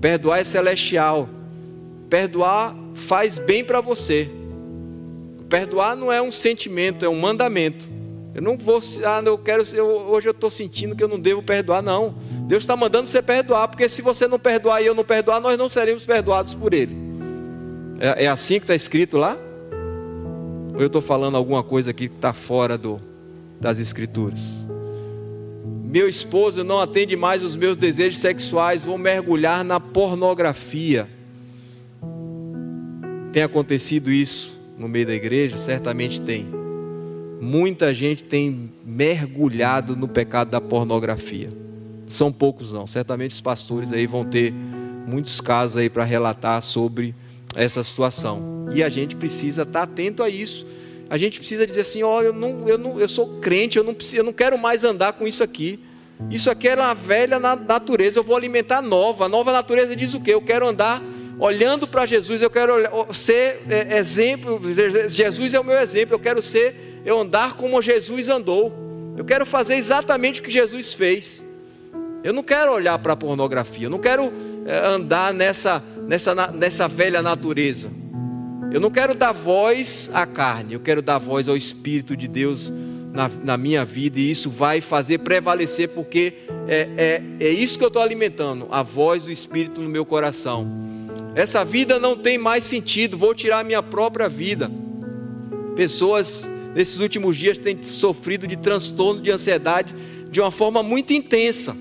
perdoar 0.01 0.39
é 0.39 0.43
celestial, 0.43 1.29
perdoar 2.09 2.75
faz 2.93 3.37
bem 3.39 3.63
para 3.63 3.79
você. 3.79 4.29
Perdoar 5.49 5.95
não 5.95 6.11
é 6.11 6.21
um 6.21 6.31
sentimento, 6.31 7.05
é 7.05 7.09
um 7.09 7.19
mandamento. 7.19 7.89
Eu 8.35 8.41
não 8.41 8.57
vou, 8.57 8.79
ah, 9.05 9.21
eu 9.25 9.37
quero, 9.37 9.63
eu, 9.73 9.87
hoje 9.87 10.27
eu 10.27 10.31
estou 10.31 10.49
sentindo 10.49 10.95
que 10.95 11.03
eu 11.03 11.07
não 11.07 11.19
devo 11.19 11.41
perdoar, 11.41 11.81
não. 11.81 12.15
Deus 12.47 12.63
está 12.63 12.75
mandando 12.75 13.07
você 13.07 13.21
perdoar, 13.21 13.67
porque 13.67 13.89
se 13.89 14.01
você 14.01 14.27
não 14.27 14.37
perdoar 14.37 14.81
e 14.81 14.85
eu 14.85 14.93
não 14.93 15.03
perdoar, 15.03 15.39
nós 15.39 15.57
não 15.57 15.67
seremos 15.67 16.03
perdoados 16.03 16.53
por 16.53 16.73
Ele. 16.73 16.95
É, 17.99 18.25
é 18.25 18.27
assim 18.27 18.59
que 18.59 18.65
está 18.65 18.75
escrito 18.75 19.17
lá? 19.17 19.37
Ou 20.77 20.81
eu 20.81 20.87
estou 20.87 21.01
falando 21.01 21.35
alguma 21.35 21.63
coisa 21.63 21.89
aqui 21.89 22.07
que 22.07 22.15
está 22.15 22.33
fora 22.33 22.77
do, 22.77 23.01
das 23.59 23.79
Escrituras? 23.79 24.63
Meu 25.83 26.07
esposo 26.07 26.63
não 26.63 26.79
atende 26.79 27.15
mais 27.15 27.41
os 27.41 27.55
meus 27.55 27.75
desejos 27.75 28.19
sexuais, 28.19 28.83
vou 28.83 28.95
mergulhar 28.95 29.63
na 29.63 29.79
pornografia. 29.79 31.07
Tem 33.33 33.41
acontecido 33.41 34.11
isso 34.11 34.59
no 34.77 34.87
meio 34.87 35.07
da 35.07 35.15
igreja? 35.15 35.57
Certamente 35.57 36.21
tem. 36.21 36.45
Muita 37.41 37.91
gente 37.91 38.23
tem 38.23 38.71
mergulhado 38.85 39.95
no 39.95 40.07
pecado 40.07 40.51
da 40.51 40.61
pornografia. 40.61 41.49
São 42.05 42.31
poucos 42.31 42.71
não. 42.71 42.85
Certamente 42.85 43.31
os 43.31 43.41
pastores 43.41 43.91
aí 43.91 44.05
vão 44.05 44.23
ter 44.23 44.53
muitos 45.07 45.41
casos 45.41 45.77
aí 45.77 45.89
para 45.89 46.03
relatar 46.03 46.61
sobre 46.61 47.15
essa 47.55 47.83
situação. 47.83 48.67
E 48.73 48.83
a 48.83 48.89
gente 48.89 49.15
precisa 49.15 49.63
estar 49.63 49.83
atento 49.83 50.23
a 50.23 50.29
isso. 50.29 50.65
A 51.09 51.17
gente 51.17 51.39
precisa 51.39 51.65
dizer 51.65 51.81
assim: 51.81 52.03
ó, 52.03 52.17
oh, 52.17 52.21
eu, 52.21 52.33
não, 52.33 52.67
eu, 52.67 52.77
não, 52.77 52.99
eu 52.99 53.07
sou 53.07 53.39
crente, 53.39 53.77
eu 53.77 53.83
não, 53.83 53.93
preciso, 53.93 54.17
eu 54.17 54.23
não 54.23 54.33
quero 54.33 54.57
mais 54.57 54.83
andar 54.83 55.13
com 55.13 55.27
isso 55.27 55.43
aqui. 55.43 55.79
Isso 56.31 56.49
aqui 56.49 56.67
era 56.67 56.87
a 56.87 56.93
velha 56.93 57.39
natureza, 57.39 58.19
eu 58.19 58.23
vou 58.23 58.35
alimentar 58.35 58.79
a 58.79 58.81
nova. 58.81 59.25
A 59.25 59.29
nova 59.29 59.51
natureza 59.51 59.95
diz 59.95 60.13
o 60.13 60.19
quê? 60.19 60.33
Eu 60.33 60.41
quero 60.41 60.67
andar 60.67 61.01
olhando 61.39 61.87
para 61.87 62.07
Jesus, 62.07 62.41
eu 62.41 62.49
quero 62.49 62.73
ser 63.13 63.61
é, 63.69 63.97
exemplo. 63.97 64.59
Jesus 65.07 65.53
é 65.53 65.59
o 65.59 65.63
meu 65.63 65.79
exemplo, 65.79 66.15
eu 66.15 66.19
quero 66.19 66.41
ser, 66.41 67.01
eu 67.05 67.19
andar 67.19 67.53
como 67.53 67.81
Jesus 67.81 68.29
andou. 68.29 68.73
Eu 69.15 69.25
quero 69.25 69.45
fazer 69.45 69.75
exatamente 69.75 70.41
o 70.41 70.43
que 70.43 70.51
Jesus 70.51 70.93
fez. 70.93 71.46
Eu 72.23 72.33
não 72.33 72.43
quero 72.43 72.71
olhar 72.71 72.97
para 72.99 73.13
a 73.13 73.17
pornografia, 73.17 73.85
eu 73.85 73.89
não 73.89 73.99
quero 73.99 74.31
é, 74.65 74.87
andar 74.87 75.33
nessa 75.33 75.83
nessa, 76.07 76.33
nessa 76.51 76.87
velha 76.87 77.21
natureza. 77.21 77.91
Eu 78.71 78.79
não 78.79 78.89
quero 78.89 79.13
dar 79.13 79.33
voz 79.33 80.09
à 80.13 80.25
carne, 80.25 80.73
eu 80.73 80.79
quero 80.79 81.01
dar 81.01 81.19
voz 81.19 81.47
ao 81.47 81.55
Espírito 81.55 82.15
de 82.15 82.27
Deus 82.27 82.71
na, 83.13 83.29
na 83.43 83.57
minha 83.57 83.83
vida, 83.83 84.19
e 84.19 84.31
isso 84.31 84.49
vai 84.49 84.81
fazer 84.81 85.19
prevalecer, 85.19 85.89
porque 85.89 86.33
é, 86.67 86.89
é, 86.97 87.45
é 87.45 87.49
isso 87.49 87.77
que 87.77 87.83
eu 87.83 87.89
estou 87.89 88.01
alimentando, 88.01 88.67
a 88.71 88.83
voz 88.83 89.23
do 89.23 89.31
Espírito 89.31 89.81
no 89.81 89.89
meu 89.89 90.05
coração. 90.05 90.67
Essa 91.35 91.63
vida 91.63 91.99
não 91.99 92.15
tem 92.15 92.37
mais 92.37 92.63
sentido, 92.63 93.17
vou 93.17 93.33
tirar 93.33 93.59
a 93.59 93.63
minha 93.63 93.83
própria 93.83 94.27
vida. 94.27 94.71
Pessoas 95.75 96.49
nesses 96.75 96.99
últimos 96.99 97.37
dias 97.37 97.57
têm 97.57 97.81
sofrido 97.81 98.47
de 98.47 98.55
transtorno 98.55 99.21
de 99.21 99.31
ansiedade 99.31 99.95
de 100.29 100.41
uma 100.41 100.51
forma 100.51 100.83
muito 100.83 101.13
intensa. 101.13 101.75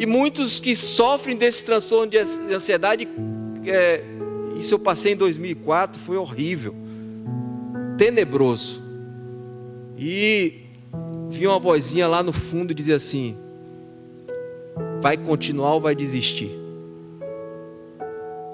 E 0.00 0.06
muitos 0.06 0.60
que 0.60 0.74
sofrem 0.74 1.36
desse 1.36 1.62
transtorno 1.62 2.10
de 2.10 2.16
ansiedade, 2.54 3.06
é, 3.66 4.02
isso 4.58 4.72
eu 4.72 4.78
passei 4.78 5.12
em 5.12 5.16
2004, 5.16 6.00
foi 6.00 6.16
horrível, 6.16 6.74
tenebroso. 7.98 8.82
E 9.98 10.62
vi 11.28 11.46
uma 11.46 11.58
vozinha 11.58 12.08
lá 12.08 12.22
no 12.22 12.32
fundo 12.32 12.72
dizer 12.72 12.94
assim: 12.94 13.36
vai 15.02 15.18
continuar 15.18 15.74
ou 15.74 15.80
vai 15.82 15.94
desistir? 15.94 16.50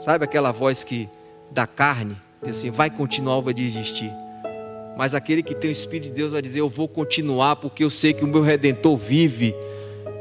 Sabe 0.01 0.25
aquela 0.25 0.51
voz 0.51 0.83
que 0.83 1.09
da 1.53 1.65
carne, 1.65 2.17
diz 2.43 2.59
assim, 2.59 2.73
vai 2.73 2.91
continuar 2.91 3.37
ou 3.37 3.43
vai 3.43 3.55
desistir? 3.55 4.11
Mas 4.99 5.15
aquele 5.15 5.45
que 5.45 5.55
tem 5.55 5.71
o 5.71 5.73
Espírito 5.73 6.09
de 6.09 6.13
Deus 6.13 6.33
vai 6.33 6.43
dizer: 6.43 6.59
Eu 6.59 6.69
vou 6.69 6.89
continuar, 6.89 7.55
porque 7.55 7.85
eu 7.85 7.91
sei 7.91 8.13
que 8.13 8.25
o 8.25 8.27
meu 8.27 8.43
redentor 8.43 8.97
vive 8.97 9.55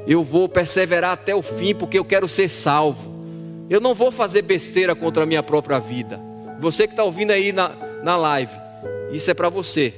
eu 0.08 0.24
vou 0.24 0.47
perseverar 0.47 1.12
até 1.12 1.34
o 1.34 1.41
fim 1.41 1.74
porque 1.74 1.97
eu 1.97 2.06
quero 2.06 2.28
ser 2.28 2.49
salvo. 2.49 3.14
Eu 3.70 3.82
não 3.82 3.95
vou 3.95 4.12
fazer 4.12 4.43
besteira 4.43 4.95
contra 4.95 5.24
a 5.24 5.26
minha 5.26 5.41
própria 5.41 5.80
vida. 5.80 6.20
Você 6.60 6.88
que 6.88 6.93
está 6.93 7.03
ouvindo 7.03 7.32
aí 7.32 7.51
na, 7.51 7.72
na 8.03 8.16
live, 8.16 8.53
isso 9.12 9.30
é 9.32 9.34
para 9.34 9.49
você. 9.49 9.93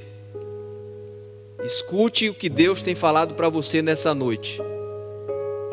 Escute 1.62 2.28
o 2.28 2.34
que 2.34 2.48
Deus 2.48 2.82
tem 2.82 2.94
falado 2.94 3.34
para 3.34 3.48
você 3.48 3.82
nessa 3.82 4.14
noite. 4.14 4.60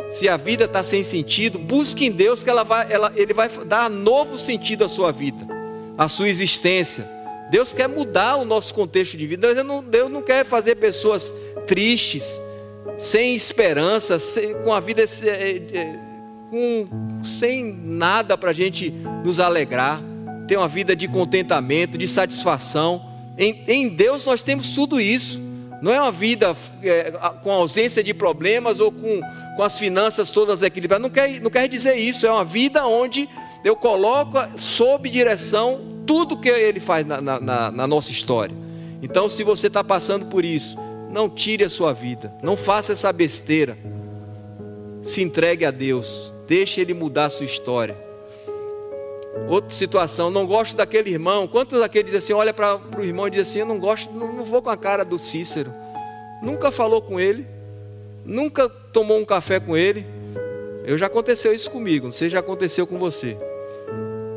Se 0.10 0.28
a 0.28 0.38
vida 0.38 0.66
está 0.66 0.84
sem 0.84 1.04
sentido, 1.04 1.58
busque 1.58 2.06
em 2.06 2.12
Deus 2.12 2.44
que 2.44 2.50
ela 2.50 2.64
vai, 2.64 2.92
ela, 2.92 3.12
Ele 3.16 3.34
vai 3.34 3.50
dar 3.66 3.90
novo 3.90 4.38
sentido 4.38 4.84
à 4.84 4.90
sua 4.90 5.12
vida, 5.12 5.48
à 5.98 6.08
sua 6.08 6.30
existência. 6.30 7.08
Deus 7.50 7.74
quer 7.74 7.88
mudar 7.88 8.38
o 8.38 8.46
nosso 8.46 8.74
contexto 8.74 9.18
de 9.18 9.26
vida. 9.26 9.54
Deus 9.54 9.66
não, 9.66 9.84
Deus 9.84 10.12
não 10.12 10.22
quer 10.22 10.46
fazer 10.46 10.76
pessoas 10.76 11.34
tristes, 11.68 12.42
sem 12.98 13.36
esperança, 13.36 14.18
sem, 14.20 14.54
com 14.64 14.74
a 14.74 14.80
vida 14.80 15.04
é, 15.04 15.62
é, 15.74 16.00
com, 16.50 16.88
sem 17.24 17.74
nada 17.74 18.38
para 18.38 18.52
a 18.52 18.54
gente 18.54 18.92
nos 19.24 19.40
alegrar, 19.40 20.02
ter 20.48 20.58
uma 20.58 20.68
vida 20.68 20.96
de 20.96 21.08
contentamento, 21.08 21.98
de 21.98 22.08
satisfação. 22.08 23.04
Em, 23.38 23.64
em 23.68 23.90
Deus 23.90 24.26
nós 24.26 24.44
temos 24.44 24.72
tudo 24.72 25.00
isso. 25.00 25.42
Não 25.82 25.92
é 25.92 26.02
uma 26.02 26.12
vida 26.12 26.56
é, 26.82 27.12
com 27.44 27.52
ausência 27.52 28.04
de 28.04 28.14
problemas 28.14 28.80
ou 28.80 28.92
com, 28.92 29.22
com 29.56 29.64
as 29.64 29.78
finanças 29.78 30.32
todas 30.32 30.62
equilibradas. 30.62 31.04
Não 31.04 31.10
quer, 31.10 31.42
não 31.42 31.50
quer 31.50 31.68
dizer 31.68 31.96
isso. 31.96 32.26
É 32.26 32.32
uma 32.32 32.46
vida 32.46 32.86
onde 32.86 33.28
eu 33.64 33.76
coloco 33.76 34.38
sob 34.58 35.10
direção 35.10 35.82
tudo 36.06 36.38
que 36.38 36.50
Ele 36.50 36.80
faz 36.80 37.06
na, 37.06 37.20
na, 37.20 37.72
na 37.72 37.88
nossa 37.88 38.12
história. 38.12 38.56
Então, 39.02 39.30
se 39.30 39.44
você 39.44 39.68
está 39.68 39.84
passando 39.84 40.28
por 40.28 40.46
isso, 40.46 40.78
não 41.16 41.30
tire 41.30 41.64
a 41.64 41.70
sua 41.70 41.94
vida, 41.94 42.34
não 42.44 42.58
faça 42.58 42.92
essa 42.92 43.12
besteira. 43.14 43.78
Se 45.02 45.22
entregue 45.22 45.64
a 45.64 45.72
Deus, 45.72 46.34
deixe 46.46 46.82
Ele 46.82 46.94
mudar 46.94 47.26
a 47.26 47.30
sua 47.30 47.46
história. 47.46 47.96
Outra 49.48 49.70
situação, 49.70 50.30
não 50.30 50.46
gosto 50.46 50.76
daquele 50.76 51.12
irmão. 51.12 51.48
Quantos 51.48 51.80
daqueles 51.80 52.12
dizem 52.12 52.18
assim, 52.18 52.34
olha 52.34 52.54
para 52.54 52.82
o 52.98 53.02
irmão 53.02 53.28
e 53.28 53.32
diz 53.32 53.48
assim: 53.48 53.60
Eu 53.60 53.66
não 53.66 53.80
gosto, 53.80 54.12
não, 54.12 54.34
não 54.34 54.44
vou 54.44 54.62
com 54.62 54.70
a 54.70 54.76
cara 54.76 55.06
do 55.06 55.18
Cícero. 55.18 55.74
Nunca 56.42 56.70
falou 56.70 57.02
com 57.02 57.18
ele, 57.18 57.48
nunca 58.26 58.68
tomou 58.68 59.18
um 59.18 59.26
café 59.26 59.58
com 59.58 59.78
ele. 59.78 60.06
Eu 60.84 60.98
já 60.98 61.06
aconteceu 61.06 61.54
isso 61.54 61.72
comigo, 61.72 62.08
não 62.08 62.12
sei 62.12 62.28
se 62.28 62.34
já 62.34 62.40
aconteceu 62.40 62.86
com 62.86 62.98
você. 62.98 63.38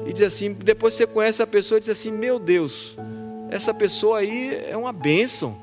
E 0.07 0.12
diz 0.12 0.26
assim, 0.26 0.53
depois 0.53 0.95
você 0.95 1.07
conhece 1.07 1.43
a 1.43 1.47
pessoa 1.47 1.79
e 1.79 1.81
diz 1.81 1.91
assim: 1.91 2.12
Meu 2.12 2.39
Deus, 2.39 2.97
essa 3.51 3.74
pessoa 3.74 4.18
aí 4.18 4.64
é 4.70 4.76
uma 4.76 4.93
bênção. 4.93 5.57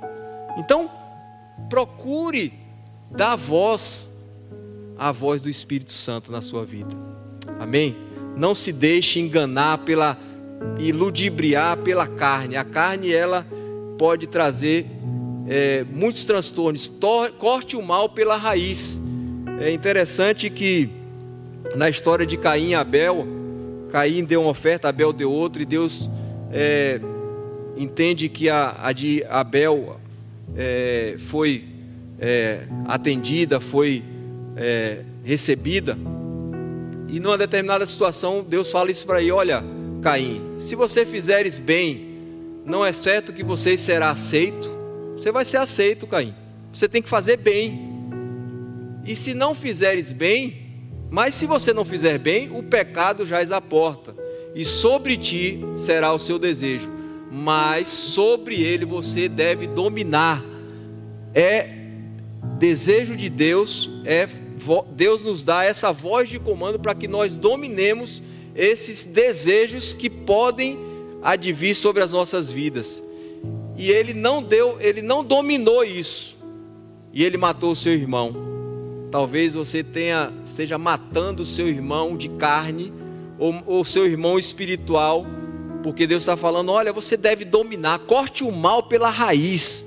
Então, 0.57 0.89
procure 1.70 2.53
dar 3.12 3.36
voz 3.36 4.12
à 4.97 5.12
voz 5.12 5.41
do 5.41 5.49
Espírito 5.49 5.91
Santo 5.91 6.32
na 6.32 6.41
sua 6.41 6.66
vida. 6.66 6.95
Amém? 7.60 7.95
Não 8.38 8.53
se 8.56 8.72
deixe 8.72 9.20
enganar 9.20 9.80
pela 9.80 10.18
e 10.80 10.91
ludibriar 10.91 11.78
pela 11.78 12.08
carne. 12.08 12.58
A 12.58 12.64
carne 12.64 13.12
ela 13.12 13.45
pode 13.97 14.28
trazer 14.28 14.86
é, 15.47 15.84
muitos 15.84 16.26
transtornos. 16.26 16.91
corte 17.38 17.76
o 17.76 17.82
mal 17.82 18.10
pela 18.10 18.36
raiz. 18.36 19.01
É 19.60 19.72
interessante 19.72 20.49
que 20.49 20.89
na 21.76 21.89
história 21.89 22.26
de 22.26 22.38
Caim 22.38 22.70
e 22.70 22.76
Abel, 22.76 23.26
Caim 23.89 24.24
deu 24.24 24.41
uma 24.41 24.49
oferta, 24.49 24.89
Abel 24.89 25.14
deu 25.14 25.32
outra, 25.32 25.62
e 25.62 25.66
Deus 25.66 26.10
é, 26.51 26.99
entende 27.78 28.28
que 28.28 28.49
a, 28.49 28.76
a 28.82 28.91
de 28.91 29.24
Abel 29.30 29.97
é, 30.56 31.16
foi 31.18 31.66
é, 32.20 32.62
atendida, 32.86 33.60
foi 33.60 34.04
é, 34.56 35.04
recebida. 35.24 35.98
E 37.08 37.20
numa 37.20 37.38
determinada 37.38 37.86
situação, 37.86 38.46
Deus 38.48 38.72
fala 38.72 38.91
isso 38.91 39.06
para 39.06 39.22
ele: 39.22 39.32
olha, 39.32 39.64
Caim, 40.02 40.41
se 40.58 40.76
você 40.76 41.06
fizeres 41.06 41.58
bem, 41.58 42.16
não 42.66 42.86
é 42.86 42.91
certo 42.91 43.34
que 43.34 43.43
você 43.43 43.78
será 43.78 44.10
aceito. 44.10 44.74
Você 45.16 45.32
vai 45.32 45.46
ser 45.46 45.58
aceito, 45.58 46.08
Caim. 46.08 46.36
Você 46.74 46.89
tem 46.89 47.02
que 47.02 47.10
fazer 47.10 47.38
bem. 47.38 47.93
E 49.06 49.16
se 49.16 49.34
não 49.34 49.54
fizeres 49.54 50.12
bem, 50.12 50.66
mas 51.10 51.36
se 51.36 51.46
você 51.46 51.72
não 51.72 51.86
fizer 51.86 52.18
bem, 52.18 52.50
o 52.52 52.64
pecado 52.64 53.26
já 53.26 53.39
à 53.56 53.62
porta, 53.62 54.16
e 54.56 54.66
sobre 54.66 55.16
ti 55.16 55.60
será 55.76 56.12
o 56.12 56.20
seu 56.20 56.39
desejo, 56.39 56.91
mas 57.36 57.90
sobre 57.90 58.64
ele 58.64 58.86
você 58.86 59.28
deve 59.28 59.68
dominar. 59.68 60.42
É 61.34 61.70
desejo 62.58 63.18
de 63.18 63.28
Deus, 63.28 63.90
é 64.06 64.26
Deus 64.96 65.22
nos 65.22 65.44
dá 65.44 65.66
essa 65.66 65.92
voz 65.92 66.30
de 66.30 66.40
comando 66.40 66.80
para 66.80 66.96
que 66.96 67.10
nós 67.10 67.36
dominemos 67.36 68.24
esses 68.56 69.04
desejos 69.04 69.94
que 69.94 70.10
podem 70.10 70.80
advir 71.22 71.76
sobre 71.76 72.02
as 72.02 72.14
nossas 72.14 72.50
vidas. 72.50 73.04
E 73.78 73.92
ele 73.92 74.14
não 74.14 74.42
deu, 74.42 74.78
ele 74.80 75.02
não 75.02 75.22
dominou 75.22 75.84
isso. 75.84 76.38
E 77.12 77.22
ele 77.22 77.36
matou 77.36 77.74
o 77.74 77.76
seu 77.76 77.92
irmão. 77.92 78.34
Talvez 79.12 79.54
você 79.54 79.84
tenha, 79.84 80.32
esteja 80.46 80.78
matando 80.78 81.44
o 81.44 81.46
seu 81.46 81.68
irmão 81.68 82.16
de 82.16 82.30
carne 82.30 82.94
ou 83.38 83.82
o 83.82 83.84
seu 83.84 84.06
irmão 84.06 84.40
espiritual, 84.40 85.26
porque 85.86 86.08
Deus 86.08 86.24
está 86.24 86.36
falando: 86.36 86.72
olha, 86.72 86.92
você 86.92 87.16
deve 87.16 87.46
dominar, 87.46 88.00
corte 88.00 88.44
o 88.44 88.52
mal 88.52 88.82
pela 88.82 89.12
raiz. 89.12 89.86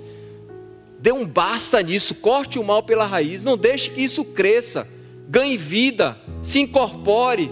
Dê 1.01 1.11
um 1.11 1.27
basta 1.27 1.83
nisso, 1.83 2.15
corte 2.15 2.57
o 2.57 2.63
mal 2.63 2.85
pela 2.85 3.05
raiz. 3.05 3.43
Não 3.43 3.57
deixe 3.57 3.91
que 3.91 4.01
isso 4.01 4.25
cresça, 4.25 4.87
ganhe 5.29 5.57
vida, 5.57 6.17
se 6.41 6.61
incorpore. 6.61 7.51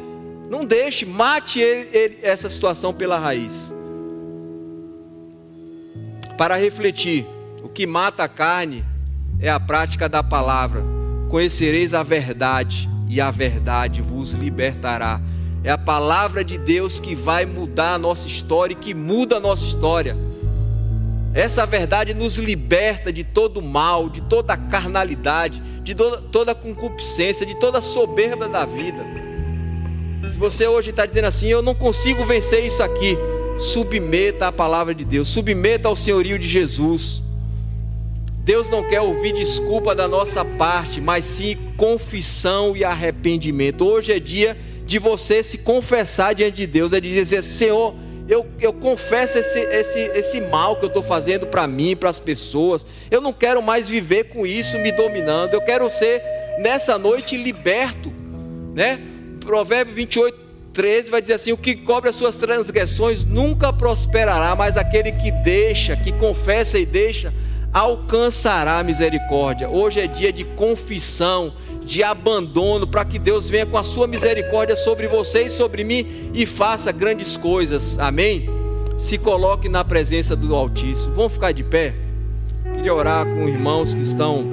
Não 0.49 0.65
deixe, 0.65 1.05
mate 1.05 1.59
ele, 1.59 1.91
ele, 1.93 2.19
essa 2.23 2.49
situação 2.49 2.95
pela 2.95 3.19
raiz. 3.19 3.75
Para 6.39 6.55
refletir, 6.55 7.27
o 7.65 7.69
que 7.69 7.85
mata 7.85 8.23
a 8.23 8.29
carne 8.29 8.85
é 9.41 9.51
a 9.51 9.59
prática 9.59 10.09
da 10.09 10.23
palavra 10.23 10.85
conhecereis 11.29 11.93
a 11.95 12.05
verdade, 12.05 12.89
e 13.09 13.21
a 13.21 13.33
verdade 13.33 14.01
vos 14.01 14.31
libertará. 14.31 15.21
É 15.65 15.71
a 15.71 15.79
palavra 15.79 16.45
de 16.45 16.57
Deus 16.59 17.01
que 17.01 17.15
vai 17.15 17.45
mudar 17.45 17.95
a 17.95 17.99
nossa 17.99 18.29
história 18.29 18.73
e 18.73 18.77
que 18.77 18.95
muda 18.95 19.37
a 19.37 19.41
nossa 19.41 19.65
história. 19.65 20.17
Essa 21.35 21.67
verdade 21.67 22.15
nos 22.15 22.37
liberta 22.37 23.13
de 23.13 23.23
todo 23.23 23.61
mal, 23.61 24.09
de 24.09 24.23
toda 24.23 24.57
carnalidade, 24.57 25.61
de 25.83 25.95
toda 25.95 26.55
concupiscência, 26.55 27.45
de 27.45 27.55
toda 27.61 27.81
soberba 27.81 28.49
da 28.49 28.65
vida. 28.65 29.05
Se 30.31 30.39
você 30.39 30.67
hoje 30.67 30.91
está 30.91 31.05
dizendo 31.05 31.27
assim, 31.27 31.49
eu 31.49 31.63
não 31.63 31.75
consigo 31.75 32.25
vencer 32.25 32.65
isso 32.65 32.83
aqui, 32.83 33.19
submeta 33.59 34.49
a 34.49 34.53
palavra 34.53 34.95
de 34.95 35.05
Deus, 35.05 35.29
submeta 35.29 35.89
ao 35.89 35.95
senhorio 35.95 36.39
de 36.39 36.49
Jesus. 36.49 37.23
Deus 38.43 38.71
não 38.71 38.83
quer 38.83 39.01
ouvir 39.01 39.33
desculpa 39.33 39.95
da 39.95 40.09
nossa 40.09 40.45
parte, 40.45 41.01
mas 41.01 41.25
sim 41.25 41.57
confissão 41.77 42.77
e 42.77 42.83
arrependimento. 42.83 43.85
Hoje 43.85 44.13
é 44.13 44.19
dia 44.19 44.57
você 44.99 45.43
se 45.43 45.59
confessar 45.59 46.35
diante 46.35 46.57
de 46.57 46.67
Deus, 46.67 46.93
é 46.93 47.01
dizer: 47.01 47.43
Senhor, 47.43 47.95
eu, 48.29 48.47
eu 48.61 48.73
confesso 48.73 49.39
esse, 49.39 49.59
esse, 49.59 50.01
esse 50.15 50.41
mal 50.41 50.77
que 50.77 50.85
eu 50.85 50.89
estou 50.89 51.03
fazendo 51.03 51.47
para 51.47 51.67
mim, 51.67 51.97
para 51.97 52.11
as 52.11 52.19
pessoas. 52.19 52.87
Eu 53.11 53.21
não 53.21 53.33
quero 53.33 53.63
mais 53.63 53.89
viver 53.89 54.25
com 54.25 54.47
isso 54.47 54.79
me 54.79 54.91
dominando. 54.91 55.55
Eu 55.55 55.61
quero 55.61 55.89
ser 55.91 56.23
nessa 56.59 56.99
noite 56.99 57.37
liberto, 57.37 58.13
né? 58.75 59.01
Provérbio 59.41 59.95
28, 59.95 60.47
13 60.73 61.11
vai 61.11 61.21
dizer 61.21 61.35
assim: 61.35 61.53
O 61.53 61.57
que 61.57 61.75
cobre 61.75 62.11
as 62.11 62.17
suas 62.17 62.37
transgressões 62.37 63.25
nunca 63.25 63.73
prosperará, 63.73 64.55
mas 64.55 64.77
aquele 64.77 65.13
que 65.13 65.31
deixa, 65.31 65.97
que 65.97 66.13
confessa 66.13 66.79
e 66.79 66.85
deixa, 66.85 67.33
alcançará 67.77 68.83
misericórdia. 68.83 69.69
Hoje 69.69 70.01
é 70.01 70.07
dia 70.07 70.33
de 70.33 70.45
confissão, 70.45 71.53
de 71.85 72.03
abandono, 72.03 72.87
para 72.87 73.05
que 73.05 73.19
Deus 73.19 73.51
venha 73.51 73.67
com 73.67 73.77
a 73.77 73.85
sua 73.85 74.07
misericórdia 74.07 74.75
sobre 74.75 75.07
você 75.07 75.43
e 75.43 75.51
sobre 75.51 75.85
mim 75.85 76.31
e 76.33 76.47
faça 76.47 76.91
grandes 76.91 77.37
coisas. 77.37 77.99
Amém? 77.99 78.49
Se 78.97 79.19
coloque 79.19 79.69
na 79.69 79.85
presença 79.85 80.35
do 80.35 80.55
Altíssimo. 80.55 81.15
Vamos 81.17 81.35
ficar 81.35 81.53
de 81.53 81.63
pé? 81.63 81.95
Queria 82.75 82.95
orar 82.95 83.27
com 83.27 83.47
irmãos 83.47 83.93
que 83.93 84.01
estão 84.01 84.47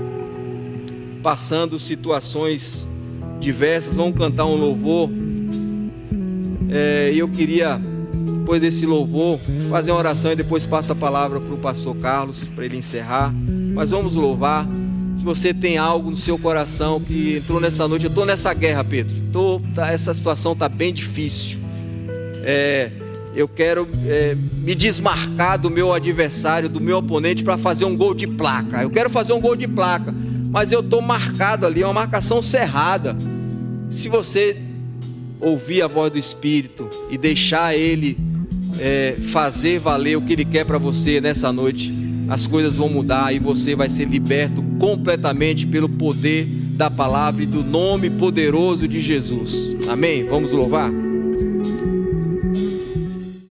passando 1.24 1.80
situações 1.80 2.86
diversas. 3.40 3.96
Vamos 3.96 4.18
cantar 4.18 4.48
um 4.48 4.56
louvor. 4.56 5.10
É, 6.70 7.14
eu 7.16 7.30
queria 7.30 7.80
depois 8.44 8.60
desse 8.60 8.86
louvor, 8.86 9.40
fazer 9.70 9.92
uma 9.92 10.00
oração 10.00 10.34
e 10.34 10.36
depois 10.36 10.66
passa 10.66 10.92
a 10.92 10.96
palavra 10.96 11.40
para 11.40 11.54
o 11.54 11.58
pastor 11.58 11.96
Carlos, 11.96 12.44
para 12.44 12.66
ele 12.66 12.76
encerrar. 12.76 13.34
Mas 13.74 13.90
vamos 13.90 14.16
louvar. 14.16 14.68
Se 15.16 15.24
você 15.24 15.54
tem 15.54 15.78
algo 15.78 16.10
no 16.10 16.18
seu 16.18 16.38
coração 16.38 17.00
que 17.00 17.38
entrou 17.38 17.62
nessa 17.62 17.88
noite, 17.88 18.04
eu 18.04 18.10
estou 18.10 18.26
nessa 18.26 18.54
guerra, 18.54 18.84
Pedro. 18.84 19.16
Tô, 19.32 19.62
tá, 19.74 19.94
essa 19.94 20.14
situação 20.14 20.52
está 20.52 20.68
bem 20.68 20.94
difícil. 20.94 21.62
É, 22.44 22.92
eu 23.34 23.48
quero 23.48 23.88
é, 24.06 24.36
me 24.36 24.76
desmarcar 24.76 25.58
do 25.58 25.72
meu 25.72 25.94
adversário, 25.94 26.68
do 26.68 26.82
meu 26.82 26.98
oponente, 26.98 27.46
para 27.46 27.58
fazer 27.58 27.86
um 27.86 27.96
gol 27.96 28.14
de 28.14 28.28
placa. 28.28 28.84
Eu 28.84 28.90
quero 28.90 29.10
fazer 29.10 29.32
um 29.32 29.40
gol 29.40 29.56
de 29.56 29.70
placa, 29.70 30.14
mas 30.52 30.74
eu 30.74 30.82
estou 30.82 31.02
marcado 31.02 31.66
ali, 31.66 31.82
é 31.82 31.86
uma 31.86 31.94
marcação 31.94 32.42
cerrada. 32.42 33.16
Se 33.90 34.10
você 34.10 34.58
ouvir 35.40 35.82
a 35.82 35.88
voz 35.88 36.12
do 36.12 36.18
Espírito 36.18 36.90
e 37.10 37.18
deixar 37.18 37.74
Ele 37.74 38.33
é, 38.80 39.16
fazer 39.32 39.80
valer 39.80 40.18
o 40.18 40.22
que 40.22 40.34
Ele 40.34 40.46
quer 40.46 40.66
para 40.66 40.78
você 40.78 41.22
nessa 41.22 41.52
noite, 41.52 41.94
as 42.28 42.48
coisas 42.48 42.78
vão 42.78 42.90
mudar 42.90 43.34
e 43.34 43.40
você 43.40 43.76
vai 43.76 43.90
ser 43.90 44.06
liberto 44.06 44.64
completamente 44.80 45.68
pelo 45.68 45.90
poder 45.90 46.46
da 46.46 46.90
palavra 46.90 47.44
e 47.44 47.46
do 47.46 47.64
nome 47.64 48.10
poderoso 48.10 48.88
de 48.88 49.00
Jesus. 49.00 49.76
Amém? 49.88 50.26
Vamos 50.26 50.52
louvar? 50.52 50.92